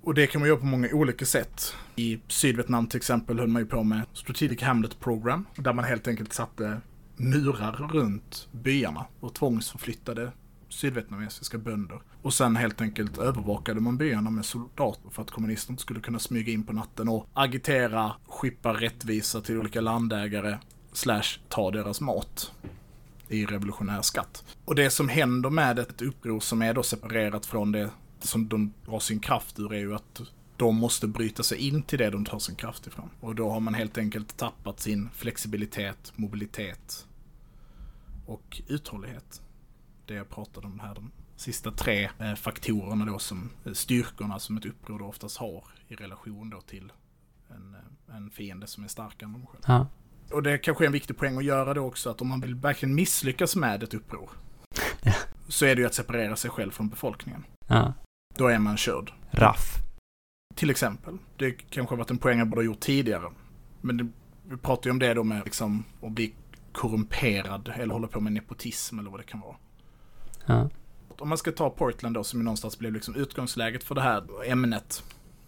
Och 0.01 0.13
det 0.13 0.27
kan 0.27 0.41
man 0.41 0.47
göra 0.47 0.59
på 0.59 0.65
många 0.65 0.89
olika 0.91 1.25
sätt. 1.25 1.75
I 1.95 2.19
Sydvietnam 2.27 2.87
till 2.87 2.97
exempel 2.97 3.39
höll 3.39 3.47
man 3.47 3.61
ju 3.61 3.67
på 3.67 3.83
med 3.83 4.01
Strategic 4.13 4.61
Hamlet 4.61 4.99
Program. 4.99 5.45
Där 5.55 5.73
man 5.73 5.85
helt 5.85 6.07
enkelt 6.07 6.33
satte 6.33 6.81
murar 7.17 7.71
runt 7.71 8.47
byarna 8.51 9.05
och 9.19 9.33
tvångsförflyttade 9.33 10.31
sydvietnamesiska 10.69 11.57
bönder. 11.57 12.01
Och 12.21 12.33
sen 12.33 12.55
helt 12.55 12.81
enkelt 12.81 13.17
övervakade 13.17 13.79
man 13.79 13.97
byarna 13.97 14.29
med 14.29 14.45
soldater 14.45 15.09
för 15.09 15.21
att 15.21 15.31
kommunisterna 15.31 15.73
inte 15.73 15.81
skulle 15.81 15.99
kunna 15.99 16.19
smyga 16.19 16.53
in 16.53 16.63
på 16.63 16.73
natten 16.73 17.09
och 17.09 17.27
agitera, 17.33 18.11
skippa 18.27 18.73
rättvisa 18.73 19.41
till 19.41 19.57
olika 19.57 19.81
landägare 19.81 20.57
slash 20.93 21.39
ta 21.47 21.71
deras 21.71 22.01
mat 22.01 22.51
i 23.27 23.45
revolutionär 23.45 24.01
skatt. 24.01 24.43
Och 24.65 24.75
det 24.75 24.89
som 24.89 25.09
händer 25.09 25.49
med 25.49 25.79
ett 25.79 26.01
uppror 26.01 26.39
som 26.39 26.61
är 26.61 26.73
då 26.73 26.83
separerat 26.83 27.45
från 27.45 27.71
det 27.71 27.89
som 28.27 28.47
de 28.47 28.73
drar 28.85 28.99
sin 28.99 29.19
kraft 29.19 29.59
ur 29.59 29.73
är 29.73 29.79
ju 29.79 29.95
att 29.95 30.21
de 30.57 30.75
måste 30.75 31.07
bryta 31.07 31.43
sig 31.43 31.57
in 31.57 31.83
till 31.83 31.99
det 31.99 32.09
de 32.09 32.25
tar 32.25 32.39
sin 32.39 32.55
kraft 32.55 32.87
ifrån. 32.87 33.09
Och 33.19 33.35
då 33.35 33.49
har 33.49 33.59
man 33.59 33.73
helt 33.73 33.97
enkelt 33.97 34.37
tappat 34.37 34.79
sin 34.79 35.09
flexibilitet, 35.13 36.13
mobilitet 36.15 37.07
och 38.25 38.61
uthållighet. 38.67 39.41
Det 40.05 40.13
jag 40.13 40.29
pratade 40.29 40.67
om 40.67 40.79
här, 40.79 40.95
de 40.95 41.11
sista 41.35 41.71
tre 41.71 42.09
eh, 42.19 42.35
faktorerna 42.35 43.05
då 43.05 43.19
som 43.19 43.49
eh, 43.65 43.73
styrkorna 43.73 44.39
som 44.39 44.57
ett 44.57 44.65
uppror 44.65 44.99
då 44.99 45.05
oftast 45.05 45.37
har 45.37 45.63
i 45.87 45.95
relation 45.95 46.49
då 46.49 46.61
till 46.61 46.91
en, 47.49 47.75
eh, 48.09 48.15
en 48.15 48.29
fiende 48.29 48.67
som 48.67 48.83
är 48.83 48.87
starkare 48.87 49.27
än 49.27 49.33
de 49.33 49.45
själva. 49.45 49.67
Ja. 49.67 49.87
Och 50.35 50.43
det 50.43 50.57
kanske 50.57 50.83
är 50.83 50.85
en 50.85 50.91
viktig 50.93 51.17
poäng 51.17 51.37
att 51.37 51.43
göra 51.43 51.73
då 51.73 51.81
också 51.81 52.09
att 52.09 52.21
om 52.21 52.27
man 52.27 52.41
vill 52.41 52.55
verkligen 52.55 52.95
misslyckas 52.95 53.55
med 53.55 53.83
ett 53.83 53.93
uppror 53.93 54.29
Ja. 55.01 55.13
så 55.47 55.65
är 55.65 55.75
det 55.75 55.81
ju 55.81 55.87
att 55.87 55.93
separera 55.93 56.35
sig 56.35 56.51
själv 56.51 56.71
från 56.71 56.89
befolkningen. 56.89 57.43
ja. 57.67 57.93
Då 58.37 58.47
är 58.47 58.59
man 58.59 58.77
körd. 58.77 59.11
Raff. 59.31 59.75
Till 60.55 60.69
exempel. 60.69 61.17
Det 61.37 61.51
kanske 61.51 61.93
har 61.93 61.97
varit 61.97 62.11
en 62.11 62.17
poäng 62.17 62.39
jag 62.39 62.47
borde 62.47 62.61
ha 62.61 62.65
gjort 62.65 62.79
tidigare. 62.79 63.31
Men 63.81 63.97
det, 63.97 64.07
vi 64.49 64.57
pratar 64.57 64.87
ju 64.87 64.91
om 64.91 64.99
det 64.99 65.13
då 65.13 65.23
med 65.23 65.41
liksom 65.45 65.83
att 66.01 66.11
bli 66.11 66.33
korrumperad 66.71 67.73
eller 67.75 67.93
hålla 67.93 68.07
på 68.07 68.19
med 68.19 68.33
nepotism 68.33 68.99
eller 68.99 69.11
vad 69.11 69.19
det 69.19 69.23
kan 69.23 69.39
vara. 69.39 69.55
Ja. 70.45 70.69
Om 71.07 71.29
man 71.29 71.37
ska 71.37 71.51
ta 71.51 71.69
Portland 71.69 72.15
då 72.15 72.23
som 72.23 72.43
någonstans 72.43 72.79
blev 72.79 72.93
liksom 72.93 73.15
utgångsläget 73.15 73.83
för 73.83 73.95
det 73.95 74.01
här 74.01 74.23
ämnet. 74.45 75.03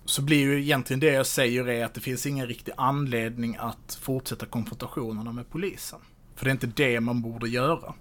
Så 0.05 0.21
blir 0.21 0.39
ju 0.39 0.61
egentligen 0.61 0.99
det 0.99 1.13
jag 1.13 1.25
säger 1.25 1.69
är 1.69 1.85
att 1.85 1.93
det 1.93 2.01
finns 2.01 2.25
ingen 2.25 2.47
riktig 2.47 2.73
anledning 2.77 3.57
att 3.59 3.99
fortsätta 4.01 4.45
konfrontationerna 4.45 5.31
med 5.31 5.49
polisen. 5.49 5.99
För 6.35 6.45
det 6.45 6.49
är 6.49 6.53
inte 6.53 6.67
det 6.67 6.99
man 6.99 7.21
borde 7.21 7.49
göra. 7.49 7.93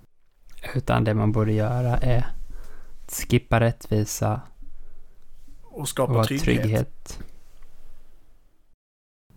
Utan 0.74 1.05
det 1.05 1.14
man 1.14 1.33
borde 1.33 1.53
göra 1.53 1.97
är 1.97 2.26
att 3.05 3.26
skippa 3.31 3.61
rättvisa 3.61 4.41
Och 5.70 5.80
och 5.80 5.88
skapa 5.88 6.12
vara 6.12 6.24
trygghet, 6.24 6.62
trygghet. 6.62 7.18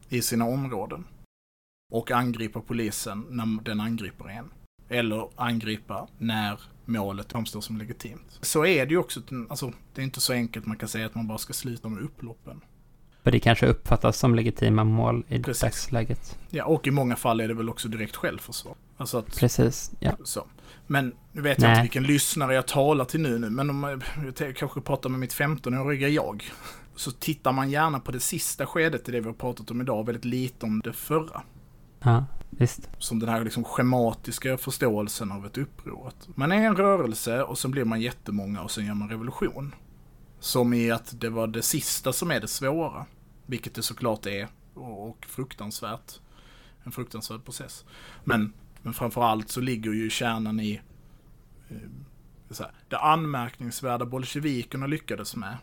i 0.09 0.21
sina 0.21 0.45
områden. 0.45 1.05
Och 1.91 2.11
angripa 2.11 2.61
polisen 2.61 3.25
när 3.29 3.63
den 3.63 3.79
angriper 3.79 4.29
en. 4.29 4.51
Eller 4.89 5.29
angripa 5.35 6.07
när 6.17 6.59
målet 6.85 7.31
framstår 7.31 7.61
som 7.61 7.77
legitimt. 7.77 8.39
Så 8.41 8.65
är 8.65 8.85
det 8.85 8.91
ju 8.91 8.97
också. 8.97 9.21
Alltså, 9.49 9.73
det 9.93 10.01
är 10.01 10.05
inte 10.05 10.21
så 10.21 10.33
enkelt 10.33 10.65
man 10.65 10.77
kan 10.77 10.89
säga 10.89 11.05
att 11.05 11.15
man 11.15 11.27
bara 11.27 11.37
ska 11.37 11.53
sluta 11.53 11.89
med 11.89 12.03
upploppen. 12.03 12.61
För 13.23 13.31
det 13.31 13.39
kanske 13.39 13.67
uppfattas 13.67 14.17
som 14.17 14.35
legitima 14.35 14.83
mål 14.83 15.25
i 15.27 15.39
Precis. 15.39 15.61
dagsläget. 15.61 16.39
Ja, 16.49 16.65
och 16.65 16.87
i 16.87 16.91
många 16.91 17.15
fall 17.15 17.39
är 17.39 17.47
det 17.47 17.53
väl 17.53 17.69
också 17.69 17.87
direkt 17.87 18.15
självförsvar. 18.15 18.75
Alltså 18.97 19.17
att, 19.17 19.37
Precis, 19.39 19.91
ja. 19.99 20.11
så. 20.23 20.45
Men 20.93 21.13
nu 21.31 21.41
vet 21.41 21.61
jag 21.61 21.67
Nej. 21.67 21.71
inte 21.71 21.81
vilken 21.81 22.03
lyssnare 22.03 22.53
jag 22.53 22.67
talar 22.67 23.05
till 23.05 23.21
nu, 23.21 23.39
nu 23.39 23.49
men 23.49 23.69
om 23.69 23.83
jag, 23.83 24.03
jag 24.37 24.55
kanske 24.55 24.81
pratar 24.81 25.09
med 25.09 25.19
mitt 25.19 25.33
15-åriga 25.33 26.09
jag. 26.09 26.51
Så 26.95 27.11
tittar 27.11 27.51
man 27.51 27.69
gärna 27.69 27.99
på 27.99 28.11
det 28.11 28.19
sista 28.19 28.65
skedet 28.65 29.09
i 29.09 29.11
det 29.11 29.19
vi 29.19 29.25
har 29.25 29.33
pratat 29.33 29.71
om 29.71 29.81
idag, 29.81 30.05
väldigt 30.05 30.25
lite 30.25 30.65
om 30.65 30.79
det 30.79 30.93
förra. 30.93 31.41
Ja, 31.99 32.25
visst. 32.49 32.89
Som 32.97 33.19
den 33.19 33.29
här 33.29 33.43
liksom 33.43 33.63
schematiska 33.63 34.57
förståelsen 34.57 35.31
av 35.31 35.45
ett 35.45 35.57
uppror. 35.57 36.11
Man 36.35 36.51
är 36.51 36.67
en 36.67 36.75
rörelse 36.75 37.43
och 37.43 37.57
sen 37.57 37.71
blir 37.71 37.85
man 37.85 38.01
jättemånga 38.01 38.61
och 38.61 38.71
sen 38.71 38.85
gör 38.85 38.93
man 38.93 39.09
revolution. 39.09 39.75
Som 40.39 40.73
i 40.73 40.91
att 40.91 41.21
det 41.21 41.29
var 41.29 41.47
det 41.47 41.61
sista 41.61 42.13
som 42.13 42.31
är 42.31 42.39
det 42.39 42.47
svåra. 42.47 43.05
Vilket 43.45 43.75
det 43.75 43.81
såklart 43.81 44.25
är 44.25 44.47
och, 44.73 45.09
och 45.09 45.25
fruktansvärt. 45.25 46.19
En 46.83 46.91
fruktansvärd 46.91 47.45
process. 47.45 47.85
Men, 48.23 48.53
men 48.83 48.93
framförallt 48.93 49.49
så 49.49 49.61
ligger 49.61 49.91
ju 49.91 50.09
kärnan 50.09 50.59
i 50.59 50.81
eh, 51.69 51.77
så 52.49 52.63
här, 52.63 52.71
det 52.89 52.97
anmärkningsvärda 52.97 54.05
bolsjevikerna 54.05 54.87
lyckades 54.87 55.35
med 55.35 55.57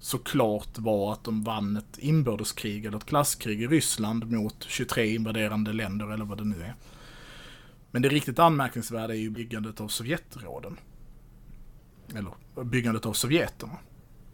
såklart 0.00 0.78
var 0.78 1.12
att 1.12 1.24
de 1.24 1.44
vann 1.44 1.76
ett 1.76 1.98
inbördeskrig 1.98 2.84
eller 2.86 2.96
ett 2.96 3.06
klasskrig 3.06 3.62
i 3.62 3.66
Ryssland 3.66 4.30
mot 4.30 4.64
23 4.68 5.14
invaderande 5.14 5.72
länder 5.72 6.12
eller 6.12 6.24
vad 6.24 6.38
det 6.38 6.44
nu 6.44 6.62
är. 6.62 6.74
Men 7.90 8.02
det 8.02 8.08
riktigt 8.08 8.38
anmärkningsvärda 8.38 9.14
är 9.14 9.18
ju 9.18 9.30
byggandet 9.30 9.80
av 9.80 9.88
Sovjetråden. 9.88 10.76
Eller 12.14 12.64
byggandet 12.64 13.06
av 13.06 13.12
Sovjeterna. 13.12 13.78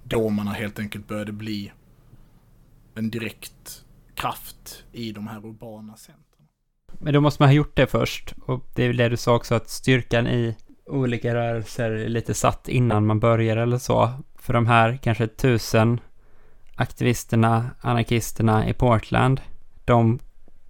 Då 0.04 0.28
man 0.28 0.46
helt 0.46 0.78
enkelt 0.78 1.08
började 1.08 1.32
bli 1.32 1.72
en 2.94 3.10
direkt 3.10 3.84
kraft 4.14 4.84
i 4.92 5.12
de 5.12 5.26
här 5.26 5.46
urbana 5.46 5.96
centren. 5.96 6.25
Men 7.00 7.14
då 7.14 7.20
måste 7.20 7.42
man 7.42 7.48
ha 7.48 7.54
gjort 7.54 7.76
det 7.76 7.86
först. 7.86 8.34
Och 8.46 8.66
det 8.74 8.82
är 8.82 8.88
väl 8.88 8.96
det 8.96 9.08
du 9.08 9.16
sa 9.16 9.34
också, 9.34 9.54
att 9.54 9.70
styrkan 9.70 10.26
i 10.26 10.56
olika 10.86 11.34
rörelser 11.34 11.90
är 11.90 12.08
lite 12.08 12.34
satt 12.34 12.68
innan 12.68 13.06
man 13.06 13.20
börjar 13.20 13.56
eller 13.56 13.78
så. 13.78 14.12
För 14.38 14.52
de 14.52 14.66
här 14.66 14.98
kanske 15.02 15.26
tusen 15.26 16.00
aktivisterna, 16.74 17.70
anarkisterna 17.80 18.68
i 18.68 18.72
Portland, 18.72 19.40
de 19.84 20.18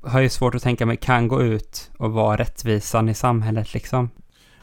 har 0.03 0.20
ju 0.20 0.29
svårt 0.29 0.55
att 0.55 0.62
tänka 0.62 0.87
mig 0.87 0.97
kan 0.97 1.29
gå 1.29 1.43
ut 1.43 1.91
och 1.99 2.12
vara 2.12 2.37
rättvisan 2.37 3.09
i 3.09 3.14
samhället 3.14 3.74
liksom. 3.74 4.11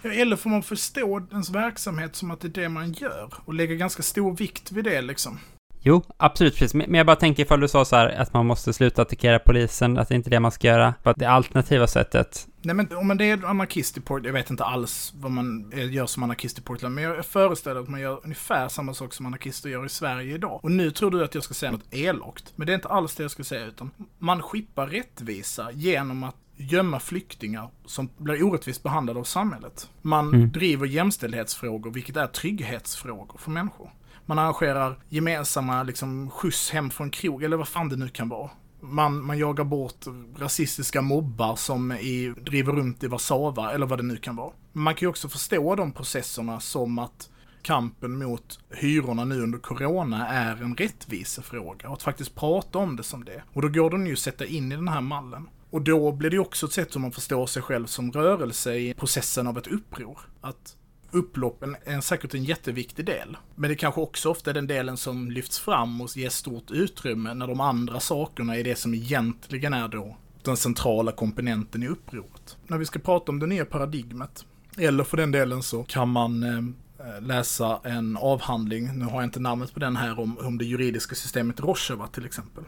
Eller 0.03 0.36
får 0.36 0.49
man 0.49 0.64
förstå 0.64 1.22
ens 1.32 1.49
verksamhet 1.49 2.16
som 2.16 2.32
att 2.32 2.41
det 2.41 2.47
är 2.47 2.61
det 2.61 2.70
man 2.70 2.91
gör 2.91 3.34
och 3.45 3.53
lägga 3.53 3.76
ganska 3.76 4.03
stor 4.03 4.36
vikt 4.36 4.72
vid 4.72 4.84
det 4.84 5.01
liksom. 5.01 5.39
Jo, 5.86 6.03
absolut 6.17 6.57
precis. 6.57 6.73
Men 6.73 6.93
jag 6.93 7.05
bara 7.05 7.15
tänker 7.15 7.43
ifall 7.43 7.59
du 7.59 7.67
sa 7.67 7.86
så 7.86 7.95
här 7.95 8.09
att 8.09 8.34
man 8.34 8.45
måste 8.45 8.73
sluta 8.73 9.01
attackera 9.01 9.39
polisen, 9.39 9.97
att 9.97 10.07
det 10.09 10.15
inte 10.15 10.29
är 10.29 10.31
det 10.31 10.39
man 10.39 10.51
ska 10.51 10.67
göra. 10.67 10.93
För 11.03 11.11
att 11.11 11.17
det 11.19 11.29
alternativa 11.29 11.88
sättet. 11.88 12.47
Nej 12.61 12.75
men 12.75 12.95
om 12.95 13.07
man 13.07 13.17
det 13.17 13.29
är 13.29 13.45
anarkist 13.45 13.97
i 13.97 14.01
Portland, 14.01 14.25
jag 14.25 14.34
vet 14.34 14.49
inte 14.49 14.63
alls 14.63 15.13
vad 15.15 15.31
man 15.31 15.71
eh, 15.73 15.93
gör 15.93 16.05
som 16.05 16.23
anarkist 16.23 16.59
i 16.59 16.61
Portland, 16.61 16.95
men 16.95 17.03
jag 17.03 17.25
föreställer 17.25 17.81
att 17.81 17.89
man 17.89 17.99
gör 18.01 18.19
ungefär 18.23 18.67
samma 18.67 18.93
sak 18.93 19.13
som 19.13 19.25
anarkister 19.25 19.69
gör 19.69 19.86
i 19.86 19.89
Sverige 19.89 20.36
idag. 20.36 20.59
Och 20.63 20.71
nu 20.71 20.91
tror 20.91 21.11
du 21.11 21.23
att 21.23 21.36
jag 21.36 21.43
ska 21.43 21.53
säga 21.53 21.71
något 21.71 21.93
elakt, 21.93 22.53
men 22.55 22.67
det 22.67 22.73
är 22.73 22.75
inte 22.75 22.88
alls 22.88 23.15
det 23.15 23.23
jag 23.23 23.31
ska 23.31 23.43
säga, 23.43 23.65
utan 23.65 23.91
man 24.19 24.41
skippar 24.41 24.88
rättvisa 24.88 25.71
genom 25.71 26.23
att 26.23 26.36
gömma 26.57 26.99
flyktingar 26.99 27.69
som 27.86 28.09
blir 28.17 28.43
orättvist 28.43 28.84
behandlade 28.84 29.19
av 29.19 29.23
samhället. 29.23 29.89
Man 30.01 30.27
Mm. 30.34 30.51
driver 30.51 30.88
jämställdhetsfrågor, 30.88 31.91
vilket 31.91 32.17
är 32.17 32.27
trygghetsfrågor 32.27 33.38
för 33.38 33.51
människor. 33.51 33.89
Man 34.26 34.39
arrangerar 34.39 34.99
gemensamma 35.09 35.84
liksom, 35.84 36.30
skjuts 36.30 36.71
hem 36.71 36.89
från 36.89 37.09
krog, 37.09 37.43
eller 37.43 37.57
vad 37.57 37.67
fan 37.67 37.89
det 37.89 37.95
nu 37.95 38.09
kan 38.09 38.30
vara. 38.30 38.49
Man, 38.82 39.26
man 39.26 39.38
jagar 39.38 39.63
bort 39.63 40.05
rasistiska 40.38 41.01
mobbar 41.01 41.55
som 41.55 41.91
i, 41.91 42.34
driver 42.41 42.74
runt 42.74 43.03
i 43.03 43.07
Warszawa, 43.07 43.74
eller 43.74 43.86
vad 43.86 43.99
det 43.99 44.03
nu 44.03 44.17
kan 44.17 44.36
vara. 44.36 44.51
Man 44.71 44.95
kan 44.95 45.05
ju 45.05 45.09
också 45.09 45.30
förstå 45.30 45.76
de 45.76 45.91
processerna 45.91 46.59
som 46.59 46.99
att 46.99 47.30
kampen 47.61 48.17
mot 48.17 48.59
hyrorna 48.69 49.26
nu 49.26 49.41
under 49.41 49.59
corona 49.59 50.28
är 50.28 50.63
en 50.63 50.76
rättvisefråga 50.76 51.88
och 51.88 51.93
att 51.93 52.03
faktiskt 52.03 52.36
prata 52.36 52.80
om 52.80 52.95
det 52.95 53.03
som 53.03 53.26
det. 53.26 53.43
Och 53.53 53.61
då 53.61 53.67
går 53.67 53.89
den 53.89 54.07
ju 54.07 54.13
att 54.13 54.19
sätta 54.19 54.45
in 54.45 54.71
i 54.71 54.76
den 54.76 54.88
här 54.88 55.01
mallen. 55.01 55.49
Och 55.69 55.82
då 55.82 56.11
blir 56.11 56.30
det 56.30 56.36
ju 56.36 56.39
också 56.39 56.65
ett 56.65 56.71
sätt 56.71 56.91
som 56.93 57.01
man 57.01 57.11
förstår 57.11 57.45
sig 57.45 57.61
själv 57.61 57.86
som 57.86 58.11
rörelse 58.11 58.76
i 58.76 58.93
processen 58.93 59.47
av 59.47 59.57
ett 59.57 59.67
uppror. 59.67 60.19
Att 60.41 60.76
upploppen 61.14 61.76
är 61.86 62.01
säkert 62.01 62.34
en 62.34 62.43
jätteviktig 62.43 63.05
del. 63.05 63.38
Men 63.55 63.70
det 63.70 63.76
kanske 63.76 64.01
också 64.01 64.30
ofta 64.30 64.49
är 64.49 64.53
den 64.53 64.68
delen 64.68 64.97
som 64.97 65.32
lyfts 65.32 65.59
fram 65.59 66.01
och 66.01 66.18
ges 66.18 66.36
stort 66.36 66.72
utrymme 66.72 67.34
när 67.34 67.47
de 67.47 67.59
andra 67.61 67.99
sakerna 67.99 68.55
är 68.55 68.64
det 68.64 68.76
som 68.76 68.93
egentligen 68.93 69.74
är 69.74 69.88
då 69.88 70.18
den 70.43 70.57
centrala 70.57 71.11
komponenten 71.11 71.84
i 71.84 71.88
upproret. 71.88 72.57
När 72.68 72.78
vi 72.78 72.86
ska 72.86 72.99
prata 72.99 73.32
om 73.32 73.39
det 73.39 73.47
nya 73.47 73.66
paradigmet, 73.66 74.45
eller 74.78 75.03
för 75.03 75.18
den 75.18 75.32
delen 75.32 75.64
så 75.64 75.84
kan 75.84 76.09
man 76.09 76.43
eh, 76.43 77.22
läsa 77.22 77.80
en 77.84 78.18
avhandling, 78.18 78.99
nu 78.99 79.05
har 79.05 79.14
jag 79.14 79.24
inte 79.24 79.39
namnet 79.39 79.74
på 79.74 79.80
den 79.80 79.95
här, 79.95 80.20
om, 80.20 80.38
om 80.38 80.57
det 80.57 80.66
juridiska 80.66 81.16
systemet 81.16 81.59
Rojava 81.59 82.07
till 82.07 82.26
exempel. 82.26 82.64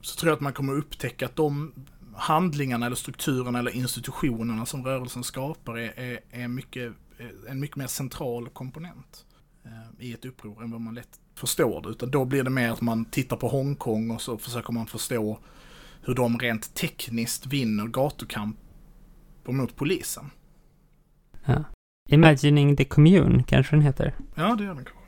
Så 0.00 0.16
tror 0.16 0.30
jag 0.30 0.36
att 0.36 0.40
man 0.40 0.52
kommer 0.52 0.72
upptäcka 0.72 1.26
att 1.26 1.36
de 1.36 1.72
handlingarna 2.14 2.86
eller 2.86 2.96
strukturerna 2.96 3.58
eller 3.58 3.70
institutionerna 3.70 4.66
som 4.66 4.84
rörelsen 4.84 5.24
skapar 5.24 5.78
är, 5.78 6.00
är, 6.00 6.18
är 6.30 6.48
mycket, 6.48 6.92
är 7.18 7.50
en 7.50 7.60
mycket 7.60 7.76
mer 7.76 7.86
central 7.86 8.48
komponent 8.48 9.26
eh, 9.64 10.06
i 10.06 10.12
ett 10.12 10.24
uppror 10.24 10.62
än 10.62 10.70
vad 10.70 10.80
man 10.80 10.94
lätt 10.94 11.20
förstår 11.34 11.82
det. 11.82 11.88
Utan 11.88 12.10
då 12.10 12.24
blir 12.24 12.42
det 12.42 12.50
mer 12.50 12.70
att 12.70 12.80
man 12.80 13.04
tittar 13.04 13.36
på 13.36 13.48
Hongkong 13.48 14.10
och 14.10 14.22
så 14.22 14.38
försöker 14.38 14.72
man 14.72 14.86
förstå 14.86 15.38
hur 16.02 16.14
de 16.14 16.38
rent 16.38 16.74
tekniskt 16.74 17.46
vinner 17.46 17.86
gatukamp 17.86 18.56
mot 19.44 19.76
polisen. 19.76 20.30
Ja. 21.44 21.64
Imagining 22.08 22.76
the 22.76 22.84
commune, 22.84 23.44
kanske 23.46 23.76
den 23.76 23.82
heter. 23.82 24.14
Ja, 24.34 24.54
det 24.54 24.64
gör 24.64 24.74
den 24.74 24.84
kanske. 24.84 25.01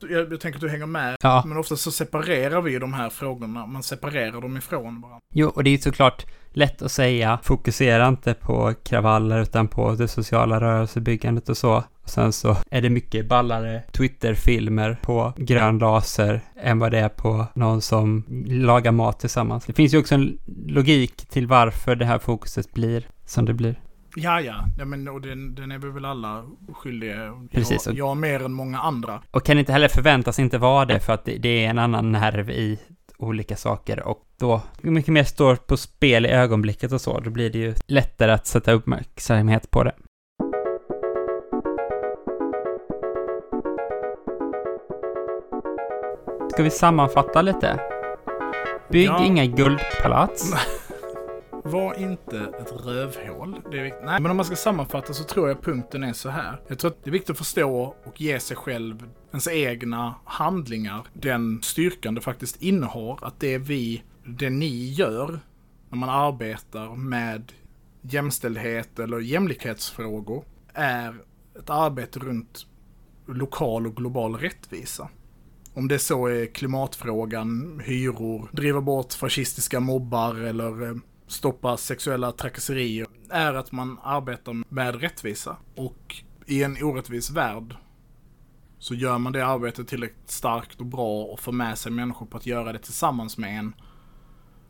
Jag, 0.00 0.32
jag 0.32 0.40
tänker 0.40 0.56
att 0.56 0.60
du 0.60 0.68
hänger 0.68 0.86
med. 0.86 1.16
Ja. 1.20 1.42
Men 1.46 1.58
ofta 1.58 1.76
så 1.76 1.90
separerar 1.90 2.60
vi 2.60 2.70
ju 2.70 2.78
de 2.78 2.94
här 2.94 3.10
frågorna. 3.10 3.66
Man 3.66 3.82
separerar 3.82 4.40
dem 4.40 4.56
ifrån 4.56 5.00
varandra. 5.00 5.20
Jo, 5.34 5.48
och 5.48 5.64
det 5.64 5.70
är 5.70 5.72
ju 5.72 5.78
såklart 5.78 6.26
lätt 6.52 6.82
att 6.82 6.92
säga, 6.92 7.38
fokusera 7.42 8.08
inte 8.08 8.34
på 8.34 8.74
kravaller 8.84 9.40
utan 9.42 9.68
på 9.68 9.92
det 9.92 10.08
sociala 10.08 10.60
rörelsebyggandet 10.60 11.48
och 11.48 11.56
så. 11.56 11.84
Och 12.02 12.10
sen 12.10 12.32
så 12.32 12.56
är 12.70 12.82
det 12.82 12.90
mycket 12.90 13.28
ballare 13.28 13.82
Twitter-filmer 13.92 14.98
på 15.02 15.32
grön 15.36 15.78
laser 15.78 16.40
än 16.62 16.78
vad 16.78 16.92
det 16.92 16.98
är 16.98 17.08
på 17.08 17.46
någon 17.54 17.82
som 17.82 18.24
lagar 18.46 18.92
mat 18.92 19.20
tillsammans. 19.20 19.66
Det 19.66 19.72
finns 19.72 19.94
ju 19.94 19.98
också 19.98 20.14
en 20.14 20.38
logik 20.66 21.26
till 21.26 21.46
varför 21.46 21.96
det 21.96 22.04
här 22.04 22.18
fokuset 22.18 22.72
blir 22.72 23.08
som 23.24 23.44
det 23.44 23.54
blir. 23.54 23.80
Ja, 24.18 24.40
ja. 24.40 24.64
ja 24.78 24.84
men, 24.84 25.08
och 25.08 25.20
den, 25.20 25.54
den 25.54 25.72
är 25.72 25.78
vi 25.78 25.90
väl 25.90 26.04
alla 26.04 26.44
skyldiga. 26.72 27.46
Precis. 27.52 27.86
Jag, 27.86 27.94
jag 27.94 28.16
mer 28.16 28.44
än 28.44 28.52
många 28.52 28.80
andra. 28.80 29.22
Och 29.30 29.44
kan 29.44 29.58
inte 29.58 29.72
heller 29.72 29.88
förväntas 29.88 30.38
inte 30.38 30.58
vara 30.58 30.84
det 30.84 31.00
för 31.00 31.12
att 31.12 31.24
det, 31.24 31.38
det 31.38 31.64
är 31.64 31.70
en 31.70 31.78
annan 31.78 32.12
nerv 32.12 32.50
i 32.50 32.78
olika 33.18 33.56
saker 33.56 34.02
och 34.08 34.22
då 34.38 34.62
mycket 34.80 35.12
mer 35.12 35.24
står 35.24 35.56
på 35.56 35.76
spel 35.76 36.26
i 36.26 36.28
ögonblicket 36.28 36.92
och 36.92 37.00
så, 37.00 37.20
då 37.20 37.30
blir 37.30 37.50
det 37.50 37.58
ju 37.58 37.74
lättare 37.86 38.32
att 38.32 38.46
sätta 38.46 38.72
uppmärksamhet 38.72 39.70
på 39.70 39.84
det. 39.84 39.92
Ska 46.52 46.62
vi 46.62 46.70
sammanfatta 46.70 47.42
lite? 47.42 47.80
Bygg 48.90 49.06
Ja. 49.06 49.24
inga 49.24 49.46
guldpalats. 49.46 50.54
Var 51.66 51.94
inte 51.94 52.38
ett 52.38 52.72
rövhål. 52.86 53.62
Det 53.70 53.78
är 53.78 53.82
viktigt. 53.82 54.02
Nej, 54.04 54.20
men 54.20 54.30
om 54.30 54.36
man 54.36 54.46
ska 54.46 54.56
sammanfatta 54.56 55.12
så 55.12 55.24
tror 55.24 55.48
jag 55.48 55.62
punkten 55.62 56.02
är 56.02 56.12
så 56.12 56.28
här. 56.28 56.60
Jag 56.68 56.78
tror 56.78 56.90
att 56.90 57.04
det 57.04 57.10
är 57.10 57.12
viktigt 57.12 57.30
att 57.30 57.38
förstå 57.38 57.94
och 58.04 58.20
ge 58.20 58.40
sig 58.40 58.56
själv, 58.56 59.08
ens 59.30 59.48
egna 59.48 60.14
handlingar, 60.24 61.06
den 61.12 61.62
styrkan 61.62 62.14
det 62.14 62.20
faktiskt 62.20 62.62
innehar. 62.62 63.18
Att 63.22 63.40
det 63.40 63.58
vi, 63.58 64.02
det 64.24 64.50
ni 64.50 64.92
gör 64.92 65.40
när 65.88 65.98
man 65.98 66.08
arbetar 66.08 66.96
med 66.96 67.52
jämställdhet 68.00 68.98
eller 68.98 69.18
jämlikhetsfrågor 69.18 70.44
är 70.74 71.14
ett 71.58 71.70
arbete 71.70 72.18
runt 72.18 72.66
lokal 73.26 73.86
och 73.86 73.96
global 73.96 74.36
rättvisa. 74.36 75.08
Om 75.74 75.88
det 75.88 75.98
så 75.98 76.26
är 76.26 76.46
klimatfrågan, 76.46 77.80
hyror, 77.84 78.48
driva 78.52 78.80
bort 78.80 79.12
fascistiska 79.12 79.80
mobbar 79.80 80.34
eller 80.34 80.88
eh, 80.88 80.94
stoppa 81.26 81.76
sexuella 81.76 82.32
trakasserier, 82.32 83.06
är 83.30 83.54
att 83.54 83.72
man 83.72 83.98
arbetar 84.02 84.74
med 84.74 85.00
rättvisa. 85.00 85.56
Och 85.74 86.22
i 86.46 86.62
en 86.62 86.82
orättvis 86.82 87.30
värld 87.30 87.76
så 88.78 88.94
gör 88.94 89.18
man 89.18 89.32
det 89.32 89.46
arbetet 89.46 89.88
tillräckligt 89.88 90.30
starkt 90.30 90.80
och 90.80 90.86
bra 90.86 91.22
och 91.22 91.40
får 91.40 91.52
med 91.52 91.78
sig 91.78 91.92
människor 91.92 92.26
på 92.26 92.36
att 92.36 92.46
göra 92.46 92.72
det 92.72 92.78
tillsammans 92.78 93.38
med 93.38 93.58
en, 93.58 93.74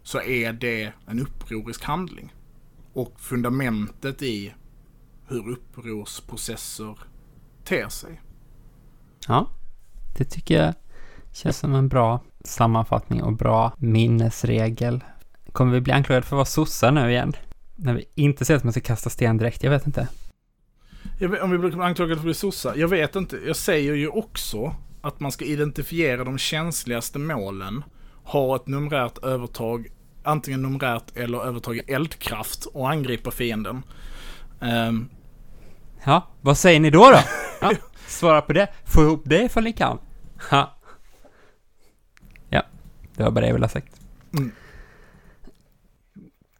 så 0.02 0.22
är 0.22 0.52
det 0.52 0.92
en 1.06 1.20
upprorisk 1.20 1.84
handling. 1.84 2.34
Och 2.92 3.20
fundamentet 3.20 4.22
i 4.22 4.54
hur 5.28 5.48
upprorsprocesser 5.48 6.98
ter 7.64 7.88
sig. 7.88 8.20
Ja, 9.28 9.50
det 10.18 10.24
tycker 10.24 10.62
jag 10.62 10.74
känns 11.32 11.58
som 11.58 11.74
en 11.74 11.88
bra 11.88 12.20
sammanfattning 12.44 13.22
och 13.22 13.32
bra 13.32 13.72
minnesregel. 13.78 15.04
Kommer 15.56 15.72
vi 15.72 15.80
bli 15.80 15.92
anklagade 15.92 16.26
för 16.26 16.36
att 16.36 16.38
vara 16.38 16.44
sossar 16.44 16.90
nu 16.92 17.10
igen? 17.10 17.32
När 17.76 17.94
vi 17.94 18.08
inte 18.14 18.44
säger 18.44 18.58
att 18.58 18.64
man 18.64 18.72
ska 18.72 18.80
kasta 18.80 19.10
sten 19.10 19.36
direkt, 19.36 19.62
jag 19.62 19.70
vet 19.70 19.86
inte. 19.86 20.08
Jag 21.18 21.28
vet, 21.28 21.42
om 21.42 21.50
vi 21.50 21.58
blir 21.58 21.82
anklagade 21.82 22.14
för 22.14 22.20
att 22.20 22.24
bli 22.24 22.34
sossar? 22.34 22.74
Jag 22.76 22.88
vet 22.88 23.16
inte. 23.16 23.38
Jag 23.46 23.56
säger 23.56 23.94
ju 23.94 24.08
också 24.08 24.74
att 25.02 25.20
man 25.20 25.32
ska 25.32 25.44
identifiera 25.44 26.24
de 26.24 26.38
känsligaste 26.38 27.18
målen, 27.18 27.84
ha 28.24 28.56
ett 28.56 28.66
numerärt 28.66 29.18
övertag, 29.18 29.86
antingen 30.24 30.62
numerärt 30.62 31.16
eller 31.16 31.46
övertag 31.46 31.76
i 31.76 31.80
eldkraft 31.80 32.64
och 32.64 32.90
angripa 32.90 33.30
fienden. 33.30 33.82
Ehm, 34.60 35.08
Ja, 36.04 36.26
vad 36.40 36.58
säger 36.58 36.80
ni 36.80 36.90
då 36.90 37.10
då? 37.10 37.18
Ja, 37.60 37.72
svara 38.06 38.42
på 38.42 38.52
det. 38.52 38.68
Få 38.84 39.02
ihop 39.02 39.22
det 39.24 39.42
ifall 39.42 39.64
ni 39.64 39.72
kan. 39.72 39.98
Ha. 40.50 40.78
Ja, 42.48 42.62
det 43.16 43.22
var 43.22 43.30
bara 43.30 43.40
det 43.40 43.46
jag 43.46 43.54
ville 43.54 43.66
ha 43.66 43.70
sagt. 43.70 44.00
Mm. 44.38 44.52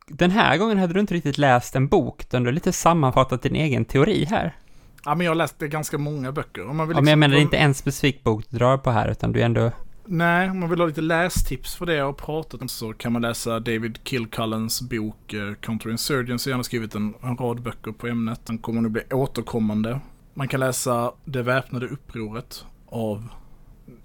Den 0.09 0.30
här 0.30 0.57
gången 0.59 0.78
hade 0.78 0.92
du 0.94 1.00
inte 1.00 1.14
riktigt 1.14 1.38
läst 1.38 1.76
en 1.76 1.88
bok, 1.88 2.20
utan 2.22 2.42
du 2.42 2.48
har 2.48 2.52
lite 2.52 2.72
sammanfattat 2.72 3.42
din 3.42 3.57
egen 3.57 3.84
teori 3.84 4.24
här. 4.24 4.57
ja, 5.04 5.14
men 5.14 5.24
jag 5.24 5.30
har 5.30 5.36
läst 5.36 5.59
ganska 5.59 5.98
många 5.98 6.32
böcker. 6.32 6.66
Om 6.68 6.76
man 6.76 6.88
vill 6.88 6.96
Ja, 6.96 7.00
men 7.02 7.09
jag 7.11 7.16
liksom- 7.16 7.20
menar, 7.20 7.34
det 7.34 7.40
är 7.40 7.42
inte 7.42 7.57
en 7.57 7.74
specifik 7.74 8.22
bok 8.24 8.44
du 8.48 8.59
drar 8.59 8.78
på 8.78 8.90
här, 8.90 9.09
utan 9.11 9.32
du 9.32 9.40
är 9.40 9.44
ändå... 9.44 9.72
Nej, 10.09 10.50
om 10.50 10.61
man 10.61 10.70
vill 10.70 10.80
ha 10.80 10.86
lite 10.86 11.00
lästips 11.00 11.74
för 11.76 11.86
det 11.86 11.94
jag 11.94 12.04
har 12.04 12.12
pratat 12.12 12.62
om 12.62 12.68
så 12.68 12.92
kan 12.92 13.12
man 13.12 13.22
läsa 13.22 13.61
David 13.61 13.98
Kilcullens 14.04 14.82
bok 14.82 15.32
eh, 15.32 15.54
Counterinsurgency. 15.61 16.50
Han 16.50 16.59
har 16.59 16.62
skrivit 16.64 16.94
en, 16.94 17.14
en 17.22 17.36
rad 17.36 17.62
böcker 17.62 17.92
på 17.92 18.07
ämnet. 18.07 18.40
Den 18.46 18.59
kommer 18.59 18.80
nu 18.80 18.88
bli 18.88 19.02
återkommande. 19.11 20.00
Man 20.34 20.48
kan 20.48 20.61
läsa 20.61 21.12
Det 21.24 21.42
väpnade 21.42 21.86
upproret 21.86 22.64
av, 22.88 23.28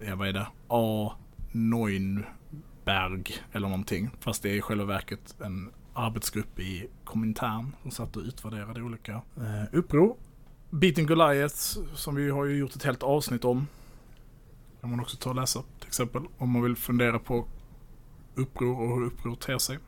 ja 0.07 0.15
vad 0.15 0.27
är 0.27 0.33
det, 0.33 0.47
A. 0.67 1.11
Neun 1.51 2.25
berg 2.85 3.23
eller 3.51 3.67
någonting. 3.67 4.09
Fast 4.19 4.43
det 4.43 4.49
är 4.49 4.53
i 4.53 4.61
själva 4.61 4.85
verket 4.85 5.35
en 5.43 5.69
arbetsgrupp 5.93 6.59
i 6.59 6.87
Komintern 7.03 7.75
som 7.81 7.91
satt 7.91 8.17
och 8.17 8.23
utvärderade 8.23 8.81
olika 8.81 9.21
eh, 9.37 9.77
uppror. 9.77 10.15
Beating 10.69 11.05
Goliath, 11.05 11.77
som 11.95 12.15
vi 12.15 12.29
har 12.29 12.45
ju 12.45 12.57
gjort 12.57 12.75
ett 12.75 12.83
helt 12.83 13.03
avsnitt 13.03 13.45
om. 13.45 13.67
kan 14.81 14.89
man 14.89 14.99
också 14.99 15.17
ta 15.17 15.29
och 15.29 15.35
läsa 15.35 15.63
till 15.79 15.87
exempel. 15.87 16.21
Om 16.37 16.49
man 16.49 16.63
vill 16.63 16.75
fundera 16.75 17.19
på 17.19 17.45
uppror 18.35 18.81
och 18.81 18.95
hur 18.95 19.05
uppror 19.05 19.35
ter 19.35 19.57
sig. 19.57 19.79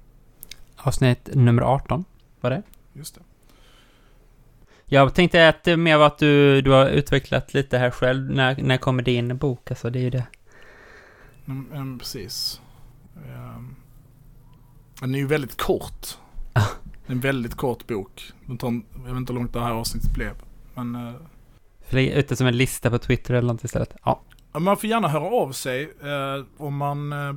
Avsnitt 0.76 1.30
nummer 1.34 1.62
18 1.62 2.06
var 2.42 2.50
det. 2.50 2.64
Just 2.94 3.16
det. 3.16 3.22
Jag 4.86 5.16
tänkte 5.16 5.50
att 5.50 5.64
det 5.64 5.78
mer 5.78 5.98
var 5.98 6.08
att 6.08 6.18
du, 6.18 6.62
du 6.62 6.72
har 6.72 6.90
utvecklat 6.90 7.54
lite 7.54 7.78
här 7.78 7.92
själv. 7.92 8.32
När, 8.32 8.62
när 8.62 8.78
kommer 8.78 9.04
din 9.04 9.38
bok? 9.38 9.72
Alltså 9.72 9.90
det 9.90 10.00
är 10.00 10.04
ju 10.04 10.10
det. 10.10 10.28
Mm, 11.46 11.72
mm, 11.74 12.00
precis. 12.00 12.62
Um, 13.16 13.76
den 15.08 15.16
är 15.16 15.20
ju 15.20 15.28
väldigt 15.28 15.58
kort. 15.62 16.18
En 17.06 17.20
väldigt 17.20 17.56
kort 17.56 17.88
bok. 17.88 18.32
En- 18.48 18.84
jag 18.96 19.04
vet 19.08 19.18
inte 19.18 19.34
hur 19.34 19.40
långt 19.40 19.54
det 19.54 19.60
här 19.60 19.72
avsnittet 19.72 20.14
blev. 20.14 20.34
Men 20.74 20.96
eh, 20.96 21.14
Lägg 21.90 22.08
ut 22.10 22.28
det 22.28 22.36
som 22.36 22.48
en 22.48 22.58
lista 22.58 22.90
på 22.90 22.98
Twitter 22.98 23.34
eller 23.34 23.54
något 23.54 23.64
istället. 23.64 23.96
Ja. 24.06 24.22
Man 24.60 24.78
får 24.78 24.90
gärna 24.90 25.08
höra 25.08 25.24
av 25.36 25.52
sig 25.52 25.84
eh, 25.84 26.46
om 26.58 26.78
man 26.78 27.14
eh, 27.14 27.34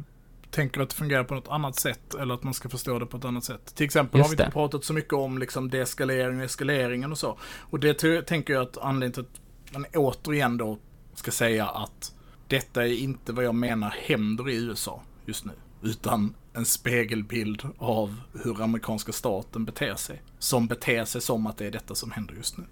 tänker 0.50 0.80
att 0.80 0.88
det 0.90 0.94
fungerar 0.94 1.24
på 1.24 1.34
något 1.34 1.48
annat 1.48 1.76
sätt 1.76 2.14
eller 2.14 2.34
att 2.34 2.42
man 2.42 2.54
ska 2.54 2.68
förstå 2.68 2.98
det 2.98 3.06
på 3.06 3.16
ett 3.16 3.24
annat 3.24 3.44
sätt. 3.44 3.74
Till 3.74 3.84
exempel 3.86 4.18
Just 4.18 4.26
har 4.30 4.36
vi 4.36 4.42
inte 4.42 4.44
det. 4.44 4.50
pratat 4.52 4.84
så 4.84 4.92
mycket 4.92 5.12
om 5.12 5.38
liksom 5.38 5.70
deeskalering 5.70 6.38
och 6.38 6.44
eskaleringen 6.44 7.12
och 7.12 7.18
så. 7.18 7.38
Och 7.60 7.80
det 7.80 7.94
tänker 8.26 8.52
jag 8.54 8.62
att 8.62 8.78
anledningen 8.78 9.12
till 9.12 9.22
att 9.22 9.72
man 9.74 9.84
återigen 9.94 10.56
då 10.56 10.78
ska 11.14 11.30
säga 11.30 11.66
att 11.66 12.14
detta 12.48 12.82
är 12.86 12.92
inte 13.02 13.32
vad 13.32 13.44
jag 13.44 13.54
menar 13.54 13.94
händer 14.06 14.48
i 14.48 14.56
USA 14.56 15.02
just 15.26 15.44
nu. 15.44 15.52
Utan 15.82 16.34
en 16.56 16.64
spegelbild 16.64 17.62
av 17.78 18.20
hur 18.44 18.62
amerikanska 18.62 19.12
staten 19.12 19.64
beter 19.64 19.94
sig. 19.94 20.22
Som 20.38 20.66
beter 20.66 21.04
sig 21.04 21.20
som 21.20 21.46
att 21.46 21.58
det 21.58 21.66
är 21.66 21.70
detta 21.70 21.94
som 21.94 22.10
händer 22.10 22.34
just 22.34 22.58
nu. 22.58 22.64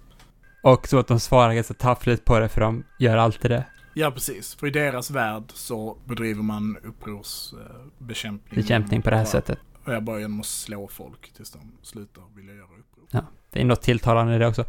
Och 0.63 0.87
så 0.87 0.99
att 0.99 1.07
de 1.07 1.19
svarar 1.19 1.53
ganska 1.53 1.73
taffligt 1.73 2.25
på 2.25 2.39
det 2.39 2.49
för 2.49 2.61
de 2.61 2.83
gör 2.99 3.17
alltid 3.17 3.51
det. 3.51 3.65
Ja, 3.93 4.11
precis. 4.11 4.55
För 4.55 4.67
i 4.67 4.69
deras 4.69 5.11
värld 5.11 5.43
så 5.53 5.97
bedriver 6.05 6.43
man 6.43 6.77
upprorsbekämpning. 6.83 8.61
Bekämpning 8.61 9.01
på 9.01 9.09
det 9.09 9.15
här 9.15 9.25
sättet. 9.25 9.59
Och 9.85 9.93
jag 9.93 10.03
bara 10.03 10.19
genom 10.19 10.39
att 10.39 10.45
slå 10.45 10.87
folk 10.87 11.33
tills 11.33 11.51
de 11.51 11.71
slutar 11.81 12.23
vilja 12.35 12.53
göra 12.53 12.65
uppror. 12.65 13.25
Det 13.51 13.61
är 13.61 13.65
något 13.65 13.81
tilltalande 13.81 14.35
i 14.35 14.37
det 14.37 14.47
också. 14.47 14.65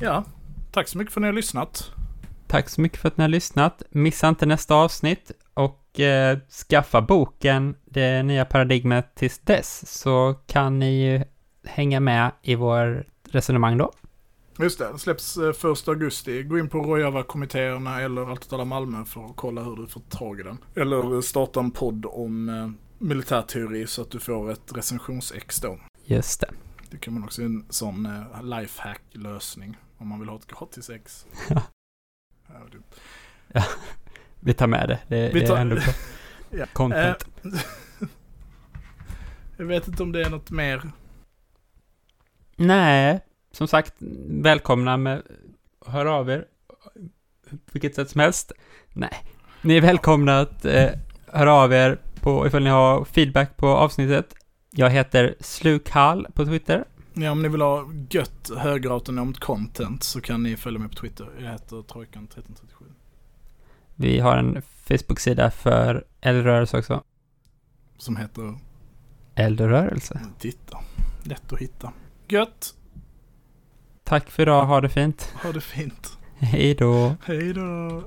Ja, 0.00 0.24
tack 0.72 0.88
så 0.88 0.98
mycket 0.98 1.14
för 1.14 1.20
att 1.20 1.22
ni 1.22 1.28
har 1.28 1.34
lyssnat. 1.34 1.92
Tack 2.52 2.68
så 2.68 2.80
mycket 2.80 2.98
för 2.98 3.08
att 3.08 3.16
ni 3.16 3.22
har 3.22 3.28
lyssnat. 3.28 3.82
Missa 3.90 4.28
inte 4.28 4.46
nästa 4.46 4.74
avsnitt 4.74 5.30
och 5.54 6.00
eh, 6.00 6.38
skaffa 6.68 7.02
boken 7.02 7.76
Det 7.84 8.22
nya 8.22 8.44
paradigmet 8.44 9.14
tills 9.14 9.38
dess 9.38 10.00
så 10.00 10.34
kan 10.46 10.78
ni 10.78 11.04
ju 11.04 11.24
hänga 11.64 12.00
med 12.00 12.32
i 12.42 12.54
vår 12.54 13.06
resonemang 13.30 13.78
då. 13.78 13.92
Just 14.58 14.78
det, 14.78 14.84
den 14.84 14.98
släpps 14.98 15.36
eh, 15.36 15.72
1 15.72 15.88
augusti. 15.88 16.42
Gå 16.42 16.58
in 16.58 16.68
på 16.68 16.78
Rojava-kommittéerna 16.78 18.00
eller 18.00 18.30
Allt 18.30 18.66
Malmö 18.66 19.04
för 19.04 19.24
att 19.24 19.36
kolla 19.36 19.62
hur 19.62 19.76
du 19.76 19.86
får 19.86 20.00
tag 20.00 20.40
i 20.40 20.42
den. 20.42 20.58
Eller 20.74 21.14
eh, 21.14 21.20
starta 21.20 21.60
en 21.60 21.70
podd 21.70 22.06
om 22.06 22.48
eh, 22.48 22.70
militärteori 22.98 23.86
så 23.86 24.02
att 24.02 24.10
du 24.10 24.20
får 24.20 24.50
ett 24.50 24.76
recensionsex 24.76 25.60
då. 25.60 25.78
Just 26.04 26.40
det. 26.40 26.50
Det 26.90 26.96
kan 26.96 27.14
man 27.14 27.24
också 27.24 27.42
en 27.42 27.66
sån 27.70 28.06
eh, 28.06 28.42
lifehack-lösning 28.42 29.76
om 29.98 30.08
man 30.08 30.20
vill 30.20 30.28
ha 30.28 30.36
ett 30.36 30.46
gratis 30.46 30.90
ex. 30.90 31.26
Ja. 33.52 33.64
Vi 34.40 34.54
tar 34.54 34.66
med 34.66 34.88
det. 34.88 34.98
Det, 35.08 35.30
Vi 35.34 35.40
det 35.40 35.46
tar- 35.46 35.56
är 35.56 35.60
ändå 35.60 35.74
bra. 35.76 35.84
Ja. 36.58 36.66
Content. 36.72 37.26
Eh, 37.44 37.50
jag 39.56 39.64
vet 39.66 39.88
inte 39.88 40.02
om 40.02 40.12
det 40.12 40.20
är 40.26 40.30
något 40.30 40.50
mer. 40.50 40.82
Nej, 42.56 43.20
som 43.52 43.68
sagt, 43.68 43.94
välkomna 44.28 44.96
med 44.96 45.22
hör 45.86 46.06
av 46.06 46.30
er. 46.30 46.44
På 47.50 47.56
vilket 47.72 47.94
sätt 47.94 48.10
som 48.10 48.20
helst. 48.20 48.52
Nej, 48.92 49.24
ni 49.62 49.76
är 49.76 49.80
välkomna 49.80 50.40
att 50.40 50.64
eh, 50.64 50.90
höra 51.26 51.52
av 51.54 51.72
er 51.72 51.98
på 52.20 52.46
ifall 52.46 52.62
ni 52.62 52.70
har 52.70 53.04
feedback 53.04 53.56
på 53.56 53.68
avsnittet. 53.68 54.34
Jag 54.70 54.90
heter 54.90 55.34
Slukhall 55.40 56.26
på 56.34 56.44
Twitter. 56.44 56.84
Ja, 57.14 57.30
om 57.30 57.42
ni 57.42 57.48
vill 57.48 57.60
ha 57.60 57.86
gött 58.10 58.50
högerautonomt 58.56 59.38
content 59.38 60.02
så 60.02 60.20
kan 60.20 60.42
ni 60.42 60.56
följa 60.56 60.78
mig 60.78 60.88
på 60.88 60.94
Twitter. 60.94 61.28
Jag 61.38 61.50
heter 61.50 61.76
Trojkan1337. 61.76 62.84
Vi 63.94 64.20
har 64.20 64.36
en 64.36 64.62
Facebook-sida 64.62 65.50
för 65.50 66.04
eldrörelse 66.20 66.78
också. 66.78 67.02
Som 67.98 68.16
heter 68.16 68.58
Eldrörelse. 69.34 70.20
Titta. 70.38 70.78
Lätt 71.24 71.52
att 71.52 71.58
hitta. 71.58 71.92
Gött. 72.28 72.74
Tack 74.04 74.30
för 74.30 74.42
idag, 74.42 74.64
ha 74.64 74.80
det 74.80 74.88
fint. 74.88 75.34
Ha 75.42 75.52
det 75.52 75.60
fint. 75.60 76.18
Hej 76.38 76.74
då. 76.74 77.16
Hej 77.24 77.52
då. 77.52 78.02